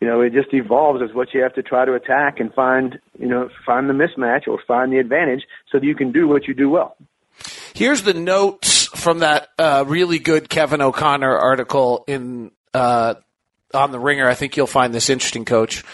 you 0.00 0.08
know, 0.08 0.22
it 0.22 0.32
just 0.32 0.52
evolves 0.54 1.02
as 1.02 1.14
what 1.14 1.34
you 1.34 1.42
have 1.42 1.54
to 1.54 1.62
try 1.62 1.84
to 1.84 1.92
attack 1.92 2.40
and 2.40 2.52
find, 2.54 2.98
you 3.18 3.26
know, 3.26 3.50
find 3.66 3.88
the 3.88 3.92
mismatch 3.92 4.48
or 4.48 4.58
find 4.66 4.90
the 4.92 4.98
advantage 4.98 5.42
so 5.70 5.78
that 5.78 5.84
you 5.84 5.94
can 5.94 6.10
do 6.10 6.26
what 6.26 6.48
you 6.48 6.54
do 6.54 6.70
well. 6.70 6.96
Here's 7.74 8.02
the 8.02 8.14
notes 8.14 8.86
from 8.86 9.18
that 9.18 9.48
uh, 9.58 9.84
really 9.86 10.18
good 10.18 10.48
Kevin 10.48 10.80
O'Connor 10.80 11.36
article 11.36 12.04
in 12.06 12.50
uh, 12.72 13.14
on 13.74 13.92
the 13.92 13.98
Ringer. 13.98 14.26
I 14.26 14.34
think 14.34 14.56
you'll 14.56 14.66
find 14.66 14.94
this 14.94 15.10
interesting, 15.10 15.44
Coach. 15.44 15.84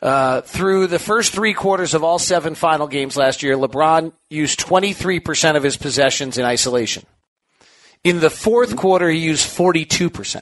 Uh, 0.00 0.42
through 0.42 0.86
the 0.86 0.98
first 0.98 1.32
three 1.32 1.54
quarters 1.54 1.94
of 1.94 2.04
all 2.04 2.18
seven 2.18 2.54
final 2.54 2.86
games 2.86 3.16
last 3.16 3.42
year, 3.42 3.56
LeBron 3.56 4.12
used 4.30 4.60
23% 4.60 5.56
of 5.56 5.62
his 5.62 5.76
possessions 5.76 6.38
in 6.38 6.44
isolation. 6.44 7.04
In 8.06 8.20
the 8.20 8.30
fourth 8.30 8.76
quarter, 8.76 9.10
he 9.10 9.18
used 9.18 9.48
42%. 9.48 10.40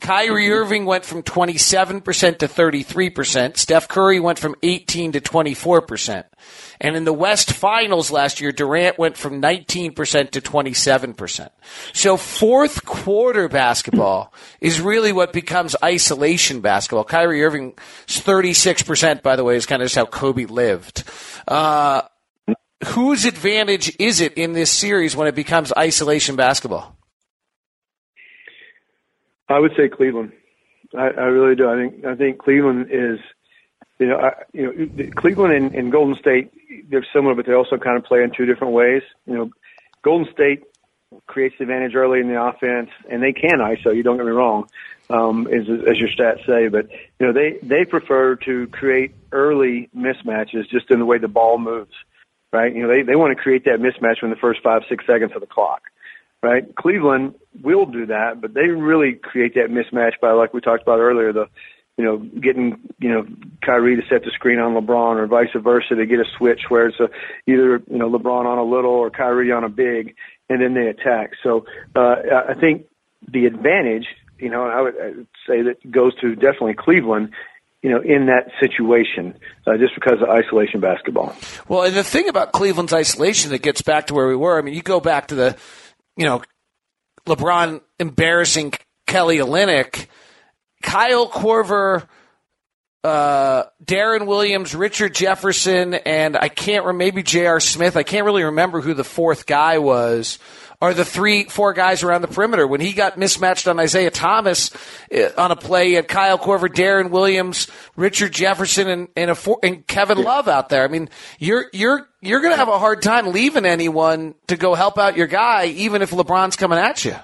Kyrie 0.00 0.50
Irving 0.50 0.86
went 0.86 1.04
from 1.04 1.22
27% 1.22 2.38
to 2.38 2.48
33%. 2.48 3.58
Steph 3.58 3.86
Curry 3.86 4.18
went 4.18 4.38
from 4.38 4.54
18 4.62 5.12
to 5.12 5.20
24%. 5.20 6.24
And 6.80 6.96
in 6.96 7.04
the 7.04 7.12
West 7.12 7.52
Finals 7.52 8.10
last 8.10 8.40
year, 8.40 8.50
Durant 8.50 8.98
went 8.98 9.18
from 9.18 9.42
19% 9.42 10.30
to 10.30 10.40
27%. 10.40 11.48
So 11.92 12.16
fourth 12.16 12.86
quarter 12.86 13.50
basketball 13.50 14.32
is 14.58 14.80
really 14.80 15.12
what 15.12 15.34
becomes 15.34 15.76
isolation 15.84 16.62
basketball. 16.62 17.04
Kyrie 17.04 17.44
Irving's 17.44 17.74
36%, 18.06 19.20
by 19.20 19.36
the 19.36 19.44
way, 19.44 19.56
is 19.56 19.66
kind 19.66 19.82
of 19.82 19.86
just 19.86 19.96
how 19.96 20.06
Kobe 20.06 20.46
lived. 20.46 21.04
Uh, 21.46 22.00
whose 22.86 23.24
advantage 23.24 23.94
is 23.98 24.20
it 24.20 24.34
in 24.34 24.52
this 24.52 24.70
series 24.70 25.16
when 25.16 25.28
it 25.28 25.34
becomes 25.34 25.72
isolation 25.76 26.36
basketball? 26.36 26.96
I 29.48 29.58
would 29.58 29.72
say 29.76 29.88
Cleveland. 29.88 30.32
I, 30.96 31.08
I 31.08 31.24
really 31.24 31.54
do. 31.54 31.68
I 31.68 31.76
think 31.76 32.04
I 32.04 32.14
think 32.14 32.38
Cleveland 32.38 32.88
is, 32.90 33.18
you 33.98 34.06
know, 34.06 34.16
I, 34.16 34.32
you 34.52 34.66
know, 34.66 35.10
Cleveland 35.16 35.54
and, 35.54 35.74
and 35.74 35.92
Golden 35.92 36.16
State 36.16 36.52
they're 36.88 37.06
similar, 37.12 37.34
but 37.34 37.46
they 37.46 37.52
also 37.52 37.76
kind 37.76 37.96
of 37.96 38.04
play 38.04 38.22
in 38.22 38.30
two 38.36 38.46
different 38.46 38.72
ways. 38.72 39.02
You 39.26 39.34
know, 39.34 39.50
Golden 40.02 40.32
State 40.32 40.62
creates 41.26 41.54
the 41.58 41.64
advantage 41.64 41.94
early 41.94 42.20
in 42.20 42.28
the 42.28 42.42
offense, 42.42 42.90
and 43.10 43.22
they 43.22 43.32
can 43.32 43.58
ISO. 43.58 43.94
You 43.94 44.02
don't 44.02 44.16
get 44.16 44.26
me 44.26 44.32
wrong, 44.32 44.68
um, 45.10 45.46
as, 45.48 45.68
as 45.88 45.98
your 45.98 46.08
stats 46.08 46.44
say, 46.46 46.68
but 46.68 46.90
you 47.18 47.26
know 47.26 47.32
they 47.32 47.58
they 47.62 47.84
prefer 47.84 48.36
to 48.36 48.66
create 48.68 49.14
early 49.32 49.88
mismatches 49.96 50.68
just 50.70 50.90
in 50.90 50.98
the 50.98 51.06
way 51.06 51.18
the 51.18 51.28
ball 51.28 51.58
moves, 51.58 51.94
right? 52.52 52.74
You 52.74 52.82
know 52.82 52.88
they 52.88 53.02
they 53.02 53.16
want 53.16 53.36
to 53.36 53.42
create 53.42 53.64
that 53.64 53.80
mismatch 53.80 54.22
in 54.22 54.30
the 54.30 54.36
first 54.36 54.60
five 54.62 54.82
six 54.88 55.04
seconds 55.06 55.32
of 55.34 55.40
the 55.40 55.46
clock 55.46 55.82
right? 56.42 56.74
Cleveland 56.74 57.34
will 57.62 57.86
do 57.86 58.06
that, 58.06 58.40
but 58.40 58.54
they 58.54 58.68
really 58.68 59.14
create 59.14 59.54
that 59.54 59.70
mismatch 59.70 60.20
by, 60.20 60.32
like 60.32 60.52
we 60.52 60.60
talked 60.60 60.82
about 60.82 60.98
earlier, 60.98 61.32
the 61.32 61.46
you 61.98 62.04
know 62.04 62.16
getting 62.16 62.80
you 63.00 63.10
know 63.10 63.26
Kyrie 63.64 63.96
to 63.96 64.02
set 64.08 64.24
the 64.24 64.30
screen 64.32 64.58
on 64.58 64.72
LeBron 64.74 65.16
or 65.16 65.26
vice 65.26 65.48
versa 65.54 65.94
to 65.94 66.06
get 66.06 66.20
a 66.20 66.24
switch 66.38 66.62
where 66.68 66.88
it's 66.88 66.98
a, 66.98 67.08
either 67.46 67.82
you 67.90 67.98
know 67.98 68.10
LeBron 68.10 68.46
on 68.46 68.58
a 68.58 68.64
little 68.64 68.90
or 68.90 69.10
Kyrie 69.10 69.52
on 69.52 69.62
a 69.62 69.68
big, 69.68 70.14
and 70.48 70.60
then 70.60 70.74
they 70.74 70.88
attack. 70.88 71.32
So 71.42 71.66
uh, 71.94 72.16
I 72.48 72.54
think 72.58 72.86
the 73.30 73.44
advantage, 73.46 74.06
you 74.38 74.50
know, 74.50 74.64
I 74.64 74.80
would, 74.80 75.26
say 75.46 75.62
that 75.62 75.90
goes 75.90 76.18
to 76.20 76.34
definitely 76.34 76.74
Cleveland 76.74 77.30
you 77.82 77.90
know, 77.90 78.00
in 78.00 78.26
that 78.26 78.50
situation, 78.60 79.34
uh, 79.66 79.76
just 79.76 79.94
because 79.94 80.22
of 80.22 80.28
isolation 80.28 80.80
basketball. 80.80 81.34
Well, 81.68 81.82
and 81.82 81.94
the 81.94 82.04
thing 82.04 82.28
about 82.28 82.52
Cleveland's 82.52 82.92
isolation 82.92 83.50
that 83.50 83.62
gets 83.62 83.82
back 83.82 84.06
to 84.06 84.14
where 84.14 84.28
we 84.28 84.36
were, 84.36 84.58
I 84.58 84.62
mean, 84.62 84.74
you 84.74 84.82
go 84.82 85.00
back 85.00 85.28
to 85.28 85.34
the 85.34 85.56
you 86.16 86.24
know, 86.24 86.42
LeBron 87.26 87.80
embarrassing 87.98 88.74
Kelly 89.06 89.38
Olynyk, 89.38 90.06
Kyle 90.82 91.28
Korver 91.28 92.06
uh, 93.04 93.64
Deron 93.84 94.26
Williams, 94.26 94.74
Richard 94.74 95.14
Jefferson, 95.14 95.94
and 95.94 96.36
I 96.36 96.48
can't 96.48 96.84
remember, 96.84 96.98
maybe 96.98 97.22
J.R. 97.22 97.58
Smith. 97.58 97.96
I 97.96 98.04
can't 98.04 98.24
really 98.24 98.44
remember 98.44 98.80
who 98.80 98.94
the 98.94 99.04
fourth 99.04 99.46
guy 99.46 99.78
was. 99.78 100.38
Are 100.80 100.94
the 100.94 101.04
three, 101.04 101.44
four 101.44 101.74
guys 101.74 102.02
around 102.02 102.22
the 102.22 102.28
perimeter. 102.28 102.66
When 102.66 102.80
he 102.80 102.92
got 102.92 103.16
mismatched 103.16 103.68
on 103.68 103.78
Isaiah 103.78 104.10
Thomas 104.10 104.72
uh, 105.14 105.30
on 105.38 105.52
a 105.52 105.56
play, 105.56 105.94
at 105.94 106.08
Kyle 106.08 106.38
Korver, 106.38 106.66
Deron 106.66 107.10
Williams, 107.10 107.68
Richard 107.94 108.32
Jefferson, 108.32 108.88
and, 108.88 109.08
and, 109.14 109.30
a 109.30 109.36
four, 109.36 109.60
and 109.62 109.86
Kevin 109.86 110.18
Love 110.18 110.48
out 110.48 110.70
there. 110.70 110.82
I 110.82 110.88
mean, 110.88 111.08
you're 111.38 111.66
you're 111.72 112.08
you're 112.20 112.40
going 112.40 112.52
to 112.52 112.56
have 112.56 112.66
a 112.66 112.80
hard 112.80 113.00
time 113.00 113.30
leaving 113.30 113.64
anyone 113.64 114.34
to 114.48 114.56
go 114.56 114.74
help 114.74 114.98
out 114.98 115.16
your 115.16 115.28
guy, 115.28 115.66
even 115.66 116.02
if 116.02 116.10
LeBron's 116.10 116.56
coming 116.56 116.78
at 116.78 117.04
you. 117.04 117.14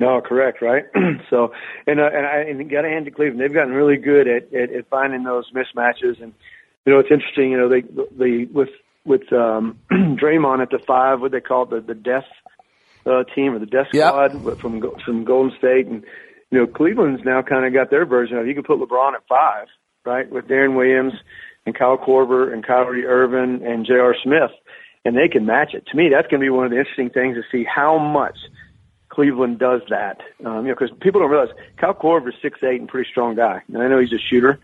No, 0.00 0.20
correct, 0.20 0.60
right? 0.60 0.84
so, 1.30 1.52
and 1.86 2.00
uh, 2.00 2.10
and 2.12 2.26
I 2.26 2.38
and 2.48 2.70
got 2.70 2.82
to 2.82 2.88
hand 2.88 3.04
to 3.04 3.10
Cleveland. 3.10 3.40
They've 3.40 3.54
gotten 3.54 3.72
really 3.72 3.96
good 3.96 4.26
at, 4.26 4.52
at 4.52 4.74
at 4.74 4.88
finding 4.88 5.22
those 5.22 5.50
mismatches. 5.52 6.20
And 6.20 6.32
you 6.84 6.92
know, 6.92 6.98
it's 6.98 7.10
interesting. 7.12 7.52
You 7.52 7.58
know, 7.58 7.68
they 7.68 7.82
they 8.18 8.44
with 8.52 8.70
with 9.04 9.32
um 9.32 9.78
Draymond 9.92 10.62
at 10.62 10.70
the 10.70 10.80
five, 10.86 11.20
what 11.20 11.30
they 11.32 11.40
call 11.40 11.64
it, 11.64 11.70
the 11.70 11.94
the 11.94 11.94
death 11.94 12.24
uh, 13.06 13.22
team 13.34 13.54
or 13.54 13.58
the 13.58 13.66
death 13.66 13.86
Yep. 13.92 14.08
squad 14.08 14.58
from 14.60 14.82
from 15.04 15.24
Golden 15.24 15.56
State, 15.58 15.86
and 15.86 16.02
you 16.50 16.58
know, 16.58 16.66
Cleveland's 16.66 17.22
now 17.24 17.42
kind 17.42 17.64
of 17.66 17.72
got 17.72 17.90
their 17.90 18.06
version 18.06 18.36
of. 18.36 18.46
You 18.46 18.54
can 18.54 18.64
put 18.64 18.78
LeBron 18.80 19.14
at 19.14 19.26
five, 19.28 19.66
right, 20.04 20.30
with 20.30 20.46
Deron 20.46 20.76
Williams 20.76 21.12
and 21.66 21.76
Kyle 21.76 21.98
Korver 21.98 22.52
and 22.52 22.66
Kyrie 22.66 23.06
Irving 23.06 23.64
and 23.66 23.86
J.R. 23.86 24.14
Smith, 24.22 24.50
and 25.04 25.16
they 25.16 25.28
can 25.28 25.46
match 25.46 25.70
it. 25.72 25.86
To 25.90 25.96
me, 25.96 26.10
that's 26.12 26.28
going 26.28 26.40
to 26.40 26.44
be 26.44 26.50
one 26.50 26.64
of 26.64 26.70
the 26.70 26.78
interesting 26.78 27.10
things 27.10 27.36
to 27.36 27.42
see 27.50 27.64
how 27.64 27.98
much 27.98 28.36
Cleveland 29.14 29.58
does 29.58 29.82
that. 29.90 30.20
Um, 30.44 30.66
you 30.66 30.72
know, 30.72 30.76
because 30.78 30.90
people 31.00 31.20
don't 31.20 31.30
realize 31.30 31.50
Kyle 31.76 31.96
is 32.26 32.34
six 32.42 32.62
eight 32.62 32.80
and 32.80 32.88
pretty 32.88 33.08
strong 33.10 33.34
guy, 33.36 33.62
and 33.72 33.82
I 33.82 33.88
know 33.88 34.00
he's 34.00 34.12
a 34.12 34.18
shooter. 34.18 34.58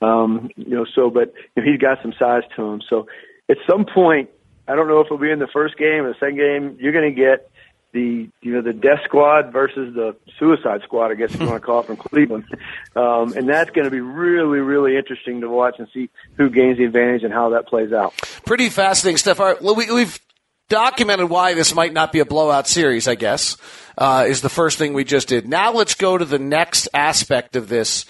Um, 0.00 0.50
you 0.56 0.74
know, 0.76 0.86
so 0.94 1.10
but 1.10 1.32
you 1.54 1.62
know, 1.62 1.70
he's 1.70 1.80
got 1.80 1.98
some 2.02 2.12
size 2.18 2.42
to 2.54 2.62
him. 2.62 2.82
So 2.88 3.06
at 3.48 3.56
some 3.68 3.84
point, 3.84 4.30
I 4.68 4.74
don't 4.74 4.88
know 4.88 5.00
if 5.00 5.06
it'll 5.06 5.18
be 5.18 5.30
in 5.30 5.38
the 5.38 5.48
first 5.52 5.76
game 5.76 6.04
or 6.04 6.08
the 6.08 6.18
second 6.18 6.36
game. 6.36 6.76
You're 6.80 6.92
going 6.92 7.14
to 7.14 7.20
get 7.20 7.50
the 7.92 8.28
you 8.42 8.52
know 8.52 8.60
the 8.60 8.74
death 8.74 9.00
squad 9.04 9.52
versus 9.52 9.94
the 9.94 10.14
suicide 10.38 10.82
squad, 10.84 11.10
I 11.10 11.14
guess 11.14 11.34
you 11.34 11.46
want 11.46 11.60
to 11.60 11.66
call 11.66 11.80
it 11.80 11.86
from 11.86 11.96
Cleveland, 11.96 12.44
um, 12.96 13.32
and 13.32 13.48
that's 13.48 13.70
going 13.70 13.86
to 13.86 13.90
be 13.90 14.00
really 14.00 14.58
really 14.58 14.96
interesting 14.96 15.40
to 15.40 15.48
watch 15.48 15.76
and 15.78 15.88
see 15.94 16.10
who 16.36 16.50
gains 16.50 16.78
the 16.78 16.84
advantage 16.84 17.22
and 17.22 17.32
how 17.32 17.50
that 17.50 17.66
plays 17.66 17.92
out. 17.92 18.14
Pretty 18.44 18.68
fascinating 18.68 19.16
stuff. 19.16 19.40
All 19.40 19.46
right, 19.46 19.62
well, 19.62 19.74
we, 19.74 19.90
we've 19.90 20.20
documented 20.68 21.30
why 21.30 21.54
this 21.54 21.74
might 21.74 21.92
not 21.92 22.12
be 22.12 22.20
a 22.20 22.24
blowout 22.24 22.66
series, 22.66 23.08
I 23.08 23.14
guess, 23.14 23.56
uh, 23.98 24.24
is 24.28 24.40
the 24.40 24.48
first 24.48 24.78
thing 24.78 24.92
we 24.92 25.04
just 25.04 25.28
did. 25.28 25.48
Now 25.48 25.72
let's 25.72 25.94
go 25.94 26.18
to 26.18 26.24
the 26.24 26.38
next 26.38 26.88
aspect 26.94 27.56
of 27.56 27.68
this. 27.68 28.04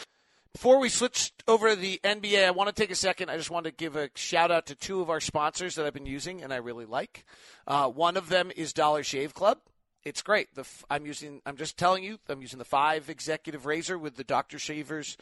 Before 0.52 0.78
we 0.78 0.88
switch 0.88 1.32
over 1.46 1.68
to 1.68 1.76
the 1.76 2.00
NBA, 2.02 2.46
I 2.46 2.50
want 2.50 2.74
to 2.74 2.74
take 2.74 2.90
a 2.90 2.94
second. 2.94 3.28
I 3.28 3.36
just 3.36 3.50
want 3.50 3.66
to 3.66 3.72
give 3.72 3.94
a 3.94 4.08
shout 4.14 4.50
out 4.50 4.66
to 4.66 4.74
two 4.74 5.02
of 5.02 5.10
our 5.10 5.20
sponsors 5.20 5.74
that 5.74 5.84
I've 5.84 5.92
been 5.92 6.06
using 6.06 6.42
and 6.42 6.52
I 6.52 6.56
really 6.56 6.86
like. 6.86 7.26
Uh, 7.66 7.88
one 7.88 8.16
of 8.16 8.30
them 8.30 8.50
is 8.56 8.72
Dollar 8.72 9.02
Shave 9.02 9.34
Club. 9.34 9.58
It's 10.02 10.22
great. 10.22 10.54
The 10.54 10.64
I'm 10.88 11.04
using. 11.04 11.42
I'm 11.44 11.56
just 11.56 11.76
telling 11.76 12.04
you. 12.04 12.18
I'm 12.28 12.40
using 12.40 12.60
the 12.60 12.64
five 12.64 13.10
executive 13.10 13.66
razor 13.66 13.98
with 13.98 14.16
the 14.16 14.22
Dr. 14.22 14.58
Shavers, 14.58 15.16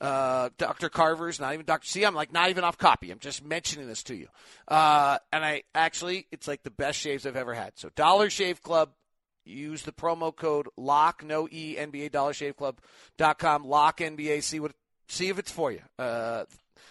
uh, 0.00 0.50
Dr. 0.58 0.88
Carver's. 0.88 1.40
Not 1.40 1.54
even 1.54 1.66
Dr. 1.66 1.86
See, 1.86 2.04
I'm 2.04 2.14
like 2.14 2.32
not 2.32 2.50
even 2.50 2.64
off 2.64 2.78
copy. 2.78 3.10
I'm 3.10 3.18
just 3.18 3.44
mentioning 3.44 3.88
this 3.88 4.02
to 4.04 4.14
you. 4.14 4.28
Uh, 4.66 5.18
and 5.32 5.44
I 5.44 5.62
actually, 5.74 6.26
it's 6.30 6.48
like 6.48 6.62
the 6.62 6.70
best 6.70 6.98
shaves 6.98 7.26
I've 7.26 7.36
ever 7.36 7.54
had. 7.54 7.72
So 7.76 7.90
Dollar 7.94 8.30
Shave 8.30 8.62
Club. 8.62 8.90
Use 9.44 9.82
the 9.82 9.92
promo 9.92 10.36
code 10.36 10.68
LOCK 10.76 11.24
no 11.24 11.48
E 11.50 11.76
NBA 11.76 12.12
Dollar 12.12 12.34
Shave 12.34 12.58
Club.com 12.58 13.64
lock 13.64 13.96
NBA. 13.96 14.42
See 14.42 14.60
what 14.60 14.72
see 15.08 15.28
if 15.28 15.38
it's 15.38 15.50
for 15.50 15.72
you. 15.72 15.80
Uh, 15.98 16.44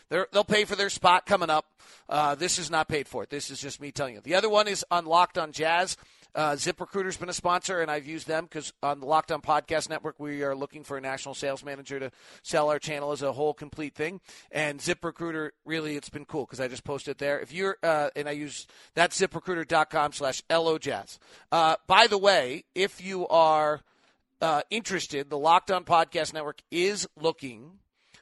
they're, 0.09 0.27
they'll 0.31 0.43
pay 0.43 0.65
for 0.65 0.75
their 0.75 0.89
spot 0.89 1.25
coming 1.25 1.49
up. 1.49 1.65
Uh, 2.09 2.35
this 2.35 2.57
is 2.57 2.71
not 2.71 2.87
paid 2.87 3.07
for. 3.07 3.25
This 3.25 3.51
is 3.51 3.59
just 3.59 3.81
me 3.81 3.91
telling 3.91 4.15
you. 4.15 4.21
The 4.21 4.35
other 4.35 4.49
one 4.49 4.67
is 4.67 4.85
Unlocked 4.89 5.37
on 5.37 5.51
Jazz. 5.51 5.97
Uh, 6.37 6.51
ZipRecruiter's 6.51 7.17
been 7.17 7.29
a 7.29 7.33
sponsor, 7.33 7.81
and 7.81 7.89
I've 7.89 8.05
used 8.05 8.27
them 8.27 8.43
because 8.43 8.71
on 8.83 8.99
the 8.99 9.07
Locked 9.07 9.31
On 9.31 9.41
Podcast 9.41 9.89
Network, 9.89 10.19
we 10.19 10.43
are 10.43 10.55
looking 10.55 10.83
for 10.83 10.95
a 10.95 11.01
national 11.01 11.33
sales 11.33 11.65
manager 11.65 11.99
to 11.99 12.11
sell 12.43 12.69
our 12.69 12.77
channel 12.77 13.11
as 13.11 13.23
a 13.23 13.33
whole, 13.33 13.55
complete 13.55 13.95
thing. 13.95 14.21
And 14.51 14.79
ZipRecruiter, 14.79 15.49
really, 15.65 15.95
it's 15.95 16.09
been 16.09 16.25
cool 16.25 16.45
because 16.45 16.59
I 16.59 16.67
just 16.67 16.83
posted 16.83 17.17
there. 17.17 17.39
If 17.39 17.51
you're, 17.51 17.77
uh, 17.81 18.11
and 18.15 18.29
I 18.29 18.33
use 18.33 18.67
that's 18.93 19.19
ZipRecruiter.com 19.19 20.13
slash 20.13 20.43
LOJazz. 20.47 21.17
Uh, 21.51 21.77
by 21.87 22.05
the 22.05 22.19
way, 22.19 22.65
if 22.75 23.03
you 23.03 23.27
are 23.29 23.81
uh, 24.39 24.61
interested, 24.69 25.31
the 25.31 25.39
Locked 25.39 25.71
On 25.71 25.85
Podcast 25.85 26.35
Network 26.35 26.61
is 26.69 27.07
looking 27.19 27.79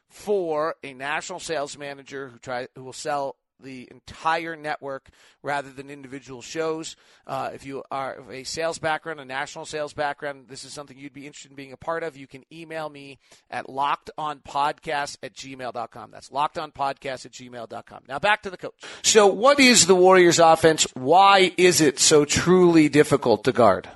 for 0.07 0.75
a 0.85 0.93
national 0.93 1.41
sales 1.41 1.77
manager 1.77 2.29
who 2.29 2.39
try 2.39 2.69
who 2.75 2.85
will 2.85 2.93
sell 2.93 3.35
the 3.59 3.87
entire 3.91 4.55
network 4.55 5.09
rather 5.43 5.71
than 5.71 5.89
individual 5.89 6.41
shows. 6.41 6.95
Uh, 7.25 7.51
if 7.53 7.65
you 7.65 7.83
are 7.91 8.15
of 8.15 8.31
a 8.31 8.43
sales 8.43 8.77
background, 8.77 9.19
a 9.19 9.25
national 9.25 9.65
sales 9.65 9.93
background, 9.93 10.45
this 10.47 10.63
is 10.63 10.73
something 10.73 10.97
you'd 10.97 11.13
be 11.13 11.25
interested 11.25 11.51
in 11.51 11.55
being 11.55 11.71
a 11.71 11.77
part 11.77 12.03
of. 12.03 12.17
You 12.17 12.27
can 12.27 12.43
email 12.51 12.89
me 12.89 13.19
at 13.49 13.67
lockedonpodcast 13.67 15.17
at 15.23 15.33
gmail.com. 15.33 16.11
That's 16.11 16.29
lockedonpodcast 16.29 17.25
at 17.25 17.31
gmail.com. 17.31 18.03
Now 18.07 18.19
back 18.19 18.43
to 18.43 18.49
the 18.49 18.57
coach. 18.57 18.73
So 19.03 19.27
what 19.27 19.59
is 19.59 19.87
the 19.87 19.95
Warriors 19.95 20.39
offense? 20.39 20.87
Why 20.93 21.51
is 21.57 21.81
it 21.81 21.99
so 21.99 22.25
truly 22.25 22.89
difficult 22.89 23.43
to 23.45 23.51
guard? 23.51 23.89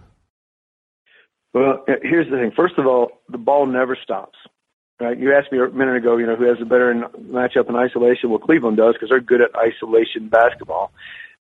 Well, 1.53 1.83
here's 2.03 2.29
the 2.29 2.37
thing. 2.37 2.51
First 2.55 2.75
of 2.77 2.85
all, 2.85 3.09
the 3.27 3.37
ball 3.37 3.65
never 3.65 3.97
stops. 4.01 4.37
Right? 4.99 5.17
You 5.17 5.33
asked 5.33 5.51
me 5.51 5.59
a 5.59 5.69
minute 5.69 5.95
ago, 5.95 6.17
you 6.17 6.25
know, 6.25 6.35
who 6.35 6.43
has 6.45 6.57
a 6.61 6.65
better 6.65 6.93
matchup 6.93 7.69
in 7.69 7.75
isolation? 7.75 8.29
Well, 8.29 8.39
Cleveland 8.39 8.77
does 8.77 8.95
because 8.95 9.09
they're 9.09 9.21
good 9.21 9.41
at 9.41 9.51
isolation 9.55 10.27
basketball. 10.27 10.91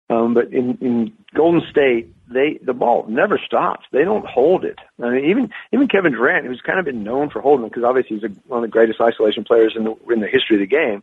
Um, 0.09 0.33
but 0.33 0.53
in, 0.53 0.77
in 0.81 1.13
Golden 1.33 1.61
State, 1.69 2.13
they 2.27 2.59
the 2.61 2.73
ball 2.73 3.05
never 3.07 3.39
stops. 3.43 3.85
They 3.91 4.03
don't 4.03 4.25
hold 4.25 4.65
it. 4.65 4.77
I 5.01 5.09
mean, 5.09 5.25
even 5.25 5.51
even 5.71 5.87
Kevin 5.87 6.11
Durant, 6.11 6.45
who's 6.45 6.61
kind 6.61 6.79
of 6.79 6.85
been 6.85 7.03
known 7.03 7.29
for 7.29 7.41
holding 7.41 7.65
it 7.65 7.69
because 7.69 7.83
obviously 7.83 8.17
he's 8.17 8.23
a, 8.23 8.33
one 8.47 8.63
of 8.63 8.69
the 8.69 8.71
greatest 8.71 9.01
isolation 9.01 9.43
players 9.43 9.73
in 9.75 9.85
the 9.85 9.95
in 10.11 10.19
the 10.19 10.27
history 10.27 10.57
of 10.57 10.59
the 10.59 10.67
game. 10.67 11.01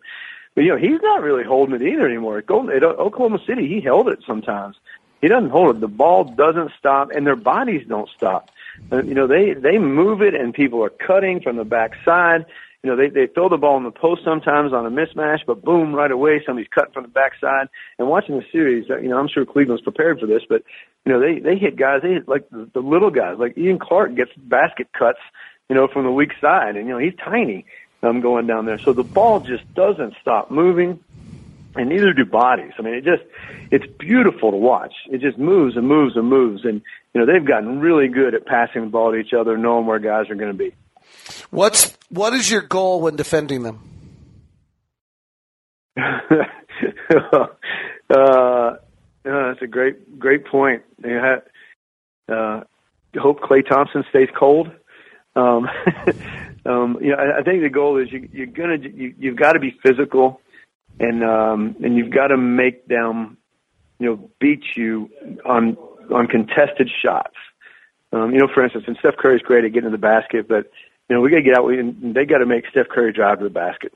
But 0.55 0.65
you 0.65 0.71
know, 0.71 0.77
he's 0.77 1.01
not 1.01 1.23
really 1.23 1.45
holding 1.45 1.75
it 1.75 1.83
either 1.83 2.07
anymore. 2.07 2.39
At 2.39 2.47
Golden 2.47 2.77
at 2.77 2.85
Oklahoma 2.85 3.39
City, 3.47 3.67
he 3.67 3.81
held 3.81 4.09
it 4.09 4.21
sometimes. 4.27 4.77
He 5.21 5.29
doesn't 5.29 5.51
hold 5.51 5.77
it. 5.77 5.81
The 5.81 5.89
ball 5.89 6.25
doesn't 6.25 6.73
stop, 6.79 7.11
and 7.11 7.27
their 7.27 7.37
bodies 7.37 7.87
don't 7.89 8.09
stop. 8.11 8.51
Uh, 8.91 9.03
you 9.03 9.15
know, 9.15 9.27
they 9.27 9.55
they 9.55 9.79
move 9.79 10.23
it, 10.23 10.35
and 10.35 10.53
people 10.55 10.83
are 10.85 10.91
cutting 10.91 11.41
from 11.41 11.57
the 11.57 11.65
backside. 11.65 12.47
You 12.83 12.91
know, 12.91 12.97
they 12.97 13.09
they 13.09 13.27
throw 13.27 13.49
the 13.49 13.57
ball 13.57 13.77
in 13.77 13.85
the 13.85 13.91
post 13.91 14.23
sometimes 14.25 14.73
on 14.73 14.87
a 14.87 14.91
mismatch, 14.91 15.41
but 15.47 15.63
boom, 15.63 15.95
right 15.95 16.11
away 16.11 16.43
somebody's 16.45 16.69
cutting 16.75 16.93
from 16.93 17.05
the 17.05 17.09
backside. 17.09 17.69
And 17.99 18.09
watching 18.09 18.37
the 18.37 18.45
series, 18.51 18.91
uh, 18.91 18.99
you 18.99 19.09
know, 19.09 19.19
I'm 19.19 19.29
sure 19.29 19.45
Cleveland's 19.45 19.83
prepared 19.83 20.21
for 20.21 20.27
this, 20.27 20.43
but 20.49 20.63
you 21.05 21.13
know, 21.13 21.21
they 21.21 21.39
they 21.39 21.57
hit 21.57 21.77
guys, 21.77 22.01
they 22.03 22.15
hit 22.15 22.29
like 22.29 22.49
the, 22.51 22.69
the 22.73 22.81
little 22.81 23.11
guys, 23.11 23.37
like 23.39 23.57
Ian 23.57 23.79
Clark 23.79 24.15
gets 24.17 24.33
basket 24.37 24.89
cuts, 24.93 25.21
you 25.69 25.77
know, 25.77 25.89
from 25.89 26.05
the 26.05 26.13
weak 26.13 26.33
side, 26.41 26.77
and 26.77 26.87
you 26.87 26.93
know 26.93 26.99
he's 26.99 27.15
tiny, 27.25 27.65
um, 28.03 28.21
going 28.21 28.47
down 28.47 28.67
there. 28.67 28.79
So 28.79 28.93
the 28.93 29.05
ball 29.05 29.41
just 29.41 29.73
doesn't 29.75 30.15
stop 30.21 30.51
moving 30.51 30.99
and 31.75 31.89
neither 31.89 32.13
do 32.13 32.25
bodies. 32.25 32.73
I 32.79 32.83
mean, 32.83 32.95
it 32.95 33.05
just, 33.05 33.23
it's 33.71 33.87
beautiful 33.99 34.51
to 34.51 34.57
watch. 34.57 34.93
It 35.11 35.21
just 35.21 35.39
moves 35.39 35.77
and 35.77 35.87
moves 35.87 36.17
and 36.17 36.29
moves. 36.29 36.65
And, 36.65 36.83
you 37.15 37.21
know, 37.21 37.27
they've 37.31 37.47
gotten 37.47 37.81
really 37.81 38.09
good 38.09 38.35
at 38.35 38.47
passing 38.47 38.83
the 38.83 38.89
ball 38.89 39.13
to 39.13 39.19
each 39.19 39.33
other, 39.33 39.57
knowing 39.57 39.87
where 39.87 39.99
guys 39.99 40.31
are 40.31 40.35
going 40.35 40.53
to 40.53 40.59
be. 40.59 40.75
What's, 41.51 41.97
what 42.09 42.33
is 42.35 42.51
your 42.51 42.63
goal 42.63 43.01
when 43.01 43.17
defending 43.17 43.63
them? 43.63 43.81
uh, 45.99 46.37
that's 49.25 49.63
a 49.63 49.67
great, 49.67 50.19
great 50.19 50.47
point. 50.47 50.83
You 51.05 51.17
have, 51.17 51.43
uh, 52.29 52.61
hope 53.19 53.41
Klay 53.41 53.67
Thompson 53.67 54.05
stays 54.09 54.29
cold. 54.35 54.71
Um, 55.37 55.69
um, 56.67 56.99
you 57.01 57.11
know, 57.11 57.17
I, 57.17 57.41
I 57.41 57.43
think 57.43 57.63
the 57.63 57.71
goal 57.71 57.99
is 57.99 58.11
you, 58.11 58.29
you're 58.33 58.47
gonna, 58.47 58.77
you, 58.77 59.15
you've 59.19 59.37
got 59.37 59.53
to 59.53 59.59
be 59.59 59.77
physical 59.83 60.41
and 61.01 61.25
um, 61.25 61.77
and 61.83 61.97
you've 61.97 62.11
got 62.11 62.29
to 62.29 62.37
make 62.37 62.87
them, 62.89 63.37
you 63.99 64.07
know, 64.07 64.31
beat 64.41 64.63
you 64.77 65.11
on 65.45 65.77
on 66.11 66.27
contested 66.27 66.91
shots. 67.03 67.35
Um, 68.13 68.33
you 68.33 68.39
know, 68.39 68.49
for 68.53 68.63
instance, 68.63 68.85
and 68.87 68.97
Steph 68.99 69.17
Curry's 69.17 69.43
great 69.43 69.65
at 69.65 69.73
getting 69.73 69.91
to 69.91 69.97
the 69.97 70.01
basket, 70.01 70.47
but 70.49 70.71
you 71.09 71.17
know, 71.17 71.23
we 71.23 71.31
got 71.31 71.37
to 71.37 71.43
get 71.43 71.57
out. 71.57 71.69
And 71.69 72.15
they 72.15 72.25
got 72.25 72.39
to 72.39 72.47
make 72.47 72.65
Steph 72.71 72.89
Curry 72.89 73.13
drive 73.13 73.39
to 73.39 73.45
the 73.45 73.51
basket, 73.51 73.93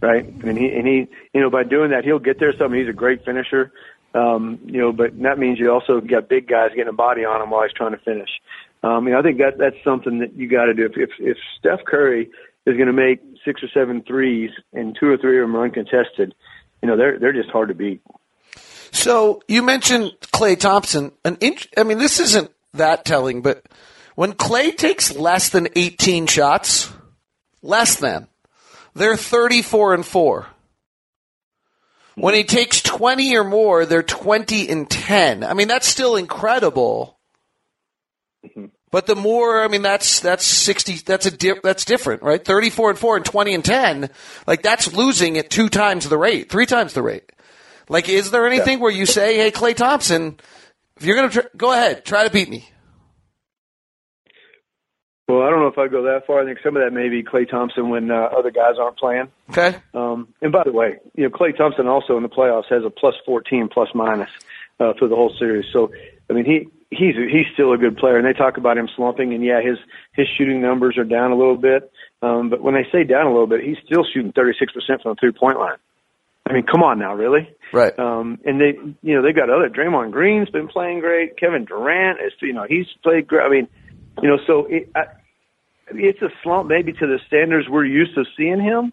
right? 0.00 0.24
And 0.24 0.58
he 0.58 0.68
and 0.68 0.86
he, 0.86 1.08
you 1.32 1.40
know, 1.40 1.50
by 1.50 1.64
doing 1.64 1.90
that, 1.90 2.04
he'll 2.04 2.18
get 2.18 2.38
there. 2.38 2.52
Something. 2.56 2.78
He's 2.78 2.88
a 2.88 2.92
great 2.92 3.24
finisher. 3.24 3.72
Um, 4.14 4.58
you 4.64 4.80
know, 4.80 4.92
but 4.92 5.20
that 5.22 5.38
means 5.38 5.58
you 5.58 5.70
also 5.70 6.00
got 6.00 6.28
big 6.28 6.48
guys 6.48 6.70
getting 6.74 6.88
a 6.88 6.92
body 6.92 7.24
on 7.24 7.42
him 7.42 7.50
while 7.50 7.62
he's 7.62 7.72
trying 7.72 7.92
to 7.92 7.98
finish. 7.98 8.30
Um, 8.82 9.06
you 9.06 9.12
know, 9.12 9.18
I 9.18 9.22
think 9.22 9.38
that 9.38 9.58
that's 9.58 9.76
something 9.84 10.20
that 10.20 10.34
you 10.34 10.48
got 10.48 10.66
to 10.66 10.74
do. 10.74 10.86
If, 10.86 10.92
if 10.96 11.10
if 11.18 11.36
Steph 11.58 11.84
Curry 11.84 12.30
is 12.66 12.76
going 12.76 12.86
to 12.86 12.92
make 12.92 13.20
six 13.44 13.62
or 13.62 13.68
seven 13.74 14.02
threes 14.02 14.50
and 14.72 14.96
two 14.98 15.08
or 15.08 15.16
three 15.16 15.40
of 15.40 15.44
them 15.44 15.56
are 15.56 15.64
uncontested, 15.64 16.34
you 16.82 16.88
know, 16.88 16.96
they're 16.96 17.18
they're 17.18 17.32
just 17.32 17.50
hard 17.50 17.68
to 17.68 17.74
beat. 17.74 18.00
So 18.92 19.42
you 19.48 19.62
mentioned 19.62 20.12
Klay 20.32 20.58
Thompson. 20.58 21.12
An 21.24 21.38
int- 21.40 21.68
I 21.76 21.82
mean, 21.82 21.98
this 21.98 22.20
isn't 22.20 22.50
that 22.74 23.04
telling, 23.04 23.42
but 23.42 23.64
when 24.14 24.32
Klay 24.32 24.76
takes 24.76 25.14
less 25.14 25.48
than 25.48 25.68
18 25.76 26.26
shots, 26.26 26.92
less 27.62 27.96
than, 27.96 28.28
they're 28.94 29.16
34 29.16 29.94
and 29.94 30.06
4. 30.06 30.46
When 32.16 32.34
he 32.34 32.42
takes 32.42 32.82
20 32.82 33.36
or 33.36 33.44
more, 33.44 33.86
they're 33.86 34.02
20 34.02 34.68
and 34.68 34.90
10. 34.90 35.44
I 35.44 35.54
mean, 35.54 35.68
that's 35.68 35.86
still 35.86 36.16
incredible. 36.16 37.16
Mm-hmm. 38.44 38.66
But 38.90 39.06
the 39.06 39.14
more, 39.14 39.62
I 39.62 39.68
mean, 39.68 39.82
that's 39.82 40.20
that's 40.20 40.44
60. 40.44 40.94
That's 41.04 41.26
a 41.26 41.30
di- 41.30 41.60
that's 41.62 41.84
different, 41.84 42.22
right? 42.22 42.42
34 42.42 42.90
and 42.90 42.98
4 42.98 43.16
and 43.16 43.24
20 43.24 43.54
and 43.54 43.64
10. 43.64 44.10
Like 44.46 44.62
that's 44.62 44.94
losing 44.94 45.36
at 45.36 45.50
two 45.50 45.68
times 45.68 46.08
the 46.08 46.18
rate, 46.18 46.50
three 46.50 46.66
times 46.66 46.94
the 46.94 47.02
rate. 47.02 47.30
Like, 47.88 48.08
is 48.08 48.30
there 48.30 48.46
anything 48.46 48.78
yeah. 48.78 48.82
where 48.82 48.92
you 48.92 49.06
say, 49.06 49.36
"Hey, 49.36 49.50
Klay 49.50 49.74
Thompson, 49.74 50.38
if 50.96 51.04
you're 51.04 51.16
going 51.16 51.30
to 51.30 51.42
tr- 51.42 51.56
go 51.56 51.72
ahead, 51.72 52.04
try 52.04 52.24
to 52.24 52.30
beat 52.30 52.48
me"? 52.48 52.68
Well, 55.28 55.42
I 55.42 55.50
don't 55.50 55.60
know 55.60 55.66
if 55.66 55.76
I'd 55.76 55.90
go 55.90 56.02
that 56.04 56.26
far. 56.26 56.40
I 56.40 56.46
think 56.46 56.58
some 56.64 56.74
of 56.74 56.82
that 56.82 56.92
may 56.92 57.10
be 57.10 57.22
Klay 57.22 57.48
Thompson 57.48 57.90
when 57.90 58.10
uh, 58.10 58.30
other 58.36 58.50
guys 58.50 58.76
aren't 58.80 58.96
playing. 58.96 59.28
Okay. 59.50 59.76
Um, 59.92 60.28
and 60.40 60.50
by 60.50 60.64
the 60.64 60.72
way, 60.72 60.96
you 61.16 61.24
know, 61.24 61.30
Klay 61.30 61.54
Thompson 61.54 61.86
also 61.86 62.16
in 62.16 62.22
the 62.22 62.30
playoffs 62.30 62.70
has 62.70 62.82
a 62.82 62.90
plus 62.90 63.14
14 63.26 63.68
plus 63.70 63.90
minus 63.94 64.30
uh, 64.80 64.94
for 64.98 65.06
the 65.06 65.14
whole 65.14 65.34
series. 65.38 65.66
So, 65.70 65.92
I 66.30 66.32
mean, 66.32 66.46
he 66.46 66.68
he's 66.90 67.14
he's 67.14 67.46
still 67.52 67.72
a 67.72 67.78
good 67.78 67.98
player. 67.98 68.16
And 68.16 68.26
they 68.26 68.32
talk 68.32 68.56
about 68.56 68.78
him 68.78 68.88
slumping, 68.96 69.34
and 69.34 69.44
yeah, 69.44 69.60
his 69.60 69.78
his 70.14 70.26
shooting 70.36 70.62
numbers 70.62 70.96
are 70.96 71.04
down 71.04 71.30
a 71.30 71.36
little 71.36 71.58
bit. 71.58 71.92
Um, 72.22 72.48
but 72.48 72.62
when 72.62 72.72
they 72.72 72.86
say 72.90 73.04
down 73.04 73.26
a 73.26 73.30
little 73.30 73.46
bit, 73.46 73.62
he's 73.62 73.76
still 73.84 74.04
shooting 74.04 74.32
36% 74.32 75.02
from 75.02 75.12
the 75.12 75.16
three 75.20 75.32
point 75.32 75.58
line. 75.58 75.76
I 76.48 76.52
mean, 76.52 76.64
come 76.64 76.82
on 76.82 76.98
now, 76.98 77.14
really? 77.14 77.48
Right. 77.72 77.96
Um, 77.98 78.38
and 78.44 78.60
they, 78.60 78.78
you 79.02 79.14
know, 79.14 79.22
they 79.22 79.32
got 79.32 79.50
other. 79.50 79.68
Draymond 79.68 80.12
Green's 80.12 80.48
been 80.48 80.68
playing 80.68 81.00
great. 81.00 81.36
Kevin 81.36 81.64
Durant 81.64 82.20
is, 82.20 82.32
you 82.40 82.54
know, 82.54 82.64
he's 82.68 82.86
played 83.02 83.26
great. 83.26 83.44
I 83.44 83.50
mean, 83.50 83.68
you 84.22 84.28
know, 84.28 84.38
so 84.46 84.66
it, 84.66 84.90
I, 84.94 85.04
it's 85.90 86.22
a 86.22 86.28
slump 86.42 86.68
maybe 86.68 86.92
to 86.92 87.06
the 87.06 87.18
standards 87.26 87.68
we're 87.68 87.84
used 87.84 88.14
to 88.14 88.24
seeing 88.36 88.60
him, 88.60 88.92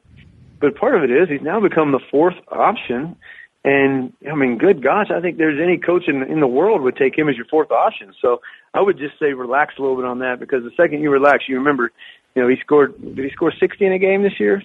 but 0.60 0.76
part 0.76 0.96
of 0.96 1.04
it 1.04 1.12
is 1.12 1.30
he's 1.30 1.42
now 1.42 1.60
become 1.60 1.92
the 1.92 2.02
fourth 2.12 2.36
option. 2.52 3.16
And 3.64 4.14
I 4.30 4.36
mean, 4.36 4.58
good 4.58 4.84
gosh, 4.84 5.08
I 5.10 5.22
think 5.22 5.38
there's 5.38 5.60
any 5.62 5.78
coach 5.78 6.04
in, 6.08 6.22
in 6.24 6.40
the 6.40 6.48
world 6.48 6.82
would 6.82 6.98
take 6.98 7.18
him 7.18 7.30
as 7.30 7.36
your 7.36 7.46
fourth 7.46 7.72
option. 7.72 8.14
So 8.22 8.42
I 8.74 8.82
would 8.82 8.98
just 8.98 9.18
say 9.18 9.34
relax 9.34 9.76
a 9.78 9.82
little 9.82 9.96
bit 9.96 10.06
on 10.06 10.20
that 10.20 10.40
because 10.40 10.64
the 10.64 10.72
second 10.78 11.02
you 11.02 11.10
relax, 11.10 11.46
you 11.48 11.58
remember, 11.58 11.92
you 12.36 12.42
know, 12.42 12.48
he 12.48 12.58
scored. 12.62 13.00
Did 13.02 13.26
he 13.26 13.32
score 13.32 13.52
60 13.58 13.84
in 13.86 13.94
a 13.94 14.00
game 14.00 14.22
this 14.22 14.40
year? 14.40 14.62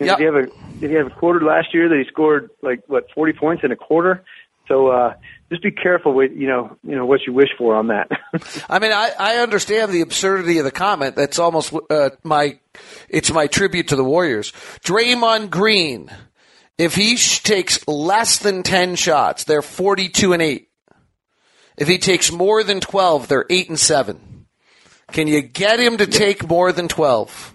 Yep. 0.00 0.18
Did 0.18 0.18
he 0.18 0.24
have 0.24 0.34
a 0.34 0.78
Did 0.80 0.90
he 0.90 0.96
have 0.96 1.06
a 1.08 1.10
quarter 1.10 1.44
last 1.44 1.74
year 1.74 1.88
that 1.88 1.98
he 1.98 2.04
scored 2.04 2.50
like 2.62 2.82
what 2.86 3.10
40 3.14 3.32
points 3.32 3.64
in 3.64 3.72
a 3.72 3.76
quarter? 3.76 4.24
So 4.68 4.88
uh, 4.88 5.14
just 5.50 5.62
be 5.62 5.70
careful 5.70 6.12
with 6.12 6.32
you 6.32 6.46
know 6.46 6.76
you 6.84 6.94
know 6.94 7.06
what 7.06 7.20
you 7.26 7.32
wish 7.32 7.48
for 7.56 7.74
on 7.74 7.88
that. 7.88 8.10
I 8.68 8.78
mean, 8.78 8.92
I, 8.92 9.10
I 9.18 9.36
understand 9.38 9.90
the 9.90 10.02
absurdity 10.02 10.58
of 10.58 10.64
the 10.64 10.70
comment. 10.70 11.16
That's 11.16 11.38
almost 11.38 11.74
uh, 11.90 12.10
my 12.22 12.58
it's 13.08 13.32
my 13.32 13.46
tribute 13.46 13.88
to 13.88 13.96
the 13.96 14.04
Warriors. 14.04 14.52
Draymond 14.84 15.50
Green, 15.50 16.10
if 16.76 16.94
he 16.94 17.16
sh- 17.16 17.42
takes 17.42 17.86
less 17.88 18.38
than 18.38 18.62
ten 18.62 18.94
shots, 18.94 19.44
they're 19.44 19.62
forty-two 19.62 20.32
and 20.32 20.42
eight. 20.42 20.68
If 21.76 21.88
he 21.88 21.98
takes 21.98 22.30
more 22.30 22.62
than 22.62 22.80
twelve, 22.80 23.26
they're 23.28 23.46
eight 23.50 23.68
and 23.68 23.78
seven. 23.78 24.46
Can 25.12 25.26
you 25.26 25.40
get 25.40 25.80
him 25.80 25.96
to 25.96 26.06
take 26.06 26.46
more 26.46 26.70
than 26.72 26.88
twelve? 26.88 27.54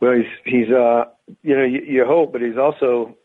Well, 0.00 0.12
he's 0.12 0.26
he's 0.44 0.70
uh 0.70 1.04
you 1.42 1.56
know 1.56 1.64
you, 1.64 1.80
you 1.86 2.04
hope, 2.06 2.32
but 2.32 2.42
he's 2.42 2.56
also 2.56 3.16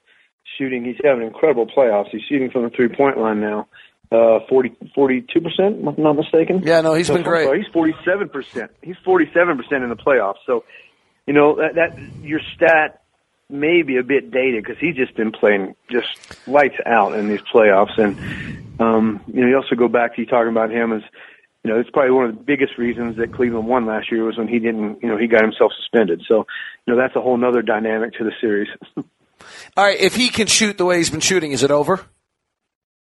shooting. 0.58 0.84
He's 0.84 0.98
having 1.04 1.26
incredible 1.26 1.68
playoffs. 1.68 2.10
He's 2.12 2.22
shooting 2.28 2.50
from 2.52 2.64
the 2.64 2.70
three 2.70 2.90
point 2.90 3.18
line 3.18 3.42
now. 3.42 3.68
Uh, 4.12 4.40
40, 4.50 4.76
42 4.94 5.40
percent, 5.40 5.78
if 5.80 5.88
I'm 5.88 6.04
not 6.04 6.18
mistaken. 6.18 6.62
Yeah, 6.66 6.82
no, 6.82 6.94
he's 6.96 7.08
so, 7.08 7.14
been 7.14 7.24
great. 7.24 7.46
Sorry, 7.46 7.64
he's 7.64 7.72
47 7.72 8.28
percent. 8.28 8.72
He's 8.82 8.98
47 9.06 9.58
percent 9.58 9.84
in 9.84 9.90
the 9.90 9.96
playoffs. 9.96 10.36
So, 10.46 10.66
you 11.26 11.34
know 11.34 11.56
that, 11.56 11.76
that 11.76 11.98
your 12.22 12.42
stat 12.54 13.02
may 13.50 13.84
be 13.84 13.98
a 13.98 14.04
bit 14.04 14.32
dated 14.32 14.64
because 14.64 14.80
he's 14.80 14.96
just 14.96 15.16
been 15.16 15.32
playing 15.32 15.76
just 15.90 16.48
lights 16.48 16.76
out 16.86 17.14
in 17.14 17.30
these 17.30 17.42
playoffs. 17.42 17.98
And 17.98 18.18
um, 18.82 19.22
you 19.28 19.42
know, 19.42 19.48
you 19.48 19.56
also 19.56 19.76
go 19.76 19.88
back 19.88 20.16
to 20.16 20.22
you 20.22 20.28
talking 20.28 20.52
about 20.52 20.72
him 20.72 20.92
as 20.92 21.04
you 21.64 21.72
know, 21.72 21.80
it's 21.80 21.90
probably 21.90 22.12
one 22.12 22.26
of 22.26 22.36
the 22.36 22.42
biggest 22.42 22.78
reasons 22.78 23.18
that 23.18 23.34
Cleveland 23.34 23.68
won 23.68 23.86
last 23.86 24.12
year 24.12 24.24
was 24.24 24.38
when 24.38 24.48
he 24.48 24.60
didn't, 24.60 25.02
you 25.04 25.10
know, 25.10 25.18
he 25.18 25.28
got 25.28 25.44
himself 25.44 25.72
suspended. 25.78 26.24
So, 26.28 26.46
you 26.86 26.94
know, 26.94 27.00
that's 27.00 27.16
a 27.16 27.22
whole 27.22 27.44
other 27.46 27.62
dynamic 27.62 28.14
to 28.14 28.24
the 28.24 28.32
series. 28.42 28.70
All 29.78 29.86
right, 29.86 30.00
if 30.00 30.16
he 30.16 30.30
can 30.30 30.48
shoot 30.48 30.78
the 30.78 30.86
way 30.86 30.98
he's 30.98 31.10
been 31.10 31.20
shooting, 31.20 31.52
is 31.52 31.64
it 31.64 31.72
over? 31.72 32.00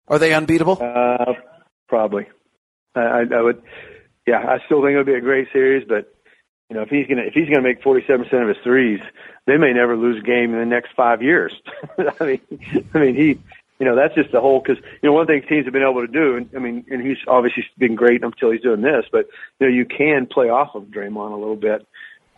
Are 0.08 0.18
they 0.18 0.32
unbeatable? 0.32 0.78
Uh, 0.80 1.34
probably. 1.88 2.26
I, 2.94 3.24
I 3.32 3.42
would. 3.42 3.62
Yeah, 4.26 4.38
I 4.38 4.58
still 4.66 4.82
think 4.82 4.92
it'll 4.92 5.04
be 5.04 5.14
a 5.14 5.20
great 5.20 5.48
series, 5.52 5.86
but 5.86 6.12
you 6.70 6.76
know, 6.76 6.82
if 6.82 6.88
he's 6.88 7.06
gonna 7.06 7.22
if 7.22 7.34
he's 7.34 7.48
gonna 7.48 7.62
make 7.62 7.82
forty 7.82 8.04
seven 8.06 8.24
percent 8.24 8.42
of 8.42 8.48
his 8.48 8.56
threes, 8.64 9.00
they 9.46 9.56
may 9.56 9.72
never 9.72 9.96
lose 9.96 10.20
a 10.20 10.26
game 10.26 10.52
in 10.52 10.58
the 10.58 10.66
next 10.66 10.90
five 10.96 11.22
years. 11.22 11.52
I 12.20 12.24
mean, 12.24 12.40
I 12.94 12.98
mean, 12.98 13.14
he, 13.14 13.38
you 13.78 13.86
know, 13.86 13.94
that's 13.94 14.14
just 14.14 14.32
the 14.32 14.40
whole 14.40 14.60
because 14.60 14.82
you 15.02 15.08
know 15.08 15.12
one 15.12 15.26
thing 15.26 15.42
teams 15.48 15.66
have 15.66 15.72
been 15.72 15.82
able 15.82 16.06
to 16.06 16.12
do, 16.12 16.36
and 16.36 16.50
I 16.56 16.58
mean, 16.58 16.84
and 16.90 17.06
he's 17.06 17.18
obviously 17.28 17.64
been 17.76 17.94
great 17.94 18.22
until 18.24 18.50
he's 18.50 18.62
doing 18.62 18.80
this, 18.80 19.04
but 19.12 19.26
you 19.60 19.66
know, 19.66 19.72
you 19.72 19.84
can 19.84 20.26
play 20.26 20.48
off 20.48 20.74
of 20.74 20.84
Draymond 20.84 21.32
a 21.32 21.36
little 21.36 21.56
bit, 21.56 21.86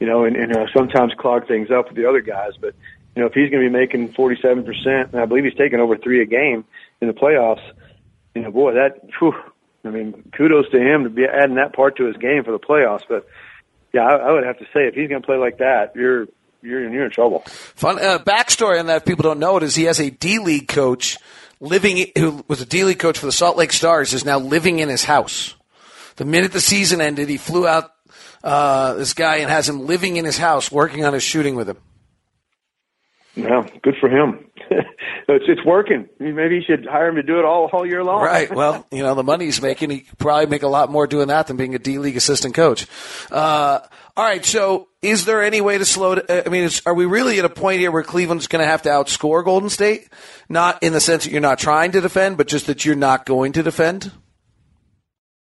you 0.01 0.07
know, 0.07 0.25
and, 0.25 0.37
and 0.37 0.57
uh, 0.57 0.67
sometimes 0.75 1.13
clog 1.19 1.47
things 1.47 1.71
up 1.71 1.89
with 1.89 1.97
the 1.97 2.09
other 2.09 2.21
guys, 2.21 2.53
but 2.61 2.75
you 3.15 3.23
know, 3.23 3.27
if 3.27 3.35
he's 3.35 3.51
going 3.51 3.65
to 3.65 3.69
be 3.69 3.77
making 3.77 4.13
47%, 4.13 5.13
and 5.13 5.21
I 5.21 5.25
believe 5.25 5.45
he's 5.45 5.55
taking 5.55 5.81
over 5.81 5.97
three 5.97 6.23
a 6.23 6.25
game 6.25 6.65
in 7.01 7.09
the 7.09 7.15
playoffs, 7.15 7.63
you 8.35 8.43
know, 8.43 8.53
boy, 8.53 8.75
that, 8.75 9.01
whew, 9.19 9.35
I 9.85 9.91
mean, 9.91 10.31
kudos 10.37 10.71
to 10.71 10.79
him 10.79 11.05
to 11.05 11.11
be 11.11 11.25
adding 11.25 11.57
that 11.57 11.75
part 11.75 11.97
to 11.97 12.05
his 12.05 12.17
game 12.17 12.45
for 12.45 12.53
the 12.53 12.61
playoffs. 12.61 13.03
But 13.09 13.27
yeah, 13.93 14.03
I, 14.03 14.17
I 14.17 14.33
would 14.33 14.45
have 14.45 14.59
to 14.59 14.65
say 14.67 14.87
if 14.87 14.95
he's 14.95 15.09
going 15.09 15.23
to 15.23 15.27
play 15.27 15.37
like 15.37 15.59
that, 15.59 15.97
you're 15.97 16.29
you're 16.63 16.89
you're 16.91 17.05
in 17.05 17.11
trouble. 17.11 17.41
Fun 17.47 17.99
uh, 17.99 18.19
backstory 18.19 18.79
on 18.81 18.87
that. 18.87 18.99
If 18.99 19.05
people 19.05 19.23
don't 19.23 19.39
know 19.39 19.57
it 19.57 19.63
is 19.63 19.75
he 19.75 19.85
has 19.85 20.01
a 20.01 20.11
D 20.11 20.39
League 20.39 20.69
coach 20.69 21.19
living 21.61 22.11
who 22.17 22.45
was 22.49 22.61
a 22.61 22.67
D 22.67 22.85
League 22.85 22.99
coach 22.99 23.19
for 23.19 23.27
the 23.27 23.33
Salt 23.33 23.57
Lake 23.57 23.73
Stars 23.73 24.13
is 24.13 24.25
now 24.25 24.39
living 24.39 24.79
in 24.79 24.89
his 24.89 25.05
house. 25.05 25.55
The 26.17 26.25
minute 26.25 26.53
the 26.53 26.61
season 26.61 27.01
ended, 27.01 27.29
he 27.29 27.37
flew 27.37 27.67
out 27.67 27.93
uh, 28.43 28.95
this 28.95 29.15
guy 29.15 29.37
and 29.37 29.51
has 29.51 29.69
him 29.69 29.87
living 29.87 30.17
in 30.17 30.25
his 30.25 30.39
house, 30.39 30.71
working 30.71 31.05
on 31.05 31.13
his 31.13 31.23
shooting 31.23 31.55
with 31.55 31.69
him. 31.69 31.79
Yeah, 33.37 33.65
good 33.83 33.95
for 34.01 34.09
him. 34.09 34.48
It's 35.35 35.45
it's 35.47 35.65
working. 35.65 36.09
Maybe 36.19 36.57
you 36.57 36.63
should 36.67 36.87
hire 36.87 37.09
him 37.09 37.17
to 37.17 37.23
do 37.23 37.39
it 37.39 37.45
all 37.45 37.69
all 37.73 37.87
year 37.87 38.03
long. 38.03 38.23
Right. 38.23 38.51
Well, 38.51 38.87
you 38.91 39.03
know 39.03 39.15
the 39.15 39.23
money 39.23 39.45
he's 39.45 39.61
making, 39.61 39.91
he 39.91 40.07
probably 40.17 40.47
make 40.47 40.63
a 40.63 40.69
lot 40.69 40.91
more 40.91 41.07
doing 41.07 41.29
that 41.29 41.47
than 41.47 41.57
being 41.57 41.75
a 41.75 41.79
D 41.79 41.99
League 41.99 42.17
assistant 42.17 42.55
coach. 42.55 42.87
Uh, 43.31 43.81
all 44.17 44.25
right. 44.25 44.45
So, 44.45 44.89
is 45.03 45.27
there 45.27 45.43
any 45.43 45.61
way 45.61 45.77
to 45.77 45.85
slow? 45.85 46.15
To, 46.15 46.47
I 46.47 46.49
mean, 46.49 46.71
are 46.87 46.95
we 46.95 47.05
really 47.05 47.39
at 47.39 47.45
a 47.45 47.51
point 47.51 47.81
here 47.81 47.91
where 47.91 48.03
Cleveland's 48.03 48.47
going 48.47 48.63
to 48.63 48.67
have 48.67 48.83
to 48.83 48.89
outscore 48.89 49.45
Golden 49.45 49.69
State? 49.69 50.09
Not 50.49 50.83
in 50.83 50.95
the 50.95 51.01
sense 51.01 51.25
that 51.25 51.31
you're 51.31 51.43
not 51.43 51.59
trying 51.59 51.93
to 51.93 52.01
defend, 52.01 52.39
but 52.39 52.49
just 52.49 52.67
that 52.67 52.87
you're 52.87 52.97
not 52.97 53.27
going 53.27 53.53
to 53.53 53.63
defend. 53.63 54.11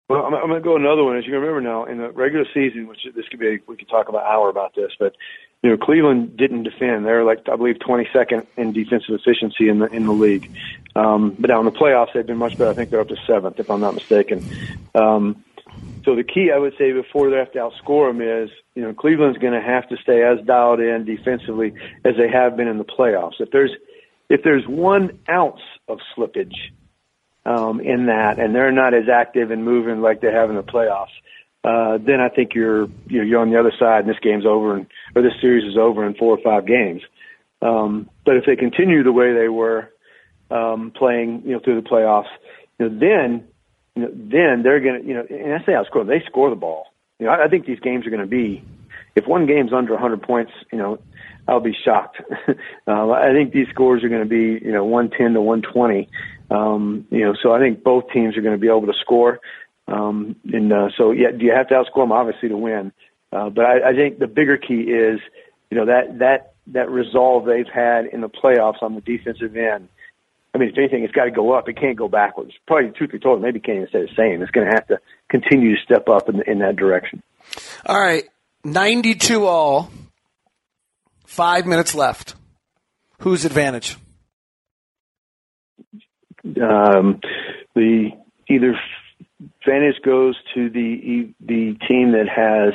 Well, 0.10 0.26
I'm, 0.26 0.34
I'm 0.36 0.48
going 0.50 0.62
to 0.62 0.64
go 0.64 0.76
another 0.76 1.04
one. 1.04 1.18
As 1.18 1.26
you 1.26 1.34
remember 1.34 1.62
now, 1.62 1.86
in 1.86 1.98
the 1.98 2.12
regular 2.12 2.46
season, 2.54 2.88
which 2.88 3.00
this 3.16 3.26
could 3.32 3.40
be, 3.40 3.60
we 3.68 3.78
could 3.78 3.90
talk 3.90 4.10
about 4.10 4.26
hour 4.26 4.50
about 4.50 4.76
this, 4.76 4.92
but 5.00 5.16
you 5.64 5.70
know, 5.70 5.78
Cleveland 5.78 6.38
didn't 6.38 6.64
defend. 6.64 7.06
They're 7.06 7.24
like 7.24 7.48
I 7.52 7.56
believe 7.56 7.76
22nd 7.76 8.48
in 8.58 8.74
defensive 8.74 9.16
efficiency 9.16 9.70
in 9.70 9.80
the 9.80 9.88
in 9.88 10.06
the 10.06 10.14
league. 10.14 10.52
Um, 10.96 11.36
but 11.38 11.50
now 11.50 11.60
in 11.60 11.66
the 11.66 11.72
playoffs, 11.72 12.14
they've 12.14 12.26
been 12.26 12.38
much 12.38 12.58
better. 12.58 12.72
I 12.72 12.74
think 12.74 12.90
they're 12.90 13.00
up 13.00 13.10
to 13.10 13.18
seventh, 13.28 13.60
if 13.60 13.70
I'm 13.70 13.80
not 13.80 13.94
mistaken. 13.94 14.44
Um, 14.96 15.44
so 16.04 16.16
the 16.16 16.24
key, 16.24 16.52
I 16.54 16.58
would 16.58 16.74
say, 16.78 16.92
before 16.92 17.30
they 17.30 17.38
have 17.38 17.52
to 17.54 17.60
outscore 17.60 18.10
them 18.10 18.22
is, 18.22 18.50
you 18.76 18.82
know, 18.82 18.94
Cleveland's 18.94 19.38
going 19.38 19.54
to 19.54 19.62
have 19.62 19.88
to 19.90 19.98
stay 19.98 20.24
as 20.24 20.44
dialed 20.46 20.80
in 20.80 21.06
defensively 21.06 21.74
as 22.04 22.16
they 22.18 22.28
have 22.28 22.58
been 22.58 22.68
in 22.68 22.78
the 22.78 22.86
playoffs. 22.86 23.40
If 23.40 23.52
there's 23.52 23.72
if 24.30 24.42
there's 24.44 24.66
one 24.68 25.20
ounce 25.30 25.62
of 25.88 26.00
slippage 26.16 26.56
um, 27.46 27.80
in 27.82 28.08
that, 28.08 28.40
and 28.40 28.56
they're 28.56 28.72
not 28.72 28.94
as 28.94 29.10
active 29.10 29.52
and 29.52 29.64
moving 29.64 30.02
like 30.02 30.22
they 30.22 30.32
have 30.32 30.50
in 30.50 30.56
the 30.56 30.64
playoffs, 30.64 31.14
uh, 31.64 31.98
then 32.00 32.20
I 32.20 32.30
think 32.30 32.56
you're 32.56 32.90
you're, 33.08 33.24
you're 33.24 33.42
on 33.42 33.52
the 33.52 33.60
other 33.60 33.74
side, 33.78 34.06
and 34.06 34.10
this 34.10 34.20
game's 34.22 34.46
over, 34.46 34.76
and 34.76 34.88
or 35.16 35.22
this 35.22 35.34
series 35.42 35.70
is 35.70 35.78
over 35.78 36.06
in 36.06 36.14
four 36.16 36.38
or 36.38 36.44
five 36.44 36.66
games. 36.66 37.02
Um, 37.62 38.10
but 38.26 38.38
if 38.38 38.46
they 38.46 38.56
continue 38.56 39.04
the 39.04 39.12
way 39.12 39.34
they 39.34 39.50
were 39.50 39.92
um, 40.50 40.92
playing, 40.96 41.44
you 41.46 41.54
know, 41.54 41.60
through 41.60 41.82
the 41.82 41.88
playoffs, 41.88 42.30
you 42.80 42.90
know, 42.90 43.00
then 43.00 43.48
you 43.96 44.04
know, 44.04 44.10
then 44.14 44.64
they're 44.64 44.80
going 44.80 45.02
to, 45.02 45.08
you 45.08 45.14
know, 45.14 45.26
and 45.30 45.54
I 45.54 45.66
say 45.66 45.74
outscore, 45.74 46.08
they 46.08 46.24
score 46.26 46.50
the 46.50 46.56
ball. 46.56 46.88
You 47.20 47.26
know, 47.26 47.34
I, 47.34 47.46
I 47.46 47.48
think 47.50 47.66
these 47.66 47.80
games 47.80 48.08
are 48.08 48.10
going 48.10 48.22
to 48.22 48.28
be, 48.28 48.64
if 49.16 49.28
one 49.28 49.46
game's 49.46 49.74
under 49.74 49.94
100 49.94 50.22
points, 50.22 50.52
you 50.72 50.78
know, 50.78 51.00
I'll 51.48 51.60
be 51.60 51.76
shocked. 51.84 52.22
uh, 52.88 53.10
I 53.12 53.32
think 53.34 53.52
these 53.52 53.68
scores 53.70 54.04
are 54.04 54.10
going 54.10 54.24
to 54.24 54.30
be, 54.30 54.64
you 54.64 54.72
know, 54.72 54.86
110 54.86 55.34
to 55.34 55.42
120. 55.42 56.10
Um, 56.50 57.06
you 57.10 57.26
know, 57.26 57.34
so 57.42 57.54
I 57.54 57.60
think 57.60 57.84
both 57.84 58.06
teams 58.14 58.38
are 58.38 58.42
going 58.42 58.56
to 58.56 58.62
be 58.62 58.68
able 58.68 58.86
to 58.88 58.94
score. 59.00 59.40
Um, 59.88 60.36
and 60.54 60.72
uh, 60.72 60.90
so, 60.98 61.12
yeah, 61.12 61.32
do 61.32 61.44
you 61.44 61.52
have 61.52 61.68
to 61.70 61.76
outscore 61.76 62.04
them 62.04 62.12
obviously 62.12 62.50
to 62.50 62.58
win? 62.58 62.94
Uh, 63.32 63.50
but 63.50 63.66
I, 63.66 63.90
I 63.90 63.94
think 63.94 64.20
the 64.20 64.28
bigger 64.28 64.58
key 64.58 64.82
is, 64.82 65.20
you 65.70 65.78
know, 65.78 65.86
that 65.86 66.20
that 66.20 66.54
that 66.68 66.90
resolve 66.90 67.46
they've 67.46 67.66
had 67.74 68.06
in 68.06 68.22
the 68.22 68.30
playoffs 68.30 68.82
on 68.82 68.96
the 68.96 69.02
defensive 69.02 69.56
end. 69.56 69.88
I 70.54 70.58
mean, 70.58 70.70
if 70.70 70.78
anything, 70.78 71.04
it's 71.04 71.14
got 71.14 71.26
to 71.26 71.32
go 71.32 71.54
up. 71.54 71.70
It 71.70 71.80
can't 71.80 71.98
go 71.98 72.10
backwards. 72.10 72.52
Probably, 72.68 72.92
truth 72.92 73.12
be 73.12 73.20
told, 73.20 73.42
maybe 73.42 73.62
can't 73.62 73.78
even 73.78 73.88
say 73.90 74.02
the 74.02 74.16
same. 74.18 74.42
It's 74.42 74.52
going 74.52 74.68
to 74.70 74.74
have 74.76 74.88
to 74.88 75.00
continue 75.30 75.76
to 75.76 75.82
step 75.82 76.10
up 76.10 76.28
in, 76.28 76.42
in 76.46 76.60
that 76.60 76.76
direction. 76.76 77.24
All 77.86 78.00
right, 78.00 78.26
ninety-two 78.64 79.46
all. 79.46 79.92
Five 81.26 81.66
minutes 81.66 81.96
left. 81.96 82.36
Whose 83.20 83.46
advantage? 83.46 83.96
Um, 86.44 87.22
the 87.74 88.10
either 88.50 88.78
advantage 89.62 90.02
goes 90.04 90.36
to 90.54 90.70
the 90.70 91.34
the 91.40 91.78
team 91.88 92.12
that 92.12 92.28
has 92.28 92.74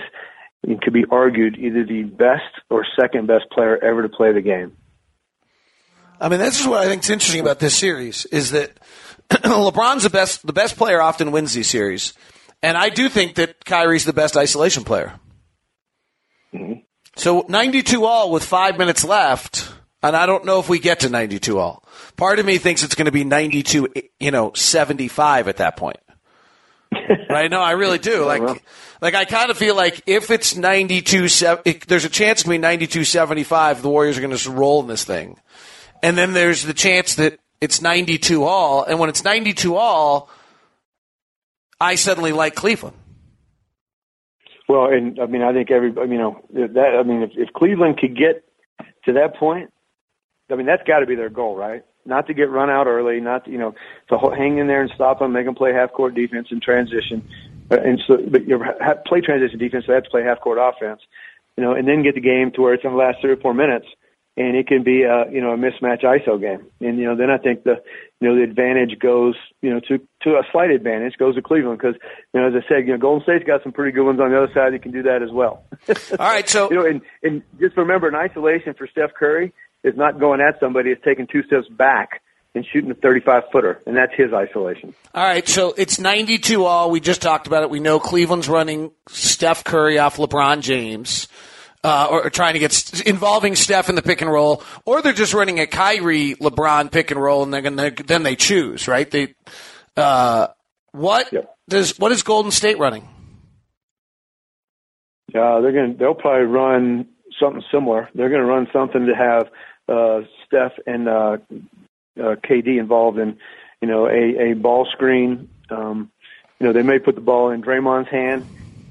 it 0.67 0.83
could 0.83 0.93
be 0.93 1.05
argued 1.11 1.57
either 1.57 1.85
the 1.85 2.03
best 2.03 2.43
or 2.71 2.85
second 3.01 3.27
best 3.29 3.45
player 3.51 3.83
ever 3.83 4.03
to 4.03 4.09
play 4.09 4.33
the 4.33 4.41
game. 4.41 4.77
I 6.21 6.29
mean, 6.29 6.41
this 6.41 6.61
is 6.61 6.67
what 6.67 6.83
I 6.83 6.89
think 6.89 7.05
is 7.05 7.11
interesting 7.11 7.41
about 7.41 7.61
this 7.61 7.77
series 7.77 8.25
is 8.27 8.51
that 8.51 8.79
LeBron's 9.31 10.03
the 10.03 10.11
best. 10.11 10.47
The 10.47 10.53
best 10.53 10.77
player 10.77 11.01
often 11.01 11.31
wins 11.31 11.53
these 11.53 11.69
series, 11.69 12.15
and 12.63 12.77
I 12.77 12.89
do 12.89 13.09
think 13.09 13.35
that 13.37 13.65
Kyrie's 13.65 14.05
the 14.05 14.13
best 14.13 14.37
isolation 14.37 14.83
player. 14.85 15.19
Mm-hmm. 16.55 16.81
So 17.17 17.45
92 17.49 18.05
all 18.05 18.31
with 18.31 18.45
five 18.45 18.79
minutes 18.79 19.05
left, 19.05 19.73
and 20.03 20.17
I 20.17 20.27
don't 20.27 20.45
know 20.45 20.59
if 20.59 20.69
we 20.69 20.79
get 20.79 21.01
to 21.01 21.11
92 21.11 21.59
all. 21.59 21.85
Part 22.17 22.39
of 22.39 22.47
me 22.47 22.59
thinks 22.59 22.83
it's 22.83 22.95
going 22.95 23.07
to 23.07 23.13
be 23.13 23.25
92, 23.25 23.89
you 24.21 24.31
know, 24.31 24.53
75 24.55 25.49
at 25.49 25.59
that 25.59 25.77
point. 25.77 25.99
Right? 27.31 27.51
No, 27.51 27.61
I 27.61 27.73
really 27.73 27.99
do. 27.99 28.25
Like, 28.25 28.63
like 29.01 29.15
I 29.15 29.25
kind 29.25 29.51
of 29.51 29.59
feel 29.59 29.75
like 29.75 30.03
if 30.07 30.31
it's 30.31 30.57
92, 30.57 31.29
7, 31.29 31.63
there's 31.87 32.05
a 32.05 32.09
chance 32.09 32.43
can 32.43 32.51
be 32.51 32.59
92 32.59 33.05
75, 33.05 33.83
the 33.83 33.89
Warriors 33.89 34.19
are 34.19 34.21
going 34.21 34.31
to 34.31 34.37
just 34.37 34.49
roll 34.49 34.81
in 34.81 34.87
this 34.87 35.05
thing. 35.05 35.39
And 36.03 36.17
then 36.17 36.33
there's 36.33 36.63
the 36.63 36.75
chance 36.75 37.15
that 37.17 37.39
it's 37.61 37.81
92 37.81 38.45
all. 38.45 38.85
And 38.85 38.99
when 38.99 39.09
it's 39.09 39.25
92 39.25 39.77
all, 39.77 40.31
I 41.81 41.95
suddenly 41.95 42.33
like 42.33 42.55
Cleveland. 42.55 42.97
Well, 44.69 44.87
and 44.87 45.19
I 45.21 45.27
mean, 45.27 45.43
I 45.43 45.53
think 45.53 45.71
every, 45.71 45.91
you 45.91 46.19
know, 46.19 46.41
that, 46.53 46.99
I 46.99 47.03
mean, 47.03 47.23
if, 47.23 47.31
if 47.37 47.53
Cleveland 47.53 47.99
could 47.99 48.17
get 48.17 48.45
to 49.05 49.13
that 49.13 49.37
point, 49.37 49.73
I 50.51 50.57
mean, 50.57 50.67
that's 50.67 50.83
got 50.87 51.01
to 51.01 51.07
be 51.07 51.15
their 51.15 51.31
goal, 51.31 51.57
right? 51.57 51.85
Not 52.07 52.27
to 52.29 52.35
get 52.35 52.51
run 52.51 52.71
out 52.71 52.87
early, 52.87 53.21
not 53.21 53.45
to, 53.45 53.51
you 53.51 53.59
know, 53.59 53.75
to 54.09 54.19
hang 54.37 54.59
in 54.59 54.67
there 54.67 54.83
and 54.83 54.91
stop 54.95 55.19
them, 55.19 55.33
make 55.33 55.47
them 55.47 55.55
play 55.55 55.73
half 55.73 55.93
court 55.93 56.15
defense 56.15 56.49
and 56.51 56.63
transition. 56.63 57.29
And 57.71 58.01
so, 58.07 58.19
but 58.31 58.47
you 58.47 58.63
play 59.07 59.21
transition 59.21 59.59
defense, 59.59 59.85
so 59.87 59.93
they 59.93 59.97
have 59.97 60.05
to 60.05 60.11
play 60.11 60.23
half 60.23 60.41
court 60.41 60.59
offense, 60.61 61.01
you 61.57 61.65
know, 61.65 61.73
and 61.73 61.89
then 61.89 62.03
get 62.03 62.15
the 62.15 62.21
game 62.21 62.53
to 62.55 62.63
where 62.63 62.75
it's 62.75 62.85
in 62.85 62.93
the 62.93 62.97
last 62.97 63.19
three 63.21 63.33
or 63.33 63.37
four 63.37 63.55
minutes 63.55 63.87
and 64.37 64.55
it 64.57 64.67
can 64.67 64.83
be 64.83 65.03
a 65.03 65.31
you 65.31 65.41
know 65.41 65.53
a 65.53 65.57
mismatch 65.57 66.05
ISO 66.05 66.41
game. 66.41 66.67
And 66.81 66.99
you 66.99 67.05
know 67.05 67.17
then 67.17 67.31
I 67.31 67.39
think 67.39 67.65
the 67.65 67.83
you 68.21 68.29
know 68.29 68.37
the 68.37 68.43
advantage 68.43 68.99
goes 68.99 69.35
you 69.63 69.71
know 69.71 69.81
to 69.89 69.99
to 70.23 70.31
a 70.37 70.43
slight 70.53 70.71
advantage 70.71 71.15
goes 71.19 71.37
to 71.37 71.43
Cleveland 71.43 71.79
because 71.79 71.97
you 72.35 72.41
know 72.41 72.49
as 72.49 72.55
I 72.55 72.69
said 72.69 72.87
you 72.87 72.93
know 72.93 72.99
Golden 72.99 73.23
State's 73.23 73.45
got 73.45 73.63
some 73.63 73.73
pretty 73.73 73.93
good 73.93 74.05
ones 74.05 74.21
on 74.21 74.31
the 74.31 74.37
other 74.37 74.53
side 74.53 74.75
that 74.75 74.83
can 74.83 74.93
do 74.93 75.03
that 75.05 75.23
as 75.23 75.31
well. 75.33 75.65
All 76.19 76.29
right, 76.29 76.49
so 76.49 76.69
you 76.71 76.77
know 76.77 76.87
and 76.87 77.01
and 77.23 77.43
just 77.59 77.77
remember 77.77 78.09
an 78.09 78.15
isolation 78.15 78.75
for 78.75 78.87
Steph 78.87 79.15
Curry 79.15 79.53
is 79.87 79.97
not 79.97 80.21
going 80.21 80.41
at 80.41 80.61
somebody; 80.61 80.91
it's 80.91 81.03
taking 81.05 81.27
two 81.27 81.43
steps 81.45 81.69
back 81.69 82.23
and 82.55 82.65
shooting 82.73 82.91
a 82.91 82.95
35 82.95 83.45
footer, 83.53 83.83
and 83.87 83.97
that's 83.97 84.13
his 84.17 84.33
isolation. 84.33 84.95
All 85.15 85.25
right, 85.25 85.47
so 85.47 85.75
it's 85.77 85.99
92 85.99 86.65
all. 86.65 86.91
We 86.91 87.01
just 87.01 87.23
talked 87.23 87.47
about 87.47 87.63
it. 87.63 87.71
We 87.71 87.81
know 87.81 88.01
Cleveland's 88.01 88.49
running 88.49 88.93
Steph 89.09 89.63
Curry 89.65 89.99
off 89.99 90.17
LeBron 90.17 90.63
James 90.63 91.29
uh, 91.87 92.09
or, 92.11 92.31
trying 92.31 92.55
to 92.55 92.59
get 92.59 93.07
involving 93.07 93.55
Steph 93.55 93.89
in 93.89 93.95
the 93.95 94.03
pick 94.03 94.21
and 94.21 94.31
roll, 94.31 94.63
or 94.85 95.03
they're 95.03 95.13
just 95.13 95.35
running 95.35 95.61
a 95.61 95.67
Kyrie 95.67 96.35
LeBron 96.35 96.91
pick 96.91 97.13
and 97.13 97.21
roll, 97.21 97.45
and 97.45 97.55
they're 97.55 97.63
gonna 97.63 97.93
then 97.93 98.25
they 98.25 98.35
choose 98.35 98.89
right. 98.89 99.09
They 99.09 99.35
uh, 99.97 100.49
what 100.91 101.33
yep. 101.33 101.55
does 101.69 101.97
what 101.99 102.11
is 102.11 102.23
Golden 102.23 102.51
State 102.51 102.79
running? 102.79 103.09
Uh, 105.29 105.61
they're 105.61 105.73
gonna 105.73 105.95
they'll 105.95 106.15
probably 106.15 106.47
run 106.47 107.07
something 107.41 107.63
similar. 107.71 108.09
They're 108.15 108.31
gonna 108.31 108.45
run 108.45 108.69
something 108.73 109.07
to 109.07 109.15
have 109.15 109.49
uh, 109.89 110.23
Steph 110.47 110.73
and 110.87 111.09
uh, 111.09 111.37
uh, 112.19 112.37
KD 112.37 112.79
involved 112.79 113.19
in, 113.19 113.39
you 113.81 113.89
know, 113.89 114.07
a, 114.07 114.51
a 114.51 114.55
ball 114.55 114.87
screen. 114.91 115.49
Um, 115.71 116.11
you 116.59 116.67
know, 116.67 116.73
they 116.73 116.83
may 116.83 116.99
put 116.99 117.15
the 117.15 117.21
ball 117.21 117.51
in 117.51 117.63
Draymond's 117.63 118.11
hand 118.11 118.47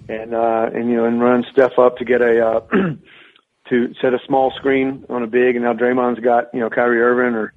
and 0.07 0.33
uh, 0.33 0.69
and 0.73 0.89
you 0.89 0.97
know 0.97 1.05
and 1.05 1.21
run 1.21 1.45
Steph 1.51 1.79
up 1.79 1.97
to 1.97 2.05
get 2.05 2.21
a 2.21 2.45
uh, 2.45 2.59
to 3.69 3.93
set 4.01 4.13
a 4.13 4.19
small 4.25 4.51
screen 4.51 5.05
on 5.09 5.23
a 5.23 5.27
big, 5.27 5.55
and 5.55 5.65
now 5.65 5.73
Draymond's 5.73 6.19
got 6.19 6.53
you 6.53 6.59
know 6.59 6.69
Kyrie 6.69 7.01
Irving 7.01 7.35
or 7.35 7.53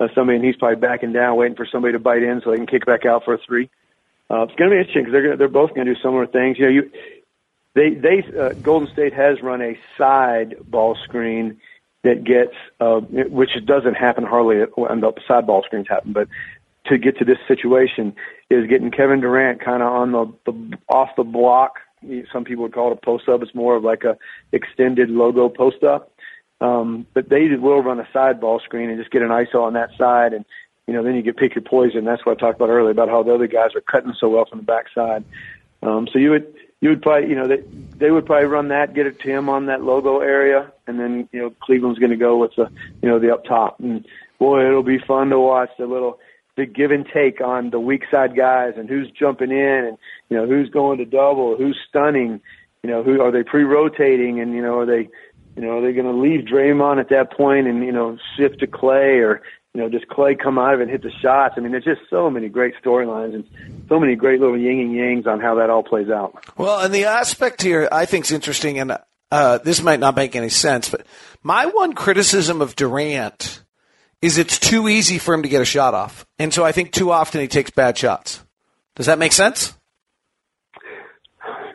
uh, 0.00 0.08
somebody, 0.14 0.36
and 0.36 0.44
he's 0.44 0.56
probably 0.56 0.80
backing 0.80 1.12
down, 1.12 1.36
waiting 1.36 1.56
for 1.56 1.66
somebody 1.70 1.92
to 1.92 1.98
bite 1.98 2.22
in 2.22 2.40
so 2.42 2.50
they 2.50 2.56
can 2.56 2.66
kick 2.66 2.86
back 2.86 3.06
out 3.06 3.24
for 3.24 3.34
a 3.34 3.38
three. 3.38 3.70
Uh, 4.30 4.42
it's 4.42 4.54
going 4.54 4.70
to 4.70 4.74
be 4.74 4.78
interesting 4.78 5.02
because 5.02 5.12
they're 5.12 5.22
gonna, 5.22 5.36
they're 5.36 5.48
both 5.48 5.74
going 5.74 5.86
to 5.86 5.94
do 5.94 6.00
similar 6.00 6.26
things. 6.26 6.58
You 6.58 6.64
know, 6.64 6.70
you 6.70 6.90
they 7.74 7.90
they 7.94 8.24
uh, 8.38 8.50
Golden 8.62 8.92
State 8.92 9.14
has 9.14 9.42
run 9.42 9.62
a 9.62 9.78
side 9.96 10.56
ball 10.64 10.96
screen 11.04 11.60
that 12.04 12.24
gets 12.24 12.54
uh, 12.80 13.00
which 13.00 13.50
doesn't 13.64 13.94
happen 13.94 14.24
hardly 14.24 14.62
when 14.74 15.00
the 15.00 15.12
side 15.26 15.46
ball 15.46 15.62
screens 15.64 15.86
happen, 15.88 16.12
but 16.12 16.28
to 16.86 16.98
get 16.98 17.16
to 17.18 17.24
this 17.24 17.38
situation 17.46 18.14
is 18.50 18.68
getting 18.68 18.90
Kevin 18.90 19.20
Durant 19.20 19.64
kind 19.64 19.82
of 19.82 19.88
on 19.92 20.12
the, 20.12 20.32
the 20.46 20.78
off 20.88 21.10
the 21.16 21.22
block 21.22 21.76
some 22.32 22.44
people 22.44 22.62
would 22.62 22.72
call 22.72 22.90
it 22.90 22.98
a 23.00 23.04
post 23.04 23.28
up. 23.28 23.42
It's 23.42 23.54
more 23.54 23.76
of 23.76 23.84
like 23.84 24.04
a 24.04 24.16
extended 24.52 25.10
logo 25.10 25.48
post 25.48 25.82
up. 25.84 26.12
Um, 26.60 27.06
but 27.12 27.28
they 27.28 27.48
will 27.56 27.82
run 27.82 27.98
a 27.98 28.08
side 28.12 28.40
ball 28.40 28.60
screen 28.60 28.88
and 28.88 28.98
just 28.98 29.10
get 29.10 29.22
an 29.22 29.28
ISO 29.28 29.62
on 29.62 29.72
that 29.72 29.90
side, 29.98 30.32
and 30.32 30.44
you 30.86 30.94
know 30.94 31.02
then 31.02 31.16
you 31.16 31.22
get 31.22 31.36
pick 31.36 31.56
your 31.56 31.62
poison. 31.62 32.04
That's 32.04 32.24
what 32.24 32.36
I 32.36 32.40
talked 32.40 32.56
about 32.56 32.70
earlier 32.70 32.92
about 32.92 33.08
how 33.08 33.24
the 33.24 33.34
other 33.34 33.48
guys 33.48 33.70
are 33.74 33.80
cutting 33.80 34.14
so 34.18 34.28
well 34.28 34.44
from 34.48 34.60
the 34.60 34.64
backside. 34.64 35.24
Um, 35.82 36.06
so 36.12 36.20
you 36.20 36.30
would 36.30 36.54
you 36.82 36.90
would 36.90 37.00
probably 37.00 37.30
you 37.30 37.36
know 37.36 37.48
they 37.48 37.62
they 37.96 38.10
would 38.10 38.26
probably 38.26 38.48
run 38.48 38.68
that, 38.68 38.92
get 38.92 39.06
it 39.06 39.20
to 39.20 39.28
him 39.30 39.48
on 39.48 39.66
that 39.66 39.82
logo 39.82 40.18
area, 40.18 40.70
and 40.86 40.98
then 41.00 41.28
you 41.32 41.40
know 41.40 41.54
Cleveland's 41.62 41.98
going 41.98 42.10
to 42.10 42.16
go 42.16 42.36
with 42.36 42.54
the 42.56 42.70
you 43.00 43.08
know 43.08 43.18
the 43.18 43.32
up 43.32 43.44
top, 43.44 43.80
and 43.80 44.04
boy 44.38 44.66
it'll 44.66 44.82
be 44.82 44.98
fun 44.98 45.30
to 45.30 45.38
watch 45.38 45.70
the 45.78 45.86
little 45.86 46.18
the 46.56 46.66
give 46.66 46.90
and 46.90 47.06
take 47.06 47.40
on 47.40 47.70
the 47.70 47.80
weak 47.80 48.02
side 48.10 48.36
guys 48.36 48.74
and 48.76 48.88
who's 48.90 49.10
jumping 49.12 49.52
in 49.52 49.84
and 49.86 49.96
you 50.28 50.36
know 50.36 50.46
who's 50.46 50.68
going 50.68 50.98
to 50.98 51.04
double, 51.04 51.56
who's 51.56 51.78
stunning, 51.88 52.40
you 52.82 52.90
know 52.90 53.04
who 53.04 53.22
are 53.22 53.30
they 53.30 53.44
pre-rotating 53.44 54.40
and 54.40 54.52
you 54.52 54.60
know 54.60 54.80
are 54.80 54.86
they 54.86 55.08
you 55.54 55.62
know 55.62 55.78
are 55.78 55.82
they 55.82 55.92
going 55.92 56.04
to 56.04 56.20
leave 56.20 56.46
Draymond 56.46 56.98
at 56.98 57.10
that 57.10 57.32
point 57.32 57.68
and 57.68 57.84
you 57.84 57.92
know 57.92 58.18
shift 58.36 58.58
to 58.58 58.66
Klay 58.66 59.22
or 59.24 59.40
you 59.74 59.80
know 59.80 59.88
does 59.88 60.02
Klay 60.10 60.38
come 60.38 60.58
out 60.58 60.74
of 60.74 60.80
it 60.80 60.84
and 60.84 60.90
hit 60.90 61.02
the 61.02 61.10
shots? 61.10 61.54
I 61.56 61.60
mean, 61.60 61.72
there's 61.72 61.84
just 61.84 62.02
so 62.10 62.28
many 62.30 62.48
great 62.48 62.74
storylines 62.82 63.34
and 63.34 63.44
so 63.88 63.98
many 63.98 64.14
great 64.14 64.40
little 64.40 64.58
yin 64.58 64.80
and 64.80 64.90
yangs 64.94 65.26
on 65.26 65.40
how 65.40 65.54
that 65.56 65.70
all 65.70 65.82
plays 65.82 66.10
out. 66.10 66.44
Well, 66.56 66.80
and 66.80 66.92
the 66.92 67.04
aspect 67.04 67.62
here 67.62 67.88
I 67.90 68.04
think 68.04 68.26
is 68.26 68.32
interesting, 68.32 68.78
and 68.78 68.98
uh, 69.30 69.58
this 69.58 69.82
might 69.82 70.00
not 70.00 70.14
make 70.14 70.36
any 70.36 70.50
sense, 70.50 70.90
but 70.90 71.06
my 71.42 71.66
one 71.66 71.94
criticism 71.94 72.60
of 72.60 72.76
Durant 72.76 73.62
is 74.20 74.38
it's 74.38 74.58
too 74.58 74.88
easy 74.88 75.18
for 75.18 75.34
him 75.34 75.42
to 75.42 75.48
get 75.48 75.60
a 75.60 75.64
shot 75.64 75.94
off. 75.94 76.24
And 76.38 76.54
so 76.54 76.64
I 76.64 76.72
think 76.72 76.92
too 76.92 77.10
often 77.10 77.40
he 77.40 77.48
takes 77.48 77.70
bad 77.70 77.98
shots. 77.98 78.44
Does 78.94 79.06
that 79.06 79.18
make 79.18 79.32
sense? 79.32 79.74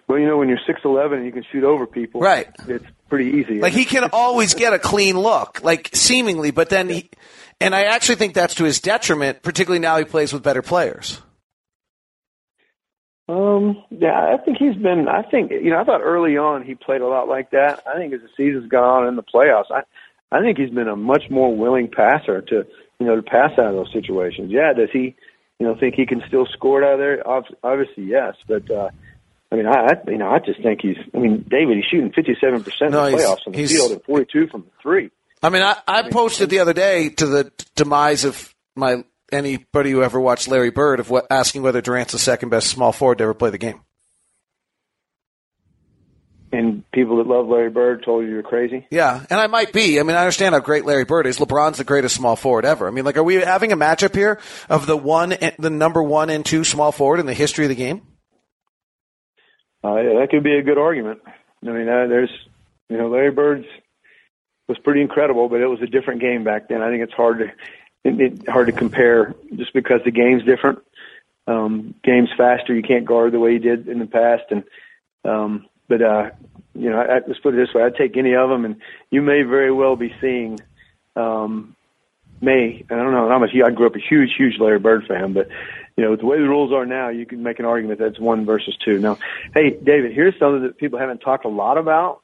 Well, 0.07 0.19
you 0.19 0.25
know, 0.25 0.38
when 0.38 0.47
you're 0.47 0.60
six 0.65 0.79
eleven 0.86 1.17
and 1.17 1.25
you 1.25 1.33
can 1.33 1.43
shoot 1.51 1.65
over 1.65 1.86
people, 1.86 2.21
right? 2.21 2.47
It's 2.67 2.86
pretty 3.10 3.39
easy. 3.39 3.60
Like 3.60 3.73
he 3.73 3.83
can 3.83 4.10
always 4.13 4.53
get 4.53 4.71
a 4.73 4.79
clean 4.79 5.19
look, 5.19 5.62
like 5.63 5.89
seemingly, 5.93 6.51
but 6.51 6.69
then 6.69 6.88
he, 6.88 7.10
and 7.59 7.75
I 7.75 7.83
actually 7.83 8.15
think 8.15 8.33
that's 8.33 8.55
to 8.55 8.63
his 8.63 8.79
detriment, 8.79 9.41
particularly 9.41 9.79
now 9.79 9.97
he 9.97 10.05
plays 10.05 10.33
with 10.33 10.43
better 10.43 10.61
players. 10.61 11.21
Um, 13.29 13.83
yeah, 13.89 14.33
I 14.33 14.37
think 14.43 14.57
he's 14.57 14.75
been. 14.75 15.07
I 15.09 15.21
think 15.23 15.51
you 15.51 15.69
know, 15.69 15.81
I 15.81 15.83
thought 15.83 16.01
early 16.01 16.37
on 16.37 16.63
he 16.63 16.75
played 16.75 17.01
a 17.01 17.07
lot 17.07 17.27
like 17.27 17.51
that. 17.51 17.83
I 17.85 17.97
think 17.97 18.13
as 18.13 18.21
the 18.21 18.29
season's 18.37 18.69
gone 18.69 19.03
on 19.03 19.07
in 19.07 19.15
the 19.15 19.23
playoffs, 19.23 19.69
I 19.69 19.81
I 20.31 20.41
think 20.41 20.57
he's 20.57 20.69
been 20.69 20.87
a 20.87 20.95
much 20.95 21.23
more 21.29 21.55
willing 21.55 21.89
passer 21.89 22.41
to 22.41 22.65
you 22.99 23.05
know 23.05 23.15
to 23.17 23.21
pass 23.21 23.51
out 23.59 23.67
of 23.67 23.73
those 23.73 23.91
situations. 23.91 24.49
Yeah, 24.51 24.71
does 24.73 24.89
he 24.93 25.15
you 25.59 25.67
know 25.67 25.75
think 25.77 25.95
he 25.95 26.05
can 26.05 26.23
still 26.27 26.45
score 26.45 26.81
it 26.81 26.85
out 26.85 26.93
of 26.93 26.99
there? 26.99 27.47
Obviously, 27.63 28.05
yes, 28.05 28.35
but. 28.47 28.69
uh 28.71 28.89
I 29.49 29.55
mean, 29.55 29.65
I, 29.65 29.75
I 29.75 30.11
you 30.11 30.17
know, 30.17 30.27
I 30.27 30.39
just 30.39 30.61
think 30.61 30.81
he's. 30.81 30.97
I 31.15 31.19
mean, 31.19 31.45
David, 31.49 31.77
he's 31.77 31.85
shooting 31.85 32.11
fifty-seven 32.11 32.65
percent 32.65 32.87
in 32.87 32.91
the 32.91 32.97
playoffs 32.97 33.47
on 33.47 33.53
the 33.53 33.65
field 33.65 33.91
and 33.93 34.03
forty-two 34.03 34.47
from 34.47 34.63
the 34.63 34.71
three. 34.81 35.09
I 35.47 35.49
mean, 35.49 35.62
I, 35.62 35.77
I 35.88 36.10
posted 36.10 36.49
the 36.49 36.60
other 36.60 36.73
day 36.73 37.10
to 37.10 37.25
the 37.25 37.51
demise 37.75 38.25
of 38.25 38.53
my 38.75 39.03
anybody 39.31 39.91
who 39.91 40.03
ever 40.03 40.19
watched 40.19 40.47
Larry 40.47 40.71
Bird 40.71 40.99
of 40.99 41.10
what, 41.10 41.25
asking 41.31 41.62
whether 41.62 41.81
Durant's 41.81 42.12
the 42.12 42.19
second 42.19 42.49
best 42.49 42.67
small 42.67 42.91
forward 42.91 43.19
to 43.19 43.23
ever 43.23 43.33
play 43.33 43.49
the 43.49 43.57
game 43.57 43.81
and 46.51 46.89
people 46.91 47.17
that 47.17 47.27
love 47.27 47.48
Larry 47.48 47.69
Bird 47.69 48.04
told 48.04 48.25
you 48.25 48.31
you're 48.31 48.43
crazy. 48.43 48.85
Yeah, 48.89 49.25
and 49.29 49.39
I 49.39 49.48
might 49.48 49.73
be. 49.73 50.00
I 50.00 50.04
mean, 50.04 50.15
I 50.15 50.19
understand 50.19 50.54
how 50.54 50.60
great 50.60 50.85
Larry 50.85 51.06
Bird 51.06 51.27
is. 51.27 51.39
LeBron's 51.39 51.77
the 51.77 51.83
greatest 51.83 52.15
small 52.15 52.35
forward 52.35 52.65
ever. 52.65 52.87
I 52.87 52.91
mean, 52.91 53.06
like, 53.06 53.17
are 53.17 53.23
we 53.23 53.35
having 53.35 53.71
a 53.71 53.77
matchup 53.77 54.15
here 54.15 54.39
of 54.69 54.85
the 54.85 54.98
one, 54.98 55.35
the 55.60 55.69
number 55.69 56.02
one 56.02 56.29
and 56.29 56.45
two 56.45 56.63
small 56.63 56.91
forward 56.91 57.19
in 57.19 57.25
the 57.25 57.33
history 57.33 57.65
of 57.65 57.69
the 57.69 57.75
game? 57.75 58.02
Uh, 59.83 59.95
yeah, 59.98 60.19
that 60.19 60.27
could 60.31 60.43
be 60.43 60.58
a 60.58 60.63
good 60.63 60.77
argument. 60.77 61.19
I 61.63 61.71
mean, 61.71 61.87
uh, 61.87 62.08
there's, 62.08 62.31
you 62.89 62.98
know, 62.98 63.10
Larry 63.10 63.31
Bird's 63.31 63.67
was 64.67 64.77
pretty 64.79 65.01
incredible, 65.01 65.49
but 65.49 65.61
it 65.61 65.67
was 65.67 65.81
a 65.81 65.87
different 65.87 66.21
game 66.21 66.43
back 66.43 66.67
then. 66.67 66.81
I 66.81 66.89
think 66.89 67.03
it's 67.03 67.13
hard 67.13 67.39
to 67.39 67.51
it, 68.03 68.47
hard 68.47 68.67
to 68.67 68.73
compare 68.73 69.35
just 69.55 69.73
because 69.73 70.01
the 70.05 70.11
game's 70.11 70.43
different. 70.43 70.79
Um, 71.47 71.95
game's 72.03 72.29
faster. 72.37 72.75
You 72.75 72.83
can't 72.83 73.05
guard 73.05 73.31
the 73.31 73.39
way 73.39 73.53
you 73.53 73.59
did 73.59 73.87
in 73.87 73.99
the 73.99 74.05
past, 74.05 74.43
and 74.51 74.63
um, 75.23 75.65
but 75.87 76.01
uh, 76.01 76.29
you 76.75 76.89
know, 76.89 76.99
I, 76.99 77.19
let's 77.25 77.39
put 77.39 77.53
it 77.53 77.57
this 77.57 77.73
way: 77.73 77.83
I'd 77.83 77.95
take 77.95 78.17
any 78.17 78.35
of 78.35 78.49
them, 78.49 78.65
and 78.65 78.81
you 79.09 79.21
may 79.21 79.43
very 79.43 79.71
well 79.71 79.95
be 79.95 80.13
seeing. 80.19 80.59
Um, 81.15 81.75
may 82.41 82.85
I 82.89 82.95
don't 82.95 83.11
know. 83.11 83.29
I'm 83.29 83.43
a, 83.43 83.47
I 83.65 83.71
grew 83.71 83.87
up 83.87 83.95
a 83.95 83.99
huge, 83.99 84.31
huge 84.37 84.59
Larry 84.59 84.79
Bird 84.79 85.05
fan, 85.07 85.33
but 85.33 85.47
you 85.95 86.03
know, 86.03 86.15
the 86.15 86.25
way 86.25 86.37
the 86.37 86.47
rules 86.47 86.71
are 86.71 86.85
now, 86.85 87.09
you 87.09 87.25
can 87.25 87.41
make 87.41 87.59
an 87.59 87.65
argument 87.65 87.99
that's 87.99 88.19
one 88.19 88.45
versus 88.45 88.77
two. 88.85 88.99
Now, 88.99 89.17
hey, 89.55 89.71
David, 89.71 90.13
here's 90.13 90.37
something 90.37 90.61
that 90.63 90.77
people 90.77 90.99
haven't 90.99 91.19
talked 91.19 91.45
a 91.45 91.49
lot 91.49 91.77
about. 91.77 92.21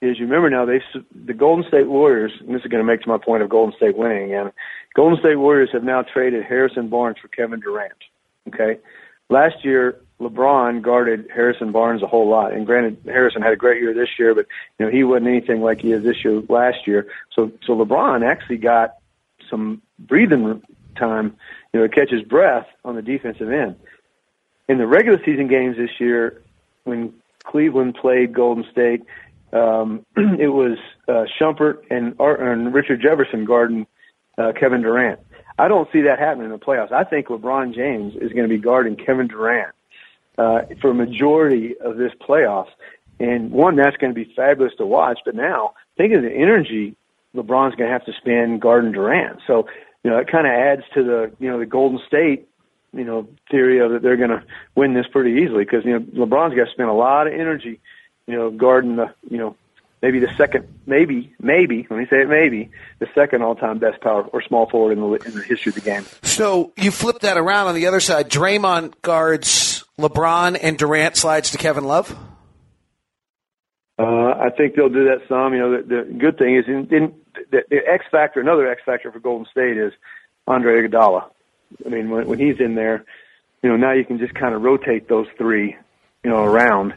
Is 0.00 0.18
you 0.18 0.26
remember 0.26 0.48
now 0.48 0.64
they 0.64 0.80
the 1.12 1.34
Golden 1.34 1.66
State 1.66 1.88
Warriors, 1.88 2.32
and 2.40 2.54
this 2.54 2.62
is 2.62 2.70
going 2.70 2.84
to 2.84 2.86
make 2.86 3.02
to 3.02 3.08
my 3.08 3.18
point 3.18 3.42
of 3.42 3.48
Golden 3.48 3.76
State 3.76 3.96
winning 3.96 4.24
again. 4.24 4.52
Golden 4.94 5.18
State 5.18 5.36
Warriors 5.36 5.70
have 5.72 5.82
now 5.82 6.02
traded 6.02 6.44
Harrison 6.44 6.88
Barnes 6.88 7.18
for 7.20 7.28
Kevin 7.28 7.60
Durant. 7.60 7.92
Okay, 8.46 8.78
last 9.28 9.64
year 9.64 10.00
LeBron 10.20 10.82
guarded 10.82 11.28
Harrison 11.34 11.72
Barnes 11.72 12.02
a 12.02 12.06
whole 12.06 12.28
lot, 12.28 12.52
and 12.52 12.64
granted 12.64 12.98
Harrison 13.06 13.42
had 13.42 13.52
a 13.52 13.56
great 13.56 13.82
year 13.82 13.92
this 13.92 14.08
year, 14.18 14.34
but 14.34 14.46
you 14.78 14.86
know 14.86 14.92
he 14.92 15.02
wasn't 15.02 15.28
anything 15.28 15.62
like 15.62 15.80
he 15.80 15.92
is 15.92 16.04
this 16.04 16.24
year 16.24 16.42
last 16.48 16.86
year. 16.86 17.08
So 17.34 17.50
so 17.64 17.74
LeBron 17.76 18.24
actually 18.24 18.58
got 18.58 18.96
some 19.50 19.82
breathing 19.98 20.62
time 20.96 21.36
you 21.72 21.80
know, 21.80 21.86
to 21.86 21.94
catch 21.94 22.10
his 22.10 22.22
breath 22.22 22.66
on 22.84 22.96
the 22.96 23.02
defensive 23.02 23.50
end. 23.50 23.76
In 24.68 24.78
the 24.78 24.86
regular 24.86 25.18
season 25.24 25.48
games 25.48 25.76
this 25.76 25.98
year, 25.98 26.42
when 26.84 27.14
Cleveland 27.44 27.94
played 27.94 28.34
Golden 28.34 28.64
State, 28.70 29.02
um, 29.52 30.04
it 30.16 30.48
was 30.48 30.78
uh, 31.08 31.24
Shumpert 31.40 31.78
and, 31.90 32.14
and 32.18 32.74
Richard 32.74 33.00
Jefferson 33.00 33.44
guarding 33.44 33.86
uh, 34.36 34.52
Kevin 34.58 34.82
Durant. 34.82 35.20
I 35.58 35.68
don't 35.68 35.88
see 35.92 36.02
that 36.02 36.18
happening 36.18 36.46
in 36.46 36.52
the 36.52 36.58
playoffs. 36.58 36.92
I 36.92 37.04
think 37.04 37.26
LeBron 37.26 37.74
James 37.74 38.14
is 38.14 38.32
going 38.32 38.48
to 38.48 38.54
be 38.54 38.58
guarding 38.58 38.96
Kevin 38.96 39.26
Durant 39.26 39.74
uh, 40.36 40.60
for 40.80 40.90
a 40.90 40.94
majority 40.94 41.76
of 41.78 41.96
this 41.96 42.12
playoffs. 42.20 42.70
And 43.18 43.50
one, 43.50 43.74
that's 43.74 43.96
going 43.96 44.14
to 44.14 44.24
be 44.24 44.32
fabulous 44.36 44.72
to 44.78 44.86
watch. 44.86 45.18
But 45.24 45.34
now, 45.34 45.72
think 45.96 46.12
of 46.14 46.22
the 46.22 46.30
energy 46.30 46.94
LeBron's 47.34 47.74
going 47.74 47.88
to 47.88 47.92
have 47.92 48.04
to 48.06 48.12
spend 48.12 48.60
guarding 48.60 48.92
Durant. 48.92 49.40
So 49.46 49.66
you 50.04 50.10
know, 50.10 50.18
it 50.18 50.30
kind 50.30 50.46
of 50.46 50.52
adds 50.52 50.82
to 50.94 51.02
the, 51.02 51.32
you 51.38 51.50
know, 51.50 51.58
the 51.58 51.66
Golden 51.66 52.00
State, 52.06 52.48
you 52.92 53.04
know, 53.04 53.28
theory 53.50 53.78
of 53.80 53.90
that 53.92 54.02
they're 54.02 54.16
going 54.16 54.30
to 54.30 54.42
win 54.74 54.94
this 54.94 55.06
pretty 55.10 55.42
easily 55.42 55.64
because, 55.64 55.84
you 55.84 55.92
know, 55.92 56.00
LeBron's 56.00 56.54
got 56.54 56.64
to 56.64 56.70
spend 56.70 56.88
a 56.88 56.94
lot 56.94 57.26
of 57.26 57.32
energy, 57.32 57.80
you 58.28 58.36
know, 58.36 58.50
guarding 58.50 58.96
the, 58.96 59.12
you 59.28 59.38
know, 59.38 59.56
maybe 60.02 60.20
the 60.20 60.32
second, 60.36 60.68
maybe, 60.86 61.34
maybe, 61.40 61.86
let 61.90 61.98
me 61.98 62.06
say 62.08 62.18
it 62.18 62.28
maybe, 62.28 62.70
the 63.00 63.08
second 63.14 63.42
all-time 63.42 63.78
best 63.78 64.00
power 64.00 64.22
or 64.22 64.42
small 64.42 64.68
forward 64.68 64.92
in 64.92 65.00
the, 65.00 65.12
in 65.26 65.34
the 65.34 65.42
history 65.42 65.70
of 65.70 65.74
the 65.74 65.80
game. 65.80 66.04
So 66.22 66.72
you 66.76 66.92
flip 66.92 67.20
that 67.20 67.36
around 67.36 67.66
on 67.66 67.74
the 67.74 67.86
other 67.86 67.98
side. 67.98 68.30
Draymond 68.30 68.92
guards 69.02 69.84
LeBron 69.98 70.58
and 70.62 70.78
Durant 70.78 71.16
slides 71.16 71.50
to 71.50 71.58
Kevin 71.58 71.84
Love? 71.84 72.16
Uh, 73.98 74.04
I 74.04 74.50
think 74.56 74.76
they'll 74.76 74.88
do 74.88 75.06
that 75.06 75.22
some. 75.28 75.54
You 75.54 75.58
know, 75.58 75.82
the, 75.82 75.82
the 75.82 76.14
good 76.18 76.38
thing 76.38 76.54
is 76.54 76.66
in, 76.68 76.94
in 76.94 77.14
the, 77.50 77.62
the 77.68 77.78
X 77.84 78.04
factor, 78.12 78.40
another 78.40 78.70
X 78.70 78.82
factor 78.86 79.10
for 79.10 79.18
Golden 79.18 79.46
State 79.50 79.76
is 79.76 79.92
Andre 80.46 80.82
Iguodala. 80.82 81.30
I 81.84 81.88
mean, 81.88 82.10
when, 82.10 82.28
when 82.28 82.38
he's 82.38 82.60
in 82.60 82.76
there, 82.76 83.04
you 83.62 83.70
know, 83.70 83.76
now 83.76 83.92
you 83.92 84.04
can 84.04 84.18
just 84.18 84.34
kind 84.34 84.54
of 84.54 84.62
rotate 84.62 85.08
those 85.08 85.26
three, 85.36 85.76
you 86.22 86.30
know, 86.30 86.44
around, 86.44 86.94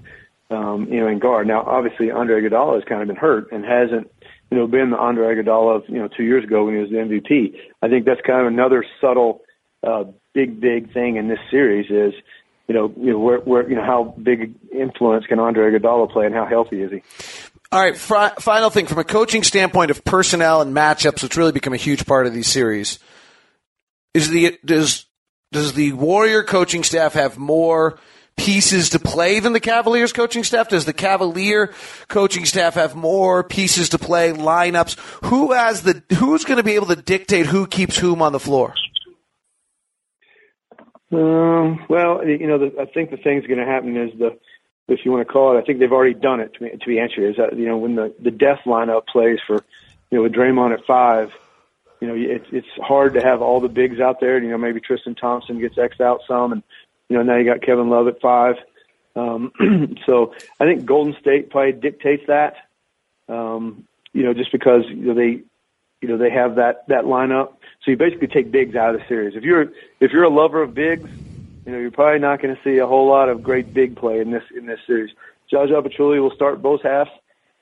um, 0.52 0.88
you 0.92 1.00
know, 1.00 1.08
in 1.08 1.20
guard. 1.20 1.48
Now, 1.48 1.64
obviously, 1.64 2.12
Andre 2.12 2.42
Iguodala 2.42 2.76
has 2.76 2.84
kind 2.84 3.02
of 3.02 3.08
been 3.08 3.18
hurt 3.18 3.52
and 3.52 3.64
hasn't, 3.64 4.12
you 4.50 4.58
know, 4.58 4.68
been 4.68 4.92
the 4.92 4.98
Andre 4.98 5.36
Iguodala 5.36 5.78
of, 5.78 5.84
you 5.88 5.98
know, 5.98 6.08
two 6.08 6.24
years 6.24 6.44
ago 6.44 6.66
when 6.66 6.76
he 6.76 6.82
was 6.82 6.90
the 6.90 6.98
MVP. 6.98 7.56
I 7.82 7.88
think 7.88 8.06
that's 8.06 8.22
kind 8.26 8.42
of 8.42 8.48
another 8.48 8.86
subtle, 9.00 9.42
uh, 9.86 10.04
big, 10.34 10.60
big 10.60 10.94
thing 10.94 11.16
in 11.16 11.28
this 11.28 11.40
series 11.50 11.90
is, 11.90 12.14
you 12.68 12.76
know, 12.76 12.94
you 12.98 13.12
know, 13.12 13.20
where, 13.20 13.40
where, 13.40 13.70
you 13.70 13.76
know, 13.76 13.84
how 13.84 14.16
big 14.22 14.56
influence 14.72 15.26
can 15.26 15.40
Andre 15.40 15.72
Iguodala 15.72 16.12
play 16.12 16.26
and 16.26 16.36
how 16.36 16.46
healthy 16.46 16.82
is 16.82 16.92
he? 16.92 17.02
All 17.72 17.80
right, 17.80 17.96
fr- 17.96 18.40
final 18.42 18.70
thing 18.70 18.86
from 18.86 18.98
a 18.98 19.06
coaching 19.06 19.44
standpoint 19.44 19.92
of 19.92 20.04
personnel 20.04 20.62
and 20.62 20.76
matchups, 20.76 21.24
which 21.24 21.38
really 21.38 21.54
become 21.54 21.74
a 21.74 21.78
huge 21.78 22.06
part 22.06 22.28
of 22.28 22.34
these 22.34 22.48
series, 22.48 23.00
is 24.14 24.30
the 24.30 24.60
does 24.66 25.06
does 25.54 25.74
the 25.74 25.94
Warrior 25.94 26.44
coaching 26.44 26.84
staff 26.84 27.14
have 27.14 27.38
more 27.38 27.98
pieces 28.38 28.90
to 28.92 29.00
play 29.00 29.40
than 29.40 29.54
the 29.54 29.60
Cavaliers 29.60 30.14
coaching 30.14 30.44
staff? 30.44 30.70
Does 30.70 30.86
the 30.86 30.94
Cavalier 30.94 31.74
coaching 32.08 32.46
staff 32.46 32.76
have 32.76 32.96
more 32.96 33.44
pieces 33.44 33.90
to 33.90 33.98
play, 33.98 34.32
lineups? 34.32 34.98
Who 35.26 35.52
has 35.54 35.84
the 35.84 36.04
who's 36.16 36.46
going 36.46 36.58
to 36.58 36.64
be 36.64 36.74
able 36.74 36.88
to 36.88 36.96
dictate 36.96 37.46
who 37.46 37.68
keeps 37.68 37.98
whom 37.98 38.22
on 38.22 38.32
the 38.32 38.40
floor? 38.40 38.74
Um, 41.12 41.86
well, 41.90 42.26
you 42.26 42.48
know, 42.48 42.58
the, 42.58 42.74
I 42.80 42.86
think 42.86 43.12
the 43.12 43.18
thing's 43.18 43.46
going 43.46 43.60
to 43.60 43.66
happen 43.66 43.98
is 43.98 44.18
the 44.18 44.38
if 44.88 45.06
you 45.06 45.12
want 45.12 45.26
to 45.26 45.32
call 45.32 45.56
it. 45.56 45.62
I 45.62 45.64
think 45.64 45.80
they've 45.80 45.92
already 45.92 46.14
done 46.14 46.40
it. 46.40 46.54
To 46.56 46.60
be, 46.60 46.70
to 46.70 46.86
be 46.86 47.00
answered, 47.00 47.30
is 47.30 47.38
that 47.38 47.58
you 47.58 47.68
know 47.68 47.78
when 47.78 47.96
the 47.96 48.14
the 48.22 48.32
death 48.32 48.60
lineup 48.66 49.08
plays 49.08 49.40
for 49.46 49.64
you 50.10 50.18
know 50.18 50.24
with 50.24 50.34
Draymond 50.34 50.74
at 50.74 50.86
five, 50.86 51.32
you 52.00 52.08
know 52.08 52.16
it's 52.16 52.48
it's 52.52 52.68
hard 52.82 53.14
to 53.14 53.22
have 53.22 53.42
all 53.42 53.60
the 53.60 53.70
bigs 53.70 54.00
out 54.00 54.20
there. 54.20 54.42
You 54.42 54.50
know 54.50 54.58
maybe 54.58 54.80
Tristan 54.80 55.16
Thompson 55.16 55.60
gets 55.60 55.76
xed 55.76 56.02
out 56.02 56.22
some, 56.28 56.52
and 56.52 56.64
you 57.12 57.18
know 57.18 57.24
now 57.24 57.38
you 57.38 57.46
got 57.46 57.62
Kevin 57.62 57.90
Love 57.90 58.08
at 58.08 58.22
five. 58.22 58.56
Um, 59.16 59.52
so 60.06 60.34
I 60.60 60.66
think 60.66 60.86
Golden 60.86 61.16
State 61.20 61.50
probably 61.50 61.74
dictates 61.74 62.24
that. 62.28 62.56
Um, 63.28 63.86
you 64.14 64.24
know 64.24 64.34
just 64.34 64.52
because 64.52 64.84
you 64.88 65.08
know 65.08 65.14
they 65.14 65.42
you 66.02 66.08
know 66.08 66.18
they 66.18 66.32
have 66.32 66.56
that 66.56 66.88
that 66.88 67.06
lineup. 67.06 67.54
So 67.84 67.92
you 67.92 67.98
basically 67.98 68.28
take 68.28 68.52
bigs 68.52 68.76
out 68.76 68.96
of 68.96 69.02
the 69.02 69.08
series. 69.08 69.36
If 69.36 69.44
you're 69.44 69.72
if 70.00 70.12
you're 70.12 70.24
a 70.24 70.30
lover 70.30 70.62
of 70.62 70.74
bigs 70.74 71.10
you 71.66 71.72
know, 71.72 71.78
you're 71.78 71.92
probably 71.92 72.20
not 72.20 72.42
going 72.42 72.56
to 72.56 72.62
see 72.64 72.78
a 72.80 72.88
whole 72.88 73.08
lot 73.08 73.30
of 73.30 73.44
great 73.44 73.74
big 73.74 73.96
play 73.96 74.20
in 74.20 74.32
this 74.32 74.44
in 74.56 74.66
this 74.66 74.80
series. 74.88 75.12
Zaza 75.50 75.74
Pachulia 75.74 76.22
will 76.22 76.32
start 76.32 76.62
both 76.62 76.82
halves, 76.82 77.12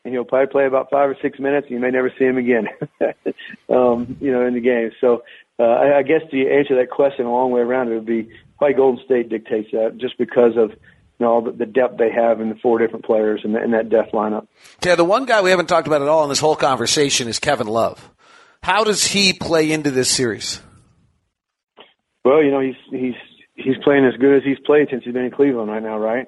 and 0.06 0.14
he'll 0.14 0.24
probably 0.24 0.47
play 0.47 0.66
about 0.66 0.89
five 0.89 1.10
or 1.10 1.18
six 1.22 1.39
minutes. 1.39 1.66
And 1.68 1.76
you 1.76 1.80
may 1.80 1.91
never 1.91 2.12
see 2.18 2.26
him 2.26 2.38
again, 2.38 2.68
um, 3.70 4.18
you 4.22 4.32
know, 4.32 4.45
in 4.45 4.54
the 4.54 4.62
game. 4.62 4.91
So 5.02 5.24
uh, 5.60 5.64
I, 5.64 5.97
I 5.97 6.04
guess 6.04 6.22
to 6.32 6.50
answer 6.50 6.76
that 6.78 6.89
question 6.89 7.26
a 7.26 7.32
long 7.32 7.52
way 7.52 7.62
around, 7.62 7.89
it 7.89 7.95
would 7.95 8.06
be 8.06 8.30
probably 8.60 8.76
Golden 8.76 9.03
State 9.03 9.30
dictates 9.30 9.72
that 9.72 9.97
just 9.97 10.18
because 10.18 10.53
of 10.55 10.72
you 10.72 11.26
know, 11.26 11.32
all 11.32 11.41
the, 11.41 11.51
the 11.51 11.66
depth 11.66 11.97
they 11.97 12.12
have 12.12 12.39
in 12.39 12.49
the 12.49 12.55
four 12.55 12.80
different 12.80 13.05
players 13.05 13.41
and, 13.43 13.53
the, 13.53 13.64
in 13.64 13.72
that 13.72 13.89
depth 13.89 14.14
lineup. 14.14 14.47
Yeah, 14.86 14.95
the 14.95 15.03
one 15.03 15.26
guy 15.26 15.41
we 15.41 15.49
haven't 15.49 15.68
talked 15.68 15.88
about 15.88 16.01
at 16.01 16.07
all 16.07 16.24
in 16.24 16.30
this 16.30 16.39
whole 16.39 16.55
conversation 16.55 17.28
is 17.28 17.39
Kevin 17.39 17.68
Love. 17.68 18.10
How 18.62 18.84
does 18.84 19.05
he 19.05 19.34
play 19.34 19.72
into 19.72 19.91
this 19.91 20.10
series? 20.10 20.62
Well, 22.24 22.43
you 22.43 22.51
know, 22.51 22.60
he's 22.60 22.76
he's 22.91 23.16
he's 23.55 23.78
playing 23.84 24.05
as 24.05 24.20
good 24.20 24.38
as 24.38 24.43
he's 24.43 24.60
played 24.66 24.88
since 24.91 25.03
he's 25.03 25.14
been 25.14 25.26
in 25.26 25.32
Cleveland 25.32 25.70
right 25.70 25.84
now, 25.84 25.97
right? 25.97 26.28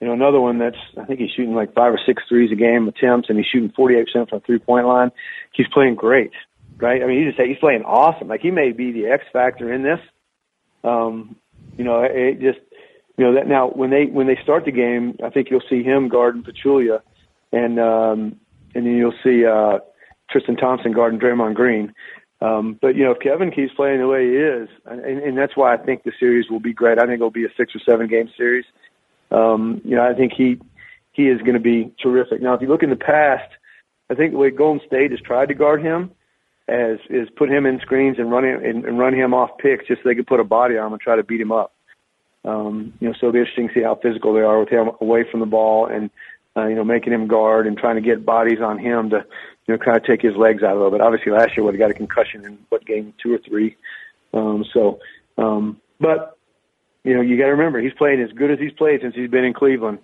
You 0.00 0.08
know, 0.08 0.12
another 0.12 0.40
one 0.40 0.58
that's 0.58 0.76
I 1.00 1.04
think 1.04 1.20
he's 1.20 1.30
shooting 1.30 1.54
like 1.54 1.74
five 1.74 1.92
or 1.92 2.00
six 2.06 2.22
threes 2.28 2.52
a 2.52 2.56
game 2.56 2.86
attempts, 2.86 3.28
and 3.28 3.38
he's 3.38 3.46
shooting 3.46 3.72
48% 3.76 4.04
from 4.12 4.38
the 4.38 4.40
three 4.44 4.58
point 4.58 4.86
line. 4.86 5.10
He's 5.52 5.66
playing 5.72 5.96
great, 5.96 6.32
right? 6.78 7.02
I 7.02 7.06
mean, 7.06 7.24
he's 7.24 7.34
just 7.34 7.48
he's 7.48 7.58
playing 7.58 7.82
awesome. 7.82 8.28
Like 8.28 8.40
he 8.40 8.50
may 8.50 8.72
be 8.72 8.92
the 8.92 9.06
X 9.06 9.24
factor 9.32 9.72
in 9.72 9.82
this. 9.82 10.00
Um, 10.84 11.36
you 11.76 11.84
know, 11.84 12.02
it 12.02 12.40
just 12.40 12.58
you 13.16 13.24
know 13.24 13.34
that 13.34 13.46
now 13.46 13.68
when 13.68 13.90
they 13.90 14.06
when 14.06 14.26
they 14.26 14.38
start 14.42 14.64
the 14.64 14.72
game, 14.72 15.16
I 15.24 15.30
think 15.30 15.50
you'll 15.50 15.62
see 15.68 15.82
him 15.82 16.08
guarding 16.08 16.42
Pachulia, 16.42 17.00
and 17.52 17.78
um, 17.78 18.36
and 18.74 18.86
then 18.86 18.96
you'll 18.96 19.14
see 19.22 19.44
uh, 19.46 19.78
Tristan 20.30 20.56
Thompson 20.56 20.92
guarding 20.92 21.20
Draymond 21.20 21.54
Green. 21.54 21.94
Um, 22.40 22.78
but 22.80 22.96
you 22.96 23.04
know, 23.04 23.12
if 23.12 23.20
Kevin 23.20 23.50
keeps 23.50 23.72
playing 23.74 24.00
the 24.00 24.06
way 24.06 24.28
he 24.28 24.36
is, 24.36 24.68
and, 24.84 25.00
and 25.00 25.38
that's 25.38 25.56
why 25.56 25.72
I 25.72 25.78
think 25.78 26.04
the 26.04 26.12
series 26.20 26.50
will 26.50 26.60
be 26.60 26.74
great. 26.74 26.98
I 26.98 27.02
think 27.06 27.14
it'll 27.14 27.30
be 27.30 27.46
a 27.46 27.54
six 27.56 27.74
or 27.74 27.80
seven 27.80 28.08
game 28.08 28.28
series. 28.36 28.66
Um, 29.30 29.80
you 29.84 29.96
know, 29.96 30.06
I 30.08 30.14
think 30.14 30.32
he 30.36 30.58
he 31.12 31.28
is 31.28 31.40
going 31.40 31.54
to 31.54 31.60
be 31.60 31.92
terrific. 32.02 32.42
Now, 32.42 32.54
if 32.54 32.60
you 32.60 32.68
look 32.68 32.82
in 32.82 32.90
the 32.90 32.96
past, 32.96 33.50
I 34.10 34.14
think 34.14 34.32
the 34.32 34.38
way 34.38 34.50
Golden 34.50 34.86
State 34.86 35.10
has 35.12 35.20
tried 35.20 35.48
to 35.48 35.54
guard 35.54 35.82
him 35.82 36.10
as 36.68 36.98
is 37.10 37.28
put 37.36 37.50
him 37.50 37.64
in 37.66 37.78
screens 37.80 38.18
and 38.18 38.30
run 38.30 38.44
him 38.44 38.64
and, 38.64 38.84
and 38.84 38.98
run 38.98 39.14
him 39.14 39.34
off 39.34 39.50
picks 39.58 39.86
just 39.86 40.02
so 40.02 40.08
they 40.08 40.14
could 40.14 40.26
put 40.26 40.40
a 40.40 40.44
body 40.44 40.76
on 40.76 40.88
him 40.88 40.92
and 40.94 41.00
try 41.00 41.16
to 41.16 41.22
beat 41.22 41.40
him 41.40 41.52
up. 41.52 41.72
Um, 42.44 42.92
you 43.00 43.08
know, 43.08 43.14
so 43.14 43.26
it'll 43.26 43.32
be 43.32 43.38
interesting 43.40 43.68
to 43.68 43.74
see 43.74 43.82
how 43.82 43.96
physical 43.96 44.34
they 44.34 44.40
are 44.40 44.60
with 44.60 44.68
him 44.68 44.90
away 45.00 45.24
from 45.30 45.40
the 45.40 45.46
ball 45.46 45.86
and 45.86 46.10
uh, 46.56 46.66
you 46.66 46.74
know 46.74 46.84
making 46.84 47.12
him 47.12 47.26
guard 47.26 47.66
and 47.66 47.76
trying 47.76 47.96
to 47.96 48.00
get 48.00 48.24
bodies 48.24 48.60
on 48.60 48.78
him 48.78 49.10
to 49.10 49.24
you 49.66 49.74
know, 49.74 49.78
kind 49.78 49.96
of 49.96 50.04
take 50.04 50.22
his 50.22 50.36
legs 50.36 50.62
out 50.62 50.76
of 50.76 50.94
it. 50.94 51.00
Obviously, 51.00 51.32
last 51.32 51.56
year 51.56 51.64
would 51.64 51.74
have 51.74 51.80
got 51.80 51.90
a 51.90 51.94
concussion 51.94 52.44
in 52.44 52.58
what 52.68 52.86
game 52.86 53.12
two 53.22 53.34
or 53.34 53.38
three. 53.38 53.76
Um, 54.32 54.64
so, 54.72 55.00
um, 55.38 55.80
but 56.00 56.36
you 57.04 57.14
know, 57.14 57.20
you 57.20 57.36
got 57.36 57.46
to 57.46 57.52
remember 57.52 57.80
he's 57.80 57.94
playing 57.94 58.20
as 58.20 58.30
good 58.32 58.50
as 58.50 58.58
he's 58.58 58.72
played 58.72 59.00
since 59.02 59.14
he's 59.14 59.30
been 59.30 59.44
in 59.44 59.54
Cleveland, 59.54 59.98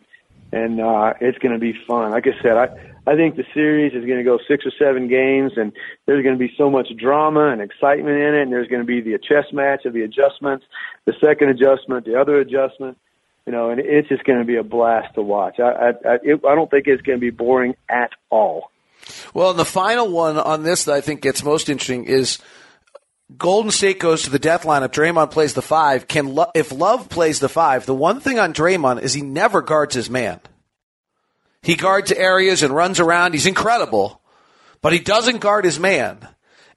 and 0.53 0.81
uh, 0.81 1.15
it's 1.21 1.39
going 1.39 1.53
to 1.53 1.61
be 1.61 1.75
fun. 1.87 2.11
Like 2.11 2.27
I 2.27 2.43
said, 2.43 2.57
I 2.57 2.69
I 3.07 3.17
think 3.17 3.37
the 3.37 3.45
series 3.53 3.95
is 3.95 4.05
going 4.05 4.19
to 4.19 4.25
go 4.25 4.39
six 4.47 4.65
or 4.65 4.73
seven 4.79 5.09
games, 5.09 5.53
and 5.57 5.73
there's 6.07 6.23
going 6.23 6.37
to 6.37 6.39
be 6.39 6.53
so 6.57 6.71
much 6.71 6.89
drama 6.97 7.49
and 7.49 7.61
excitement 7.61 8.17
in 8.17 8.35
it. 8.35 8.43
And 8.43 8.53
there's 8.53 8.69
going 8.69 8.83
to 8.83 8.87
be 8.87 9.01
the 9.01 9.19
chess 9.19 9.53
match 9.53 9.85
of 9.85 9.93
the 9.93 10.03
adjustments, 10.03 10.65
the 11.05 11.15
second 11.21 11.49
adjustment, 11.49 12.07
the 12.07 12.21
other 12.21 12.39
adjustment. 12.39 12.97
You 13.45 13.53
know, 13.53 13.71
and 13.71 13.81
it's 13.81 14.09
just 14.09 14.23
going 14.23 14.39
to 14.39 14.45
be 14.45 14.57
a 14.57 14.63
blast 14.63 15.15
to 15.17 15.23
watch. 15.23 15.59
I 15.59 15.63
I 15.63 15.89
I, 15.89 16.19
it, 16.23 16.41
I 16.49 16.55
don't 16.55 16.71
think 16.71 16.87
it's 16.87 17.03
going 17.03 17.19
to 17.19 17.21
be 17.21 17.31
boring 17.31 17.75
at 17.89 18.11
all. 18.31 18.71
Well, 19.35 19.51
and 19.51 19.59
the 19.59 19.65
final 19.65 20.09
one 20.09 20.39
on 20.39 20.63
this 20.63 20.85
that 20.85 20.95
I 20.95 21.01
think 21.01 21.23
gets 21.23 21.43
most 21.43 21.69
interesting 21.69 22.05
is 22.05 22.39
Golden 23.37 23.71
State 23.73 23.99
goes 23.99 24.23
to 24.23 24.31
the 24.31 24.39
death 24.39 24.63
lineup. 24.63 24.93
Draymond 24.93 25.31
plays 25.33 25.55
the 25.55 25.63
five. 25.63 26.07
Can 26.07 26.35
Lo- 26.35 26.51
if 26.55 26.71
Love 26.71 27.09
plays 27.09 27.41
the 27.41 27.49
five, 27.49 27.87
the 27.87 27.95
one 27.95 28.21
thing 28.21 28.39
on 28.39 28.53
Draymond 28.53 29.03
is 29.03 29.15
he 29.15 29.23
never 29.23 29.63
guards 29.63 29.95
his 29.95 30.11
man. 30.11 30.41
He 31.63 31.77
guards 31.77 32.11
areas 32.11 32.63
and 32.63 32.75
runs 32.75 32.99
around. 32.99 33.35
He's 33.35 33.47
incredible, 33.47 34.21
but 34.81 34.93
he 34.93 34.99
doesn't 34.99 35.41
guard 35.41 35.65
his 35.65 35.79
man. 35.79 36.27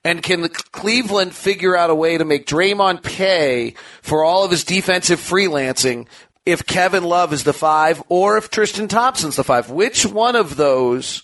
And 0.03 0.21
can 0.21 0.47
Cleveland 0.49 1.33
figure 1.33 1.75
out 1.75 1.89
a 1.89 1.95
way 1.95 2.17
to 2.17 2.25
make 2.25 2.45
Draymond 2.45 3.01
pay 3.01 3.73
for 4.03 4.23
all 4.23 4.45
of 4.45 4.51
his 4.51 4.63
defensive 4.63 5.19
freelancing 5.19 6.07
if 6.45 6.67
Kevin 6.67 7.03
Love 7.03 7.33
is 7.33 7.43
the 7.43 7.53
five 7.53 8.03
or 8.07 8.37
if 8.37 8.51
Tristan 8.51 8.87
Thompson's 8.87 9.35
the 9.35 9.43
five? 9.43 9.71
Which 9.71 10.05
one 10.05 10.35
of 10.35 10.57
those 10.57 11.23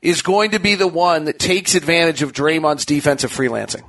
is 0.00 0.22
going 0.22 0.52
to 0.52 0.58
be 0.58 0.74
the 0.74 0.88
one 0.88 1.26
that 1.26 1.38
takes 1.38 1.74
advantage 1.74 2.22
of 2.22 2.32
Draymond's 2.32 2.86
defensive 2.86 3.30
freelancing? 3.30 3.82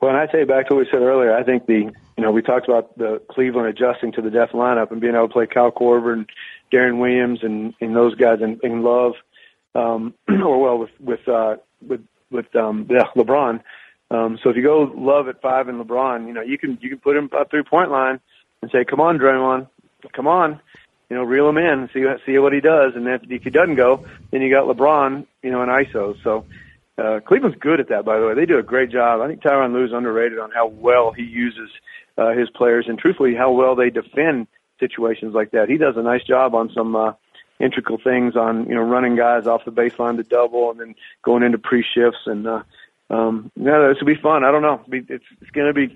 Well, 0.00 0.12
and 0.12 0.18
I 0.18 0.32
say 0.32 0.44
back 0.44 0.68
to 0.68 0.74
what 0.74 0.86
we 0.86 0.90
said 0.90 1.02
earlier, 1.02 1.36
I 1.36 1.42
think 1.42 1.66
the 1.66 1.92
you 2.16 2.24
know 2.24 2.32
we 2.32 2.40
talked 2.40 2.66
about 2.66 2.96
the 2.96 3.20
Cleveland 3.30 3.68
adjusting 3.68 4.12
to 4.12 4.22
the 4.22 4.30
death 4.30 4.52
lineup 4.54 4.90
and 4.90 5.02
being 5.02 5.14
able 5.14 5.28
to 5.28 5.32
play 5.32 5.46
Kyle 5.46 5.70
Korver 5.70 6.26
Deron 6.72 6.98
Williams 7.00 7.40
and, 7.42 7.74
and 7.80 7.94
those 7.94 8.14
guys 8.14 8.38
and, 8.40 8.60
and 8.62 8.82
Love, 8.82 9.12
um, 9.74 10.14
or 10.28 10.60
well 10.60 10.78
with 10.78 10.90
with 11.00 11.28
uh, 11.28 11.56
with 11.86 12.04
with 12.30 12.54
um, 12.56 12.86
yeah, 12.90 13.04
LeBron. 13.16 13.60
Um, 14.10 14.38
so 14.42 14.50
if 14.50 14.56
you 14.56 14.62
go 14.62 14.92
Love 14.96 15.28
at 15.28 15.40
five 15.40 15.68
and 15.68 15.84
LeBron, 15.84 16.26
you 16.26 16.32
know 16.32 16.42
you 16.42 16.58
can 16.58 16.78
you 16.80 16.88
can 16.88 16.98
put 16.98 17.16
him 17.16 17.30
up 17.36 17.50
three 17.50 17.62
point 17.62 17.90
line 17.90 18.20
and 18.62 18.70
say, 18.70 18.84
"Come 18.84 19.00
on, 19.00 19.18
Draymond, 19.18 19.68
come 20.12 20.26
on." 20.26 20.60
You 21.08 21.16
know, 21.16 21.24
reel 21.24 21.48
him 21.48 21.58
in, 21.58 21.66
and 21.66 21.90
see 21.92 22.04
see 22.24 22.38
what 22.38 22.52
he 22.52 22.60
does, 22.60 22.92
and 22.94 23.06
if, 23.08 23.22
if 23.28 23.42
he 23.42 23.50
doesn't 23.50 23.74
go, 23.74 24.04
then 24.30 24.42
you 24.42 24.50
got 24.50 24.64
LeBron, 24.64 25.26
you 25.42 25.50
know, 25.50 25.62
in 25.62 25.68
ISO. 25.68 26.14
So 26.22 26.46
uh, 26.98 27.20
Cleveland's 27.20 27.56
good 27.58 27.80
at 27.80 27.88
that, 27.88 28.04
by 28.04 28.18
the 28.18 28.26
way. 28.26 28.34
They 28.34 28.46
do 28.46 28.58
a 28.58 28.62
great 28.62 28.90
job. 28.90 29.20
I 29.20 29.26
think 29.26 29.42
Tyronn 29.42 29.72
Lue's 29.72 29.92
underrated 29.92 30.38
on 30.38 30.50
how 30.50 30.68
well 30.68 31.12
he 31.12 31.22
uses 31.22 31.70
uh, 32.16 32.30
his 32.30 32.50
players, 32.50 32.86
and 32.88 32.98
truthfully, 32.98 33.34
how 33.34 33.50
well 33.52 33.74
they 33.74 33.90
defend 33.90 34.46
situations 34.80 35.34
like 35.34 35.52
that. 35.52 35.68
He 35.68 35.76
does 35.76 35.94
a 35.96 36.02
nice 36.02 36.24
job 36.24 36.54
on 36.54 36.70
some 36.74 36.96
uh, 36.96 37.12
integral 37.60 37.98
things 38.02 38.34
on 38.34 38.66
you 38.66 38.74
know 38.74 38.82
running 38.82 39.16
guys 39.16 39.46
off 39.46 39.64
the 39.64 39.70
baseline 39.70 40.16
to 40.16 40.24
double, 40.24 40.70
and 40.70 40.80
then 40.80 40.94
going 41.22 41.42
into 41.42 41.58
pre 41.58 41.84
shifts 41.94 42.20
and. 42.26 42.46
uh 42.46 42.62
um, 43.10 43.50
yeah, 43.56 43.88
this 43.88 43.98
will 44.00 44.06
be 44.06 44.20
fun. 44.22 44.44
I 44.44 44.52
don't 44.52 44.62
know. 44.62 44.80
It's, 44.86 45.24
it's 45.40 45.50
going 45.50 45.66
to 45.66 45.74
be 45.74 45.88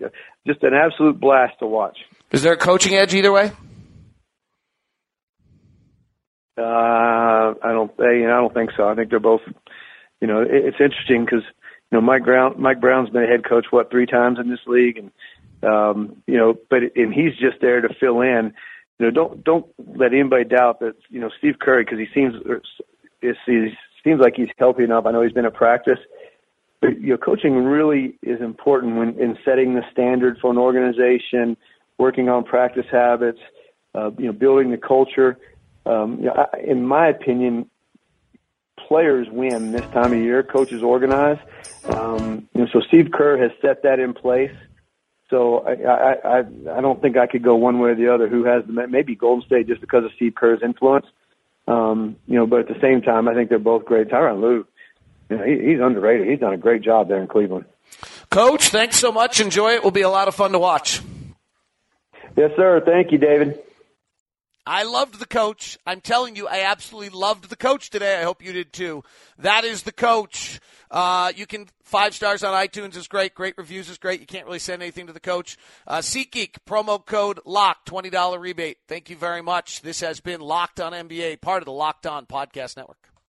just 0.48 0.64
an 0.64 0.74
absolute 0.74 1.20
blast 1.20 1.60
to 1.60 1.66
watch. 1.66 1.96
Is 2.32 2.42
there 2.42 2.54
a 2.54 2.56
coaching 2.56 2.94
edge 2.96 3.14
either 3.14 3.30
way? 3.30 3.52
Uh, 6.58 7.54
I 7.62 7.72
don't. 7.72 7.90
I 8.00 8.26
don't 8.26 8.52
think 8.52 8.70
so. 8.76 8.88
I 8.88 8.94
think 8.94 9.10
they're 9.10 9.20
both. 9.20 9.42
You 10.20 10.26
know, 10.26 10.42
it, 10.42 10.50
it's 10.50 10.76
interesting 10.80 11.24
because 11.24 11.42
you 11.90 11.98
know 11.98 12.00
Mike 12.00 12.24
Brown. 12.24 12.60
Mike 12.60 12.80
Brown's 12.80 13.10
been 13.10 13.24
a 13.24 13.28
head 13.28 13.48
coach 13.48 13.66
what 13.70 13.90
three 13.90 14.06
times 14.06 14.38
in 14.40 14.50
this 14.50 14.60
league, 14.66 14.98
and 14.98 15.10
um, 15.62 16.22
you 16.26 16.36
know, 16.36 16.54
but 16.70 16.78
and 16.96 17.12
he's 17.12 17.32
just 17.40 17.60
there 17.60 17.80
to 17.80 17.94
fill 18.00 18.20
in. 18.20 18.54
You 18.98 19.06
know, 19.06 19.10
don't 19.10 19.44
don't 19.44 19.66
let 19.96 20.12
anybody 20.12 20.44
doubt 20.44 20.80
that 20.80 20.94
you 21.10 21.20
know 21.20 21.30
Steve 21.38 21.54
Curry 21.60 21.84
because 21.84 21.98
he 21.98 22.06
seems 22.14 22.34
it 23.22 23.36
seems 24.04 24.20
like 24.20 24.34
he's 24.36 24.48
healthy 24.58 24.84
enough. 24.84 25.06
I 25.06 25.12
know 25.12 25.22
he's 25.22 25.32
been 25.32 25.46
at 25.46 25.54
practice. 25.54 25.98
But, 26.80 27.00
you 27.00 27.10
know, 27.10 27.16
coaching 27.16 27.54
really 27.64 28.18
is 28.22 28.42
important 28.42 28.96
when 28.96 29.18
in 29.18 29.38
setting 29.42 29.74
the 29.74 29.82
standard 29.90 30.36
for 30.38 30.50
an 30.50 30.58
organization, 30.58 31.56
working 31.96 32.28
on 32.28 32.44
practice 32.44 32.84
habits, 32.92 33.38
uh, 33.94 34.10
you 34.18 34.26
know, 34.26 34.32
building 34.32 34.70
the 34.70 34.76
culture 34.76 35.38
um, 35.86 36.18
you 36.18 36.26
know, 36.26 36.46
I, 36.52 36.58
in 36.60 36.84
my 36.86 37.08
opinion, 37.08 37.68
players 38.88 39.28
win 39.30 39.72
this 39.72 39.84
time 39.92 40.12
of 40.12 40.18
year. 40.18 40.42
Coaches 40.42 40.82
organize. 40.82 41.38
Um, 41.84 42.48
you 42.54 42.62
know, 42.62 42.68
so 42.72 42.80
Steve 42.88 43.10
Kerr 43.12 43.38
has 43.38 43.50
set 43.60 43.82
that 43.82 43.98
in 43.98 44.14
place. 44.14 44.54
So 45.34 45.66
I, 45.66 45.72
I, 45.72 46.38
I, 46.38 46.38
I 46.78 46.80
don't 46.80 47.02
think 47.02 47.16
I 47.16 47.26
could 47.26 47.42
go 47.42 47.56
one 47.56 47.80
way 47.80 47.90
or 47.90 47.96
the 47.96 48.14
other. 48.14 48.28
Who 48.28 48.44
has 48.44 48.62
the 48.66 48.86
maybe 48.86 49.16
Golden 49.16 49.44
State 49.44 49.66
just 49.66 49.80
because 49.80 50.04
of 50.04 50.12
Steve 50.14 50.36
Kerr's 50.36 50.60
influence. 50.62 51.06
Um, 51.66 52.14
you 52.28 52.36
know, 52.36 52.46
but 52.46 52.60
at 52.60 52.68
the 52.68 52.80
same 52.80 53.02
time, 53.02 53.26
I 53.26 53.34
think 53.34 53.48
they're 53.48 53.58
both 53.58 53.84
great. 53.84 54.10
Tyronn 54.10 54.40
Lue, 54.40 54.64
you 55.28 55.36
know, 55.36 55.42
he, 55.44 55.72
he's 55.72 55.80
underrated. 55.80 56.28
He's 56.28 56.38
done 56.38 56.52
a 56.52 56.56
great 56.56 56.82
job 56.82 57.08
there 57.08 57.20
in 57.20 57.26
Cleveland. 57.26 57.64
Coach, 58.30 58.68
thanks 58.68 58.96
so 58.96 59.10
much. 59.10 59.40
Enjoy 59.40 59.72
it. 59.72 59.82
Will 59.82 59.90
be 59.90 60.02
a 60.02 60.08
lot 60.08 60.28
of 60.28 60.36
fun 60.36 60.52
to 60.52 60.58
watch. 60.60 61.02
Yes, 62.36 62.52
sir. 62.54 62.80
Thank 62.86 63.10
you, 63.10 63.18
David. 63.18 63.58
I 64.64 64.84
loved 64.84 65.18
the 65.18 65.26
coach. 65.26 65.78
I'm 65.84 66.00
telling 66.00 66.36
you, 66.36 66.46
I 66.46 66.60
absolutely 66.60 67.18
loved 67.18 67.50
the 67.50 67.56
coach 67.56 67.90
today. 67.90 68.20
I 68.20 68.22
hope 68.22 68.40
you 68.40 68.52
did 68.52 68.72
too. 68.72 69.02
That 69.38 69.64
is 69.64 69.82
the 69.82 69.92
coach. 69.92 70.60
Uh, 70.94 71.32
you 71.34 71.44
can 71.44 71.66
five 71.82 72.14
stars 72.14 72.44
on 72.44 72.54
iTunes 72.54 72.96
is 72.96 73.08
great. 73.08 73.34
Great 73.34 73.58
reviews 73.58 73.88
is 73.88 73.98
great. 73.98 74.20
You 74.20 74.26
can't 74.26 74.46
really 74.46 74.60
send 74.60 74.80
anything 74.80 75.08
to 75.08 75.12
the 75.12 75.18
coach. 75.18 75.56
Uh, 75.88 75.98
SeatGeek 75.98 76.58
promo 76.68 77.04
code 77.04 77.40
LOCK 77.44 77.84
twenty 77.84 78.10
dollar 78.10 78.38
rebate. 78.38 78.78
Thank 78.86 79.10
you 79.10 79.16
very 79.16 79.42
much. 79.42 79.82
This 79.82 80.00
has 80.00 80.20
been 80.20 80.40
Locked 80.40 80.80
on 80.80 80.92
NBA, 80.92 81.40
part 81.40 81.62
of 81.62 81.64
the 81.66 81.72
Locked 81.72 82.06
On 82.06 82.26
Podcast 82.26 82.76
Network. 82.76 83.13